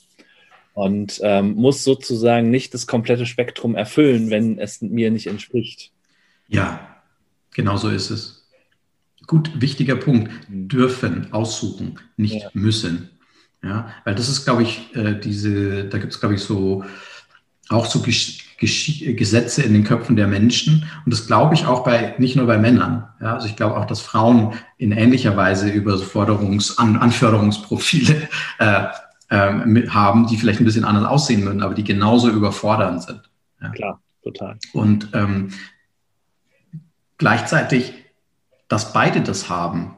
Und 0.74 1.20
ähm, 1.22 1.54
muss 1.56 1.84
sozusagen 1.84 2.50
nicht 2.50 2.74
das 2.74 2.88
komplette 2.88 3.26
Spektrum 3.26 3.76
erfüllen, 3.76 4.30
wenn 4.30 4.58
es 4.58 4.82
mir 4.82 5.12
nicht 5.12 5.28
entspricht. 5.28 5.92
Ja, 6.48 6.80
genau 7.54 7.78
so 7.78 7.90
ist 7.90 8.10
es. 8.10 8.48
Gut, 9.28 9.60
wichtiger 9.60 9.96
Punkt. 9.96 10.32
Dürfen, 10.48 11.34
aussuchen, 11.34 12.00
nicht 12.18 12.44
ja. 12.44 12.50
müssen. 12.54 13.10
Ja, 13.64 13.92
weil 14.04 14.14
das 14.14 14.30
ist, 14.30 14.46
glaube 14.46 14.62
ich, 14.62 14.96
äh, 14.96 15.20
diese, 15.20 15.86
da 15.86 15.98
gibt 15.98 16.14
es, 16.14 16.20
glaube 16.20 16.36
ich, 16.36 16.42
so 16.42 16.86
auch 17.70 17.88
so 17.88 18.02
Gesetze 18.02 19.64
in 19.64 19.74
den 19.74 19.84
Köpfen 19.84 20.16
der 20.16 20.28
Menschen. 20.28 20.88
Und 21.04 21.12
das 21.12 21.26
glaube 21.26 21.56
ich 21.56 21.66
auch 21.66 21.84
bei, 21.84 22.16
nicht 22.20 22.36
nur 22.36 22.46
bei 22.46 22.58
Männern. 22.58 23.08
Ja, 23.20 23.34
also 23.34 23.48
ich 23.48 23.56
glaube 23.56 23.78
auch, 23.78 23.86
dass 23.86 24.02
Frauen 24.02 24.54
in 24.78 24.92
ähnlicher 24.92 25.36
Weise 25.36 25.70
über 25.70 25.96
Forderungs-, 25.96 26.78
An 26.78 26.96
Anforderungsprofile 26.98 28.30
äh, 28.60 28.86
äh, 29.30 29.88
haben, 29.90 30.28
die 30.28 30.38
vielleicht 30.38 30.62
ein 30.62 30.66
bisschen 30.66 30.86
anders 30.86 31.06
aussehen 31.06 31.44
würden, 31.44 31.64
aber 31.64 31.74
die 31.74 31.84
genauso 31.84 32.30
überfordernd 32.30 33.02
sind. 33.04 33.22
Ja. 33.62 33.70
Klar, 33.70 34.02
total. 34.24 34.58
Und 34.74 35.10
ähm, 35.14 35.50
gleichzeitig, 37.18 37.94
dass 38.68 38.94
beide 38.94 39.22
das 39.22 39.50
haben, 39.50 39.96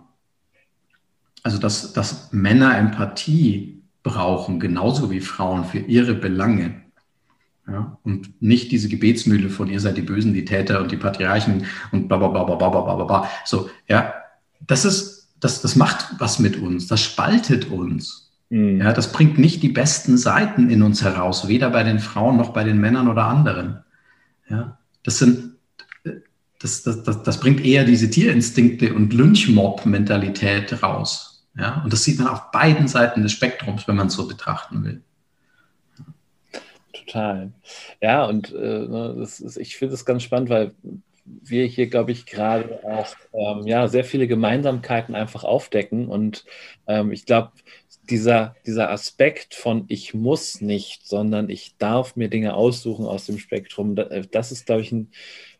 also 1.43 1.57
dass, 1.57 1.93
dass 1.93 2.31
Männer 2.33 2.77
Empathie 2.77 3.81
brauchen, 4.03 4.59
genauso 4.59 5.11
wie 5.11 5.21
Frauen 5.21 5.65
für 5.65 5.79
ihre 5.79 6.13
Belange. 6.13 6.81
Ja, 7.67 7.97
und 8.03 8.41
nicht 8.41 8.71
diese 8.71 8.87
Gebetsmühle 8.87 9.49
von 9.49 9.67
ihr 9.67 9.81
seid 9.81 9.97
die 9.97 10.01
Bösen, 10.01 10.33
die 10.33 10.45
Täter 10.45 10.81
und 10.81 10.89
die 10.91 10.97
Patriarchen 10.97 11.65
und 11.91 12.07
bla 12.07 12.17
bla 12.17 12.29
bla 12.29 12.43
bla 12.43 12.55
bla 12.55 12.69
bla 12.69 12.95
bla 12.95 13.03
bla. 13.03 13.29
So, 13.43 13.69
ja, 13.89 14.13
das 14.65 14.85
ist, 14.85 15.33
das, 15.41 15.61
das 15.61 15.75
macht 15.75 16.15
was 16.17 16.39
mit 16.39 16.55
uns, 16.57 16.87
das 16.87 17.01
spaltet 17.01 17.69
uns. 17.69 18.31
Mhm. 18.49 18.79
Ja, 18.79 18.93
das 18.93 19.11
bringt 19.11 19.37
nicht 19.37 19.61
die 19.63 19.69
besten 19.69 20.17
Seiten 20.17 20.69
in 20.69 20.81
uns 20.81 21.03
heraus, 21.03 21.49
weder 21.49 21.69
bei 21.69 21.83
den 21.83 21.99
Frauen 21.99 22.37
noch 22.37 22.53
bei 22.53 22.63
den 22.63 22.79
Männern 22.79 23.09
oder 23.09 23.25
anderen. 23.25 23.83
Ja, 24.49 24.77
das 25.03 25.17
sind, 25.17 25.56
das, 26.59 26.83
das, 26.83 27.03
das, 27.03 27.23
das 27.23 27.39
bringt 27.39 27.63
eher 27.63 27.83
diese 27.83 28.09
Tierinstinkte 28.09 28.93
und 28.93 29.13
Lynchmob-Mentalität 29.13 30.81
raus. 30.81 31.45
Ja, 31.57 31.81
und 31.83 31.91
das 31.91 32.03
sieht 32.03 32.19
man 32.19 32.27
auf 32.27 32.51
beiden 32.51 32.87
Seiten 32.87 33.23
des 33.23 33.31
Spektrums, 33.31 33.87
wenn 33.87 33.95
man 33.95 34.07
es 34.07 34.13
so 34.13 34.27
betrachten 34.27 34.83
will. 34.83 35.01
Total. 36.93 37.51
Ja, 38.01 38.25
und 38.25 38.53
äh, 38.53 38.57
ne, 38.57 39.15
das 39.17 39.39
ist, 39.39 39.57
ich 39.57 39.75
finde 39.75 39.95
es 39.95 40.05
ganz 40.05 40.23
spannend, 40.23 40.49
weil 40.49 40.73
wir 41.25 41.65
hier, 41.65 41.87
glaube 41.87 42.11
ich, 42.11 42.25
gerade 42.25 42.79
auch 42.83 43.07
ähm, 43.33 43.65
ja, 43.65 43.87
sehr 43.87 44.03
viele 44.03 44.27
Gemeinsamkeiten 44.27 45.15
einfach 45.15 45.43
aufdecken. 45.43 46.07
Und 46.07 46.45
ähm, 46.87 47.11
ich 47.11 47.25
glaube, 47.25 47.51
dieser, 48.09 48.55
dieser 48.65 48.91
Aspekt 48.91 49.53
von 49.53 49.85
ich 49.87 50.13
muss 50.13 50.61
nicht, 50.61 51.07
sondern 51.07 51.49
ich 51.49 51.75
darf 51.77 52.15
mir 52.15 52.29
Dinge 52.29 52.53
aussuchen 52.53 53.05
aus 53.05 53.25
dem 53.25 53.39
Spektrum, 53.39 53.95
das 53.95 54.51
ist, 54.51 54.65
glaube 54.65 54.81
ich, 54.81 54.91
ein, 54.91 55.11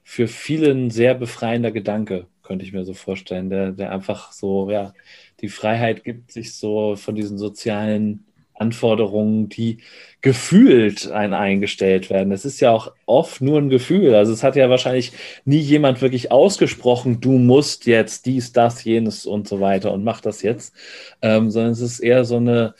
für 0.10 0.30
viele 0.30 0.72
ein 0.72 0.90
sehr 0.90 1.16
befreiender 1.16 1.72
Gedanke, 1.72 2.28
könnte 2.42 2.64
ich 2.64 2.72
mir 2.72 2.86
so 2.86 2.94
vorstellen, 2.94 3.50
der, 3.50 3.74
der 3.74 3.92
einfach 3.92 4.32
so, 4.32 4.72
ja, 4.72 4.94
die 5.42 5.50
Freiheit 5.50 6.06
gibt, 6.06 6.32
sich 6.32 6.56
so 6.56 6.96
von 6.96 7.14
diesen 7.14 7.38
sozialen 7.38 8.26
Anforderungen, 8.54 9.50
die 9.50 9.80
gefühlt 10.22 11.12
ein 11.12 11.34
eingestellt 11.34 12.10
werden. 12.10 12.30
Das 12.30 12.46
ist 12.46 12.62
ja 12.62 12.72
auch 12.72 12.94
oft 13.06 13.42
nur 13.42 13.60
ein 13.60 13.68
Gefühl. 13.68 14.16
Also 14.16 14.32
es 14.32 14.44
hat 14.44 14.56
ja 14.56 14.70
wahrscheinlich 14.70 15.12
nie 15.44 15.60
jemand 15.60 16.02
wirklich 16.02 16.32
ausgesprochen, 16.32 17.20
du 17.20 17.34
musst 17.34 17.86
jetzt 17.86 18.26
dies, 18.28 18.54
das, 18.54 18.86
jenes 18.86 19.26
und 19.26 19.50
so 19.50 19.60
weiter 19.60 19.92
und 19.92 20.06
mach 20.06 20.22
das 20.22 20.42
jetzt, 20.42 20.74
ähm, 21.22 21.52
sondern 21.52 21.74
es 21.74 21.82
ist 21.82 22.00
eher 22.00 22.24
so 22.24 22.38
eine, 22.38 22.76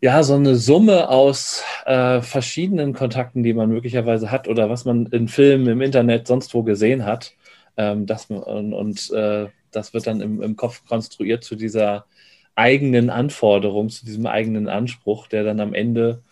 ja, 0.00 0.22
so 0.22 0.34
eine 0.34 0.54
Summe 0.54 1.08
aus 1.08 1.64
äh, 1.84 2.20
verschiedenen 2.20 2.92
Kontakten, 2.92 3.42
die 3.42 3.54
man 3.54 3.68
möglicherweise 3.68 4.30
hat 4.30 4.48
oder 4.48 4.70
was 4.70 4.84
man 4.84 5.06
in 5.06 5.28
Filmen, 5.28 5.66
im 5.66 5.80
Internet, 5.80 6.26
sonst 6.26 6.54
wo 6.54 6.62
gesehen 6.62 7.04
hat. 7.04 7.34
Ähm, 7.76 8.06
das, 8.06 8.26
und 8.26 8.72
und 8.72 9.10
äh, 9.12 9.46
das 9.72 9.94
wird 9.94 10.06
dann 10.06 10.20
im, 10.20 10.42
im 10.42 10.56
Kopf 10.56 10.84
konstruiert 10.86 11.44
zu 11.44 11.56
dieser 11.56 12.06
eigenen 12.54 13.10
Anforderung, 13.10 13.88
zu 13.88 14.04
diesem 14.04 14.26
eigenen 14.26 14.68
Anspruch, 14.68 15.26
der 15.28 15.44
dann 15.44 15.60
am 15.60 15.74
Ende 15.74 16.22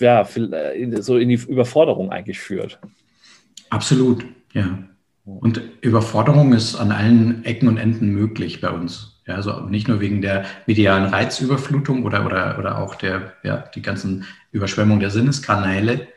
ja, 0.00 0.22
äh, 0.22 1.02
so 1.02 1.16
in 1.16 1.28
die 1.28 1.34
Überforderung 1.34 2.10
eigentlich 2.10 2.38
führt. 2.38 2.78
Absolut, 3.70 4.24
ja. 4.52 4.78
Und 5.24 5.60
Überforderung 5.82 6.54
ist 6.54 6.74
an 6.76 6.90
allen 6.90 7.44
Ecken 7.44 7.68
und 7.68 7.76
Enden 7.76 8.08
möglich 8.10 8.60
bei 8.60 8.70
uns. 8.70 9.17
Ja, 9.28 9.34
also 9.34 9.60
nicht 9.60 9.88
nur 9.88 10.00
wegen 10.00 10.22
der 10.22 10.46
medialen 10.66 11.12
Reizüberflutung 11.12 12.04
oder, 12.04 12.24
oder, 12.24 12.58
oder 12.58 12.78
auch 12.78 12.94
der, 12.94 13.34
ja, 13.42 13.58
die 13.74 13.82
ganzen 13.82 14.24
Überschwemmung 14.52 15.00
der 15.00 15.10
Sinneskanäle, 15.10 16.08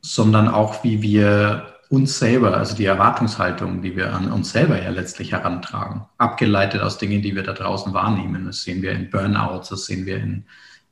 sondern 0.00 0.48
auch 0.48 0.82
wie 0.82 1.02
wir 1.02 1.74
uns 1.90 2.18
selber, 2.18 2.56
also 2.56 2.74
die 2.74 2.86
Erwartungshaltung, 2.86 3.82
die 3.82 3.94
wir 3.94 4.12
an 4.14 4.32
uns 4.32 4.52
selber 4.52 4.82
ja 4.82 4.88
letztlich 4.88 5.32
herantragen, 5.32 6.06
abgeleitet 6.16 6.80
aus 6.80 6.96
Dingen, 6.96 7.20
die 7.20 7.36
wir 7.36 7.42
da 7.42 7.52
draußen 7.52 7.92
wahrnehmen. 7.92 8.46
Das 8.46 8.62
sehen 8.62 8.80
wir 8.80 8.92
in 8.92 9.10
Burnouts, 9.10 9.68
das 9.68 9.84
sehen 9.84 10.06
wir 10.06 10.16
in, 10.16 10.46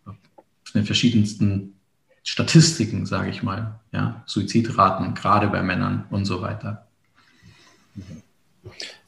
in 0.07 0.15
den 0.75 0.85
verschiedensten 0.85 1.81
Statistiken, 2.23 3.07
sage 3.07 3.31
ich 3.31 3.43
mal, 3.43 3.81
ja, 3.91 4.23
Suizidraten, 4.27 5.15
gerade 5.15 5.49
bei 5.49 5.63
Männern 5.63 6.05
und 6.11 6.27
so 6.27 6.43
weiter. 6.43 6.87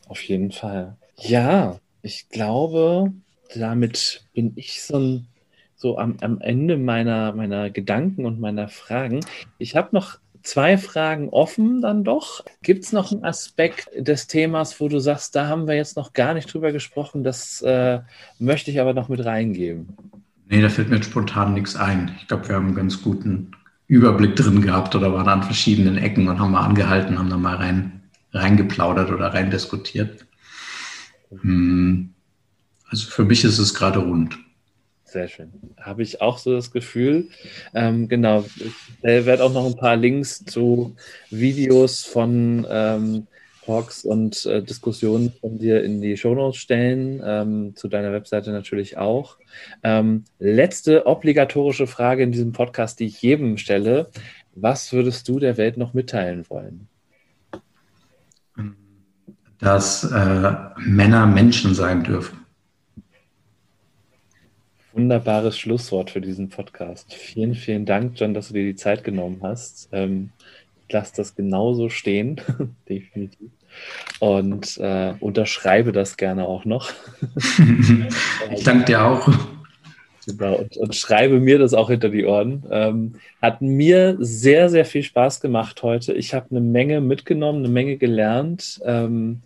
Auf 0.09 0.23
jeden 0.23 0.53
Fall. 0.53 0.97
Ja, 1.19 1.79
ich 2.07 2.29
glaube, 2.29 3.13
damit 3.57 4.23
bin 4.33 4.53
ich 4.55 4.81
so, 4.83 4.97
ein, 4.97 5.27
so 5.75 5.99
am, 5.99 6.17
am 6.21 6.41
Ende 6.41 6.77
meiner, 6.77 7.33
meiner 7.33 7.69
Gedanken 7.69 8.25
und 8.25 8.39
meiner 8.39 8.69
Fragen. 8.69 9.27
Ich 9.59 9.75
habe 9.75 9.89
noch 9.91 10.19
zwei 10.43 10.79
Fragen 10.79 11.31
offen 11.31 11.83
dann 11.83 12.05
doch. 12.05 12.45
Gibt 12.63 12.85
es 12.85 12.93
noch 12.93 13.11
einen 13.11 13.25
Aspekt 13.25 13.89
des 13.97 14.29
Themas, 14.29 14.81
wo 14.81 14.89
du 14.89 15.01
sagst, 15.01 15.35
da 15.35 15.49
haben 15.49 15.67
wir 15.67 15.75
jetzt 15.75 15.97
noch 15.97 16.13
gar 16.13 16.33
nicht 16.33 16.53
drüber 16.53 16.71
gesprochen, 16.71 17.25
das 17.25 17.61
äh, 17.63 17.99
möchte 18.39 18.71
ich 18.71 18.81
aber 18.81 18.95
noch 18.95 19.09
mit 19.09 19.25
reingeben? 19.25 19.89
Nee, 20.49 20.63
da 20.63 20.69
fällt 20.69 20.91
mir 20.91 21.03
spontan 21.03 21.55
nichts 21.55 21.75
ein. 21.75 22.15
Ich 22.21 22.29
glaube, 22.29 22.49
wir 22.49 22.55
haben 22.55 22.67
einen 22.67 22.77
ganz 22.77 23.03
guten 23.03 23.51
Überblick 23.89 24.37
drin 24.37 24.63
gehabt 24.63 24.95
oder 24.95 25.13
waren 25.13 25.29
an 25.29 25.43
verschiedenen 25.43 25.99
Ecken 25.99 26.29
und 26.29 26.39
haben 26.39 26.53
mal 26.53 26.65
angehalten, 26.65 27.19
haben 27.19 27.31
da 27.31 27.37
mal 27.37 27.57
rein, 27.57 28.01
reingeplaudert 28.33 29.11
oder 29.11 29.35
rein 29.35 29.51
diskutiert. 29.51 30.25
Hm. 31.31 32.13
Also 32.89 33.09
für 33.09 33.25
mich 33.25 33.45
ist 33.45 33.59
es 33.59 33.75
gerade 33.75 33.99
rund. 33.99 34.39
Sehr 35.05 35.29
schön. 35.29 35.53
Habe 35.81 36.03
ich 36.03 36.21
auch 36.21 36.39
so 36.39 36.53
das 36.53 36.73
Gefühl. 36.73 37.29
Ähm, 37.75 38.09
genau. 38.09 38.45
Ich 38.59 39.03
werde 39.03 39.45
auch 39.45 39.53
noch 39.53 39.67
ein 39.67 39.77
paar 39.77 39.97
Links 39.97 40.45
zu 40.45 40.97
Videos 41.31 42.05
von 42.05 42.67
ähm, 42.69 43.27
Talks 43.65 44.05
und 44.05 44.47
äh, 44.47 44.63
Diskussionen 44.63 45.33
von 45.41 45.59
dir 45.59 45.83
in 45.83 46.01
die 46.01 46.17
Shownotes 46.17 46.57
stellen. 46.57 47.23
Ähm, 47.25 47.77
zu 47.77 47.89
deiner 47.89 48.13
Webseite 48.13 48.51
natürlich 48.51 48.99
auch. 48.99 49.39
Ähm, 49.83 50.25
letzte 50.39 51.07
obligatorische 51.07 51.87
Frage 51.87 52.23
in 52.23 52.33
diesem 52.33 52.53
Podcast, 52.53 53.01
die 53.01 53.07
ich 53.07 53.23
jedem 53.23 53.59
stelle. 53.59 54.11
Was 54.55 54.93
würdest 54.93 55.29
du 55.29 55.39
der 55.39 55.57
Welt 55.57 55.77
noch 55.77 55.95
mitteilen 55.95 56.45
wollen? 56.49 56.89
Dass 59.59 60.05
äh, 60.05 60.53
Männer 60.79 61.27
Menschen 61.27 61.75
sein 61.75 62.05
dürfen. 62.05 62.47
Wunderbares 64.93 65.59
Schlusswort 65.59 66.11
für 66.11 66.23
diesen 66.23 66.49
Podcast. 66.49 67.13
Vielen, 67.13 67.55
vielen 67.55 67.85
Dank, 67.85 68.13
John, 68.17 68.33
dass 68.33 68.49
du 68.49 68.55
dir 68.55 68.65
die 68.65 68.77
Zeit 68.77 69.05
genommen 69.05 69.41
hast. 69.43 69.91
Ähm, 69.93 70.31
ich 70.87 70.93
lasse 70.93 71.13
das 71.17 71.35
genauso 71.35 71.91
stehen, 71.91 72.41
definitiv. 72.89 73.51
Und 74.21 74.79
äh, 74.79 75.13
unterschreibe 75.21 75.93
das 75.93 76.17
gerne 76.17 76.47
auch 76.47 76.65
noch. 76.65 76.91
ich 78.51 78.65
danke 78.65 78.87
dir 78.87 79.05
auch. 79.05 79.29
Super. 80.21 80.59
Und, 80.59 80.77
und, 80.77 80.95
schreibe 80.97 81.41
mir 81.41 81.59
das 81.59 81.75
auch 81.75 81.91
hinter 81.91 82.09
die 82.09 82.25
Ohren. 82.25 82.65
Ähm, 82.71 83.15
hat 83.43 83.63
mir 83.63 84.17
sehr, 84.19 84.71
sehr 84.71 84.85
viel 84.85 85.03
Spaß 85.03 85.41
gemacht 85.41 85.83
heute. 85.83 86.15
Ich 86.15 86.35
habe 86.35 86.47
eine 86.51 86.61
Menge 86.61 87.01
mitgenommen, 87.01 87.61
eine 87.61 87.69
Menge 87.69 87.97
gelernt. 87.97 88.81
Ähm, 88.85 89.43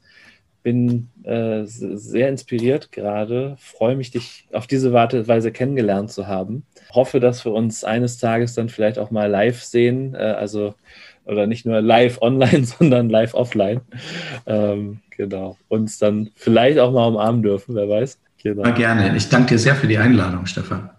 bin 0.63 1.09
äh, 1.23 1.63
sehr 1.65 2.29
inspiriert 2.29 2.93
gerade, 2.93 3.57
freue 3.59 3.97
mich, 3.97 4.11
dich 4.11 4.47
auf 4.53 4.67
diese 4.67 4.93
Weise 4.93 5.53
kennengelernt 5.53 6.11
zu 6.11 6.27
haben. 6.27 6.65
Hoffe, 6.93 7.21
dass 7.21 7.45
wir 7.45 7.53
uns 7.53 7.85
eines 7.85 8.19
Tages 8.19 8.55
dann 8.55 8.69
vielleicht 8.69 8.99
auch 8.99 9.11
mal 9.11 9.31
live 9.31 9.63
sehen, 9.63 10.15
äh, 10.15 10.19
also 10.19 10.75
oder 11.25 11.47
nicht 11.47 11.67
nur 11.67 11.81
live 11.81 12.21
online, 12.23 12.65
sondern 12.79 13.09
live 13.09 13.35
offline. 13.35 13.81
Ähm, 14.47 15.01
genau. 15.11 15.57
Uns 15.69 15.99
dann 15.99 16.31
vielleicht 16.35 16.79
auch 16.79 16.93
mal 16.93 17.07
umarmen 17.07 17.43
dürfen, 17.43 17.75
wer 17.75 17.89
weiß. 17.89 18.19
Genau. 18.43 18.65
Ja, 18.65 18.71
gerne. 18.71 19.17
Ich 19.17 19.29
danke 19.29 19.55
dir 19.55 19.59
sehr 19.59 19.75
für 19.75 19.87
die 19.87 19.99
Einladung, 19.99 20.47
Stefan. 20.47 20.91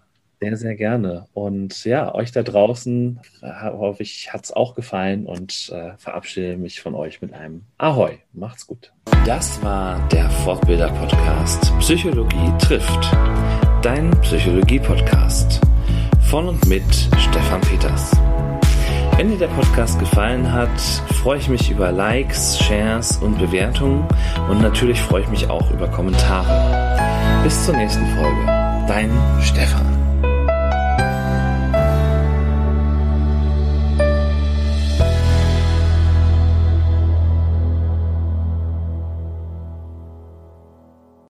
Sehr, 0.44 0.58
sehr 0.58 0.76
gerne. 0.76 1.28
Und 1.36 1.86
ja, 1.86 2.16
euch 2.16 2.32
da 2.32 2.42
draußen, 2.42 3.20
äh, 3.44 3.72
hoffe 3.74 4.02
ich, 4.02 4.34
hat 4.34 4.44
es 4.44 4.52
auch 4.52 4.74
gefallen 4.74 5.28
und 5.28 5.72
äh, 5.72 5.92
verabschiede 6.00 6.58
mich 6.58 6.82
von 6.82 6.96
euch 6.96 7.22
mit 7.22 7.32
einem 7.32 7.62
Ahoi. 7.78 8.18
Macht's 8.34 8.66
gut. 8.66 8.92
Das 9.24 9.62
war 9.62 10.00
der 10.10 10.28
Fortbilder-Podcast 10.32 11.72
Psychologie 11.78 12.52
trifft. 12.58 13.12
Dein 13.84 14.10
Psychologie-Podcast. 14.22 15.62
Von 16.22 16.48
und 16.48 16.66
mit 16.66 16.84
Stefan 17.20 17.62
Peters. 17.62 18.12
Wenn 19.18 19.30
dir 19.30 19.38
der 19.38 19.48
Podcast 19.50 20.00
gefallen 20.00 20.52
hat, 20.52 20.82
freue 21.22 21.38
ich 21.38 21.50
mich 21.50 21.70
über 21.70 21.92
Likes, 21.92 22.58
Shares 22.58 23.18
und 23.18 23.38
Bewertungen 23.38 24.08
und 24.50 24.60
natürlich 24.60 25.00
freue 25.00 25.22
ich 25.22 25.30
mich 25.30 25.52
auch 25.52 25.70
über 25.70 25.88
Kommentare. 25.88 27.44
Bis 27.44 27.64
zur 27.64 27.76
nächsten 27.76 28.08
Folge. 28.16 28.46
Dein 28.88 29.12
Stefan. 29.42 30.01